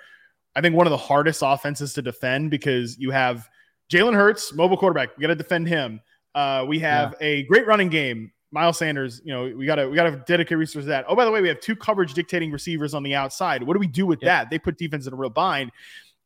I 0.56 0.62
think 0.62 0.76
one 0.76 0.88
of 0.88 0.92
the 0.92 0.98
hardest 0.98 1.44
offenses 1.46 1.94
to 1.94 2.02
defend 2.02 2.50
because 2.50 2.98
you 2.98 3.12
have 3.12 3.48
Jalen 3.92 4.16
Hurts, 4.16 4.54
mobile 4.54 4.76
quarterback. 4.76 5.10
you 5.16 5.22
got 5.22 5.28
to 5.28 5.36
defend 5.36 5.68
him. 5.68 6.02
Uh, 6.38 6.64
we 6.66 6.78
have 6.78 7.16
yeah. 7.20 7.28
a 7.28 7.44
great 7.44 7.66
running 7.66 7.90
game. 7.90 8.32
Miles 8.52 8.78
Sanders, 8.78 9.22
you 9.26 9.34
know, 9.34 9.52
we 9.58 9.66
gotta 9.66 9.90
we 9.90 9.96
gotta 9.96 10.24
dedicate 10.28 10.60
resources 10.60 10.86
to 10.86 10.90
that. 10.90 11.06
Oh, 11.08 11.16
by 11.16 11.26
the 11.26 11.32
way, 11.32 11.42
we 11.42 11.48
have 11.48 11.60
two 11.60 11.76
coverage 11.76 12.14
dictating 12.14 12.52
receivers 12.52 12.94
on 12.94 13.02
the 13.02 13.16
outside. 13.16 13.64
What 13.64 13.74
do 13.74 13.80
we 13.80 13.88
do 13.88 14.06
with 14.06 14.22
yeah. 14.22 14.44
that? 14.44 14.52
They 14.52 14.60
put 14.60 14.78
defense 14.78 15.08
in 15.08 15.14
a 15.14 15.16
real 15.16 15.32
bind. 15.32 15.72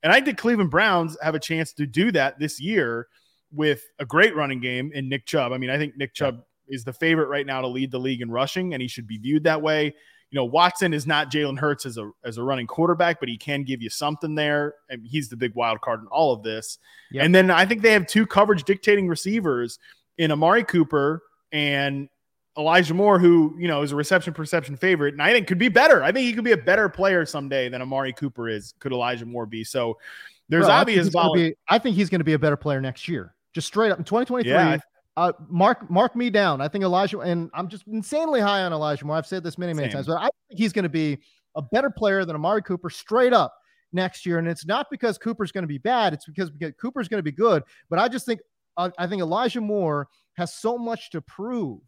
And 0.04 0.12
I 0.12 0.20
think 0.20 0.38
Cleveland 0.38 0.70
Browns 0.70 1.18
have 1.22 1.34
a 1.34 1.40
chance 1.40 1.72
to 1.74 1.88
do 1.88 2.12
that 2.12 2.40
this 2.40 2.60
year 2.60 3.08
with 3.54 3.84
a 4.00 4.06
great 4.06 4.36
running 4.36 4.60
game 4.60 4.92
in 4.94 5.08
Nick 5.08 5.26
Chubb. 5.26 5.54
I 5.54 5.58
mean, 5.58 5.70
I 5.70 5.78
think 5.78 5.96
Nick 5.96 6.14
Chubb 6.14 6.44
yeah. 6.68 6.76
is 6.76 6.84
the 6.84 6.92
favorite 6.92 7.28
right 7.28 7.46
now 7.46 7.62
to 7.62 7.68
lead 7.68 7.90
the 7.92 8.00
league 8.00 8.22
in 8.22 8.30
rushing, 8.30 8.74
and 8.74 8.82
he 8.82 8.90
should 8.90 9.08
be 9.08 9.18
viewed 9.18 9.46
that 9.46 9.62
way. 9.62 9.86
You 9.86 10.36
know, 10.36 10.46
Watson 10.46 10.94
is 10.94 11.08
not 11.08 11.32
Jalen 11.32 11.58
Hurts 11.58 11.86
as 11.86 11.98
a 11.98 12.12
as 12.26 12.38
a 12.38 12.44
running 12.44 12.68
quarterback, 12.68 13.22
but 13.22 13.30
he 13.30 13.38
can 13.38 13.64
give 13.64 13.82
you 13.82 13.90
something 13.90 14.36
there. 14.36 14.76
and 14.90 15.08
he's 15.08 15.30
the 15.30 15.38
big 15.38 15.56
wild 15.56 15.80
card 15.80 16.02
in 16.02 16.08
all 16.08 16.34
of 16.34 16.44
this. 16.44 16.80
Yep. 17.12 17.26
And 17.26 17.34
then 17.34 17.50
I 17.50 17.66
think 17.66 17.82
they 17.82 17.94
have 17.94 18.08
two 18.08 18.26
coverage 18.26 18.66
dictating 18.66 19.08
receivers 19.08 19.80
in 20.18 20.32
Amari 20.32 20.64
Cooper 20.64 21.24
and 21.52 22.10
Elijah 22.58 22.94
Moore, 22.94 23.18
who 23.18 23.56
you 23.58 23.68
know 23.68 23.82
is 23.82 23.92
a 23.92 23.96
reception 23.96 24.34
perception 24.34 24.76
favorite, 24.76 25.14
and 25.14 25.22
I 25.22 25.32
think 25.32 25.48
could 25.48 25.58
be 25.58 25.70
better. 25.70 26.04
I 26.04 26.12
think 26.12 26.26
he 26.26 26.34
could 26.34 26.44
be 26.44 26.52
a 26.52 26.58
better 26.58 26.90
player 26.90 27.26
someday 27.26 27.70
than 27.70 27.82
Amari 27.82 28.14
Cooper 28.14 28.50
is. 28.50 28.74
Could 28.80 28.92
Elijah 28.92 29.26
Moore 29.26 29.46
be? 29.46 29.64
So 29.64 29.98
there's 30.50 30.66
Bro, 30.66 30.76
obvious. 30.76 31.16
I 31.16 31.22
think, 31.22 31.36
be, 31.36 31.56
I 31.70 31.80
think 31.80 31.96
he's 31.96 32.10
going 32.10 32.20
to 32.20 32.26
be 32.26 32.34
a 32.34 32.40
better 32.40 32.58
player 32.58 32.82
next 32.82 33.08
year. 33.08 33.34
Just 33.54 33.68
straight 33.68 33.92
up 33.92 34.00
in 34.00 34.04
2023. 34.04 34.52
Yeah, 34.52 34.78
uh, 35.18 35.32
mark 35.50 35.90
mark 35.90 36.16
me 36.16 36.30
down. 36.30 36.62
I 36.62 36.68
think 36.68 36.84
Elijah, 36.84 37.20
and 37.20 37.50
I'm 37.54 37.68
just 37.68 37.88
insanely 37.88 38.42
high 38.42 38.64
on 38.64 38.74
Elijah 38.74 39.06
Moore. 39.06 39.18
I've 39.18 39.28
said 39.28 39.44
this 39.44 39.58
many 39.58 39.74
many 39.74 39.88
Same. 39.88 39.94
times, 39.94 40.08
but 40.08 40.18
I 40.18 40.30
think 40.48 40.60
he's 40.60 40.74
going 40.74 40.84
to 40.84 40.90
be 40.90 41.20
a 41.56 41.62
better 41.62 41.90
player 41.90 42.26
than 42.26 42.36
Amari 42.36 42.62
Cooper 42.62 42.90
straight 42.90 43.34
up 43.34 43.54
next 43.94 44.26
year. 44.26 44.40
And 44.40 44.48
it's 44.48 44.66
not 44.66 44.88
because 44.90 45.18
Cooper's 45.18 45.52
going 45.52 45.64
to 45.64 45.68
be 45.68 45.78
bad; 45.78 46.14
it's 46.14 46.26
because, 46.26 46.50
because 46.50 46.74
Cooper's 46.80 47.08
going 47.08 47.20
to 47.20 47.24
be 47.24 47.32
good. 47.32 47.64
But 47.90 48.00
I 48.00 48.08
just 48.08 48.26
think 48.26 48.40
I 48.78 49.08
think 49.08 49.22
Elijah 49.22 49.62
Moore 49.62 50.08
has 50.34 50.54
so 50.54 50.78
much 50.78 51.10
to 51.12 51.22
prove, 51.22 51.82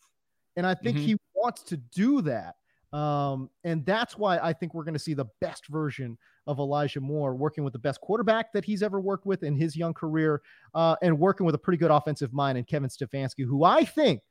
and 0.55 0.65
I 0.65 0.75
think 0.75 0.97
mm-hmm. 0.97 1.05
he 1.05 1.17
wants 1.35 1.63
to 1.63 1.77
do 1.77 2.21
that. 2.23 2.55
Um, 2.95 3.49
and 3.63 3.83
that's 3.85 4.17
why 4.17 4.37
I 4.37 4.53
think 4.53 4.73
we're 4.73 4.83
going 4.83 4.93
to 4.93 4.99
see 4.99 5.15
the 5.15 5.25
best 5.41 5.67
version 5.67 6.15
of 6.45 6.59
Elijah 6.59 7.01
Moore 7.01 7.35
working 7.35 7.63
with 7.63 7.73
the 7.73 7.79
best 7.79 7.99
quarterback 8.01 8.53
that 8.53 8.63
he's 8.63 8.83
ever 8.83 8.99
worked 8.99 9.25
with 9.25 9.41
in 9.41 9.55
his 9.55 9.75
young 9.75 9.93
career, 9.93 10.41
uh, 10.75 10.95
and 11.01 11.17
working 11.17 11.45
with 11.45 11.55
a 11.55 11.57
pretty 11.57 11.77
good 11.77 11.91
offensive 11.91 12.33
mind 12.33 12.57
in 12.57 12.63
Kevin 12.65 12.89
Stefanski, 12.89 13.45
who 13.45 13.63
I 13.63 13.83
think 13.83 14.21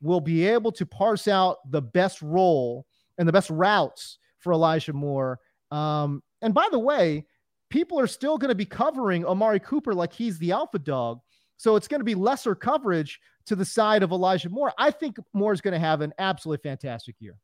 will 0.00 0.20
be 0.20 0.46
able 0.46 0.72
to 0.72 0.86
parse 0.86 1.28
out 1.28 1.58
the 1.70 1.82
best 1.82 2.22
role 2.22 2.86
and 3.18 3.28
the 3.28 3.32
best 3.32 3.50
routes 3.50 4.18
for 4.38 4.52
Elijah 4.52 4.92
Moore. 4.92 5.38
Um, 5.70 6.22
and 6.42 6.54
by 6.54 6.68
the 6.70 6.78
way, 6.78 7.26
people 7.70 7.98
are 7.98 8.06
still 8.06 8.38
going 8.38 8.50
to 8.50 8.54
be 8.54 8.66
covering 8.66 9.24
Amari 9.24 9.60
Cooper 9.60 9.94
like 9.94 10.12
he's 10.12 10.38
the 10.38 10.52
alpha 10.52 10.78
dog. 10.78 11.20
So 11.56 11.76
it's 11.76 11.88
going 11.88 12.00
to 12.00 12.04
be 12.04 12.14
lesser 12.14 12.54
coverage 12.54 13.20
to 13.46 13.56
the 13.56 13.64
side 13.64 14.02
of 14.02 14.12
Elijah 14.12 14.50
Moore. 14.50 14.72
I 14.78 14.90
think 14.90 15.18
Moore 15.32 15.52
is 15.52 15.60
going 15.60 15.72
to 15.72 15.80
have 15.80 16.00
an 16.00 16.12
absolutely 16.18 16.68
fantastic 16.68 17.16
year. 17.18 17.36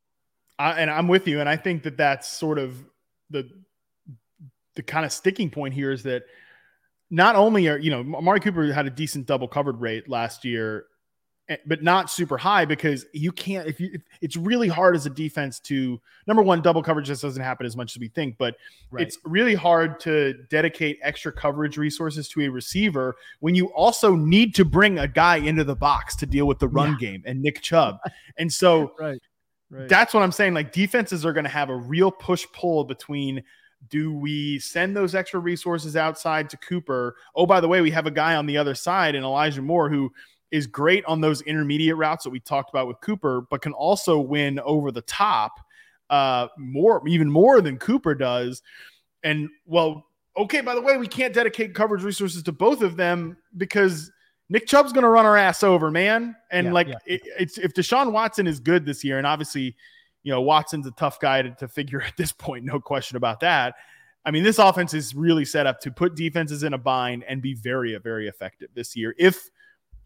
I, 0.58 0.72
and 0.72 0.90
I'm 0.90 1.08
with 1.08 1.26
you. 1.26 1.40
And 1.40 1.48
I 1.48 1.56
think 1.56 1.82
that 1.84 1.96
that's 1.96 2.28
sort 2.28 2.58
of 2.58 2.84
the 3.30 3.48
the 4.74 4.82
kind 4.82 5.04
of 5.04 5.12
sticking 5.12 5.50
point 5.50 5.74
here 5.74 5.90
is 5.90 6.02
that 6.04 6.22
not 7.10 7.36
only 7.36 7.68
are 7.68 7.78
you 7.78 7.90
know 7.90 8.00
Amari 8.16 8.40
Cooper 8.40 8.72
had 8.72 8.86
a 8.86 8.90
decent 8.90 9.26
double 9.26 9.48
covered 9.48 9.80
rate 9.80 10.08
last 10.08 10.44
year, 10.44 10.86
Eh, 11.52 11.56
but 11.66 11.82
not 11.82 12.08
super 12.08 12.38
high 12.38 12.64
because 12.64 13.04
you 13.12 13.30
can't 13.30 13.68
if 13.68 13.78
you 13.78 13.90
if, 13.92 14.02
it's 14.20 14.36
really 14.36 14.68
hard 14.68 14.96
as 14.96 15.06
a 15.06 15.10
defense 15.10 15.60
to 15.60 16.00
number 16.26 16.42
one 16.42 16.62
double 16.62 16.82
coverage 16.82 17.06
just 17.06 17.20
doesn't 17.20 17.42
happen 17.42 17.66
as 17.66 17.76
much 17.76 17.94
as 17.94 18.00
we 18.00 18.08
think 18.08 18.36
but 18.38 18.56
right. 18.90 19.06
it's 19.06 19.18
really 19.24 19.54
hard 19.54 20.00
to 20.00 20.34
dedicate 20.48 20.98
extra 21.02 21.32
coverage 21.32 21.76
resources 21.76 22.28
to 22.28 22.40
a 22.42 22.48
receiver 22.48 23.16
when 23.40 23.54
you 23.54 23.66
also 23.74 24.14
need 24.14 24.54
to 24.54 24.64
bring 24.64 24.98
a 24.98 25.08
guy 25.08 25.36
into 25.36 25.64
the 25.64 25.76
box 25.76 26.16
to 26.16 26.26
deal 26.26 26.46
with 26.46 26.58
the 26.58 26.68
run 26.68 26.92
yeah. 26.92 27.10
game 27.10 27.22
and 27.26 27.42
Nick 27.42 27.60
Chubb 27.60 27.98
and 28.38 28.50
so 28.50 28.92
right. 29.00 29.20
Right. 29.70 29.88
that's 29.88 30.14
what 30.14 30.22
I'm 30.22 30.32
saying 30.32 30.54
like 30.54 30.72
defenses 30.72 31.26
are 31.26 31.32
going 31.32 31.44
to 31.44 31.50
have 31.50 31.68
a 31.68 31.76
real 31.76 32.10
push 32.10 32.46
pull 32.52 32.84
between 32.84 33.42
do 33.90 34.14
we 34.14 34.60
send 34.60 34.96
those 34.96 35.14
extra 35.14 35.40
resources 35.40 35.96
outside 35.96 36.48
to 36.50 36.56
Cooper? 36.56 37.16
Oh, 37.34 37.46
by 37.46 37.60
the 37.60 37.66
way, 37.66 37.80
we 37.80 37.90
have 37.90 38.06
a 38.06 38.12
guy 38.12 38.36
on 38.36 38.46
the 38.46 38.56
other 38.56 38.76
side 38.76 39.16
and 39.16 39.24
Elijah 39.24 39.60
Moore 39.60 39.90
who 39.90 40.12
is 40.52 40.66
great 40.66 41.04
on 41.06 41.20
those 41.20 41.40
intermediate 41.42 41.96
routes 41.96 42.22
that 42.22 42.30
we 42.30 42.38
talked 42.38 42.70
about 42.70 42.86
with 42.86 43.00
Cooper, 43.00 43.46
but 43.50 43.62
can 43.62 43.72
also 43.72 44.20
win 44.20 44.60
over 44.60 44.92
the 44.92 45.00
top 45.02 45.52
uh, 46.10 46.46
more, 46.58 47.02
even 47.08 47.30
more 47.30 47.60
than 47.62 47.78
Cooper 47.78 48.14
does. 48.14 48.62
And 49.24 49.48
well, 49.64 50.04
okay, 50.36 50.60
by 50.60 50.74
the 50.74 50.82
way, 50.82 50.98
we 50.98 51.08
can't 51.08 51.32
dedicate 51.32 51.74
coverage 51.74 52.02
resources 52.02 52.42
to 52.44 52.52
both 52.52 52.82
of 52.82 52.96
them 52.96 53.38
because 53.56 54.12
Nick 54.50 54.66
Chubb's 54.66 54.92
going 54.92 55.04
to 55.04 55.08
run 55.08 55.24
our 55.24 55.38
ass 55.38 55.62
over, 55.62 55.90
man. 55.90 56.36
And 56.50 56.66
yeah, 56.66 56.72
like, 56.72 56.88
yeah. 56.88 56.94
It, 57.06 57.22
it's 57.38 57.56
if 57.56 57.72
Deshaun 57.72 58.12
Watson 58.12 58.46
is 58.46 58.60
good 58.60 58.84
this 58.84 59.02
year, 59.02 59.16
and 59.16 59.26
obviously, 59.26 59.74
you 60.22 60.30
know, 60.32 60.42
Watson's 60.42 60.86
a 60.86 60.92
tough 60.92 61.18
guy 61.18 61.40
to, 61.40 61.50
to 61.52 61.66
figure 61.66 62.02
at 62.06 62.16
this 62.18 62.30
point, 62.30 62.66
no 62.66 62.78
question 62.78 63.16
about 63.16 63.40
that. 63.40 63.74
I 64.24 64.30
mean, 64.30 64.44
this 64.44 64.58
offense 64.58 64.92
is 64.92 65.14
really 65.14 65.46
set 65.46 65.66
up 65.66 65.80
to 65.80 65.90
put 65.90 66.14
defenses 66.14 66.62
in 66.62 66.74
a 66.74 66.78
bind 66.78 67.24
and 67.24 67.40
be 67.40 67.54
very, 67.54 67.96
very 67.98 68.28
effective 68.28 68.68
this 68.74 68.94
year. 68.94 69.14
If 69.18 69.50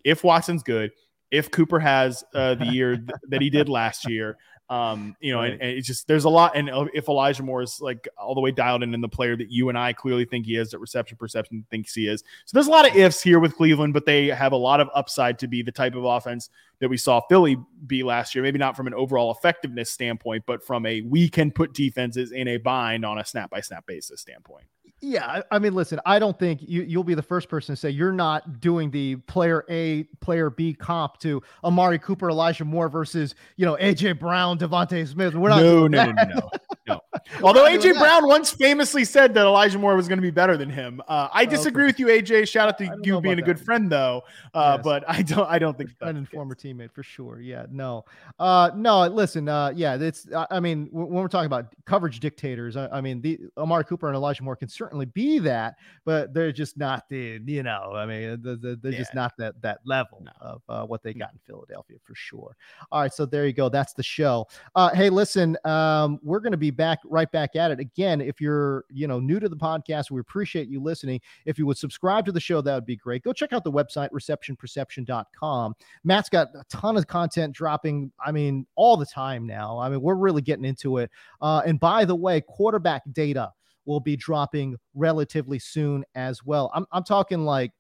if 0.07 0.23
Watson's 0.23 0.63
good, 0.63 0.93
if 1.33 1.51
Cooper 1.51 1.81
has 1.81 2.25
uh, 2.33 2.55
the 2.55 2.67
year 2.73 2.97
th- 2.97 3.11
that 3.29 3.43
he 3.43 3.51
did 3.51 3.69
last 3.69 4.09
year, 4.09 4.39
Um, 4.69 5.15
you 5.21 5.33
know, 5.33 5.43
and, 5.43 5.61
and, 5.61 5.71
it's 5.79 5.87
just 5.87 6.09
there's 6.09 6.25
a 6.25 6.29
lot. 6.29 6.57
And 6.57 6.69
if 6.93 7.09
Elijah 7.09 7.43
Moore 7.45 7.63
is 7.63 7.81
like 7.81 8.09
all 8.19 8.35
the 8.35 8.41
way 8.41 8.51
dialed 8.51 8.83
in 8.83 8.95
and 8.95 9.03
the 9.03 9.09
player 9.09 9.37
that 9.37 9.49
you 9.49 9.69
and 9.69 9.79
I 9.79 9.93
clearly 9.93 10.25
think 10.25 10.47
he 10.47 10.57
is, 10.57 10.71
that 10.71 10.81
reception 10.81 11.17
perception 11.17 11.65
thinks 11.71 11.95
he 11.95 12.09
is. 12.09 12.25
So 12.47 12.55
there's 12.55 12.67
a 12.67 12.71
lot 12.71 12.89
of 12.89 12.97
ifs 12.97 13.23
here 13.23 13.39
with 13.39 13.57
Cleveland, 13.57 13.95
but 13.95 14.07
they 14.07 14.27
have 14.27 14.51
a 14.51 14.57
lot 14.57 14.81
of 14.81 14.89
upside 14.93 15.39
to 15.41 15.47
be 15.47 15.63
the 15.63 15.71
type 15.71 15.95
of 15.95 16.05
offense 16.05 16.51
that 16.81 16.89
we 16.89 16.97
saw 16.97 17.21
Philly 17.29 17.57
be 17.87 18.03
last 18.03 18.35
year. 18.35 18.43
Maybe 18.43 18.59
not 18.59 18.77
from 18.77 18.89
an 18.89 18.95
overall 18.95 19.31
effectiveness 19.31 19.91
standpoint, 19.91 20.43
but 20.47 20.65
from 20.65 20.85
a 20.85 21.01
we 21.03 21.29
can 21.29 21.53
put 21.53 21.73
defenses 21.73 22.33
in 22.33 22.49
a 22.49 22.57
bind 22.57 23.05
on 23.05 23.19
a 23.19 23.25
snap 23.25 23.51
by 23.51 23.61
snap 23.61 23.87
basis 23.87 24.21
standpoint. 24.21 24.67
Yeah, 25.03 25.43
I 25.51 25.59
mean, 25.59 25.75
listen, 25.75 26.01
I 26.07 26.19
don't 26.19 26.39
think 26.39 26.61
you 26.63 26.83
you'll 26.83 27.05
be 27.05 27.15
the 27.15 27.23
first 27.23 27.51
person 27.51 27.75
to 27.75 27.81
say 27.81 27.91
you're 27.91 28.13
not 28.13 28.61
doing 28.61 28.91
the 28.91 29.17
player 29.17 29.63
A, 29.69 30.05
player 30.21 30.49
B 30.49 30.73
comp 30.73 31.19
to 31.19 31.43
Amari 31.63 31.99
Cooper, 31.99 32.31
Elijah 32.31 32.65
Moore 32.65 32.89
versus 32.89 33.35
you 33.57 33.67
know 33.67 33.77
AJ 33.77 34.19
Brown, 34.19 34.59
DeVonta 34.59 35.07
Smith. 35.07 35.35
We're 35.35 35.51
not 35.51 35.61
no, 35.61 35.87
no, 35.87 36.13
no, 36.13 36.25
no, 36.25 36.51
no. 36.89 37.01
Although 37.43 37.67
AJ 37.67 37.99
Brown 37.99 38.27
once 38.27 38.51
famously 38.53 39.05
said 39.05 39.35
that 39.35 39.45
Elijah 39.45 39.79
Moore 39.79 39.97
was 39.97 40.09
going 40.09 40.19
to 40.19 40.23
be 40.23 40.31
better 40.31 40.57
than 40.57 40.71
him, 40.71 41.03
uh, 41.09 41.29
I 41.31 41.45
disagree 41.45 41.85
okay. 41.85 42.05
with 42.05 42.27
you, 42.27 42.37
AJ. 42.39 42.49
Shout 42.49 42.69
out 42.69 42.79
to 42.79 42.99
you 43.03 43.21
being 43.21 43.39
a 43.39 43.43
good 43.43 43.61
friend, 43.61 43.93
though. 43.93 44.23
Uh. 44.55 44.79
But 44.79 45.05
I 45.09 45.23
don't, 45.23 45.49
I 45.49 45.59
don't 45.59 45.77
think 45.77 45.91
friend 45.99 46.17
and 46.17 46.29
former 46.29 46.55
teammate 46.55 46.93
for 46.93 47.03
sure. 47.03 47.41
Yeah, 47.41 47.67
no, 47.71 48.05
uh, 48.39 48.71
no. 48.75 49.07
Listen, 49.09 49.49
uh, 49.49 49.73
yeah, 49.77 49.97
it's. 49.97 50.27
I 50.51 50.59
mean, 50.59 50.89
when 50.91 51.09
we're 51.09 51.29
talking 51.29 51.47
about 51.47 51.75
coverage 51.85 52.21
dictators, 52.21 52.77
I, 52.77 52.89
I 52.89 53.01
mean, 53.03 53.21
the 53.21 53.41
Amari 53.59 53.85
Cooper 53.85 54.07
and 54.07 54.17
Elijah 54.17 54.43
Moore 54.43 54.57
can 54.57 54.69
certainly 54.69 54.86
be 55.13 55.39
that, 55.41 55.75
but 56.05 56.33
they're 56.35 56.53
just 56.53 56.77
not 56.77 57.09
the. 57.09 57.41
You 57.45 57.63
know, 57.63 57.93
I 57.95 58.07
mean, 58.07 58.41
they're, 58.43 58.57
they're 58.57 58.93
yeah. 58.93 58.99
just 58.99 59.15
not 59.15 59.33
that 59.39 59.61
that 59.63 59.79
level 59.85 60.23
no. 60.25 60.33
of 60.41 60.63
uh, 60.69 60.85
what 60.85 61.03
they 61.03 61.15
got 61.15 61.33
in 61.33 61.39
Philadelphia 61.47 61.97
for 62.03 62.15
sure. 62.15 62.57
All 62.93 63.01
right, 63.01 63.13
so 63.13 63.27
there 63.27 63.47
you 63.47 63.53
go. 63.53 63.69
That's 63.69 63.93
the 63.93 64.03
show. 64.03 64.47
Uh, 64.75 64.91
hey, 64.95 65.11
listen, 65.11 65.57
um, 65.65 66.19
we're 66.23 66.41
going 66.41 66.53
to 66.53 66.59
be 66.59 66.71
back 66.71 66.99
right 67.05 67.31
back 67.31 67.57
at 67.57 67.71
it 67.71 67.81
again. 67.81 68.21
If 68.21 68.41
you're, 68.41 68.85
you 68.91 69.07
know, 69.07 69.21
new 69.21 69.41
to 69.41 69.49
the 69.49 69.57
podcast, 69.57 70.11
we 70.11 70.21
appreciate 70.21 70.69
you 70.69 70.81
listening. 70.81 71.21
If 71.45 71.59
you 71.59 71.67
would 71.67 71.79
subscribe 71.79 72.27
to 72.27 72.33
the 72.33 72.41
show, 72.41 72.61
that 72.61 72.75
would 72.75 72.87
be 72.87 72.97
great. 72.97 73.23
Go 73.23 73.33
check 73.33 73.53
out 73.53 73.65
the 73.65 73.73
website, 73.73 74.11
receptionperception.com. 74.11 75.75
Matt's 76.05 76.29
got 76.29 76.49
a 76.55 76.65
ton 76.69 76.97
of 76.97 77.07
content 77.07 77.55
dropping, 77.55 78.13
I 78.25 78.33
mean, 78.33 78.67
all 78.77 78.97
the 78.97 79.07
time 79.07 79.47
now. 79.47 79.79
I 79.79 79.89
mean, 79.89 80.01
we're 80.01 80.15
really 80.15 80.43
getting 80.43 80.65
into 80.65 80.99
it. 80.99 81.11
Uh, 81.41 81.63
and 81.67 81.81
by 81.81 82.05
the 82.05 82.15
way, 82.15 82.41
quarterback 82.41 83.03
data 83.13 83.53
will 83.87 84.01
be 84.01 84.17
dropping 84.17 84.77
relatively 84.95 85.59
soon 85.59 86.05
as 86.15 86.45
well. 86.45 86.71
I'm, 86.75 86.87
I'm 86.93 87.05
talking 87.05 87.45
like 87.45 87.73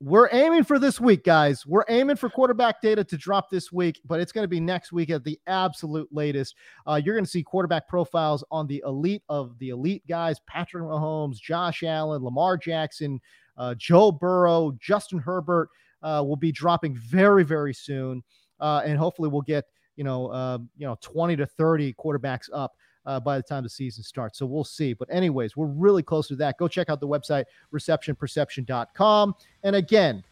we're 0.00 0.28
aiming 0.30 0.64
for 0.64 0.78
this 0.78 1.00
week, 1.00 1.24
guys. 1.24 1.64
We're 1.64 1.84
aiming 1.88 2.16
for 2.16 2.28
quarterback 2.28 2.82
data 2.82 3.02
to 3.04 3.16
drop 3.16 3.48
this 3.48 3.72
week, 3.72 4.00
but 4.04 4.20
it's 4.20 4.30
going 4.30 4.44
to 4.44 4.48
be 4.48 4.60
next 4.60 4.92
week 4.92 5.08
at 5.08 5.24
the 5.24 5.38
absolute 5.46 6.08
latest. 6.12 6.54
Uh, 6.86 7.00
you're 7.02 7.14
going 7.14 7.24
to 7.24 7.30
see 7.30 7.42
quarterback 7.42 7.88
profiles 7.88 8.44
on 8.50 8.66
the 8.66 8.82
elite 8.84 9.22
of 9.30 9.58
the 9.58 9.70
elite 9.70 10.06
guys 10.06 10.38
Patrick 10.46 10.84
Mahomes, 10.84 11.40
Josh 11.40 11.82
Allen, 11.82 12.22
Lamar 12.22 12.58
Jackson, 12.58 13.18
uh, 13.56 13.74
Joe 13.78 14.12
Burrow, 14.12 14.76
Justin 14.78 15.18
Herbert 15.18 15.70
uh, 16.02 16.22
will 16.26 16.36
be 16.36 16.52
dropping 16.52 16.94
very, 16.94 17.42
very 17.42 17.72
soon. 17.72 18.22
Uh, 18.60 18.82
and 18.84 18.98
hopefully 18.98 19.30
we'll 19.30 19.42
get, 19.42 19.64
you 19.96 20.04
know, 20.04 20.26
uh, 20.26 20.58
you 20.76 20.86
know, 20.86 20.96
20 21.00 21.36
to 21.36 21.46
30 21.46 21.94
quarterbacks 21.94 22.50
up 22.52 22.72
uh, 23.06 23.20
by 23.20 23.36
the 23.36 23.42
time 23.42 23.62
the 23.62 23.68
season 23.68 24.02
starts. 24.02 24.38
So 24.38 24.46
we'll 24.46 24.64
see. 24.64 24.92
But, 24.92 25.08
anyways, 25.10 25.56
we're 25.56 25.66
really 25.66 26.02
close 26.02 26.28
to 26.28 26.36
that. 26.36 26.58
Go 26.58 26.68
check 26.68 26.90
out 26.90 27.00
the 27.00 27.08
website, 27.08 27.44
receptionperception.com. 27.72 29.34
And 29.62 29.76
again, 29.76 30.24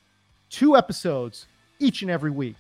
two 0.51 0.77
episodes 0.77 1.47
each 1.79 2.03
and 2.03 2.11
every 2.11 2.31
week 2.31 2.57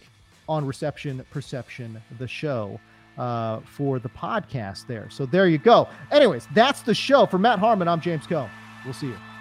on 0.48 0.66
Reception 0.66 1.24
Perception, 1.30 2.00
the 2.18 2.28
show 2.28 2.78
uh, 3.18 3.60
for 3.60 3.98
the 3.98 4.08
podcast 4.08 4.86
there. 4.86 5.08
So 5.10 5.26
there 5.26 5.48
you 5.48 5.58
go. 5.58 5.88
Anyways, 6.10 6.48
that's 6.54 6.82
the 6.82 6.94
show. 6.94 7.26
For 7.26 7.38
Matt 7.38 7.58
Harmon, 7.58 7.88
I'm 7.88 8.00
James 8.00 8.26
Koh. 8.26 8.48
We'll 8.84 8.94
see 8.94 9.08
you. 9.08 9.33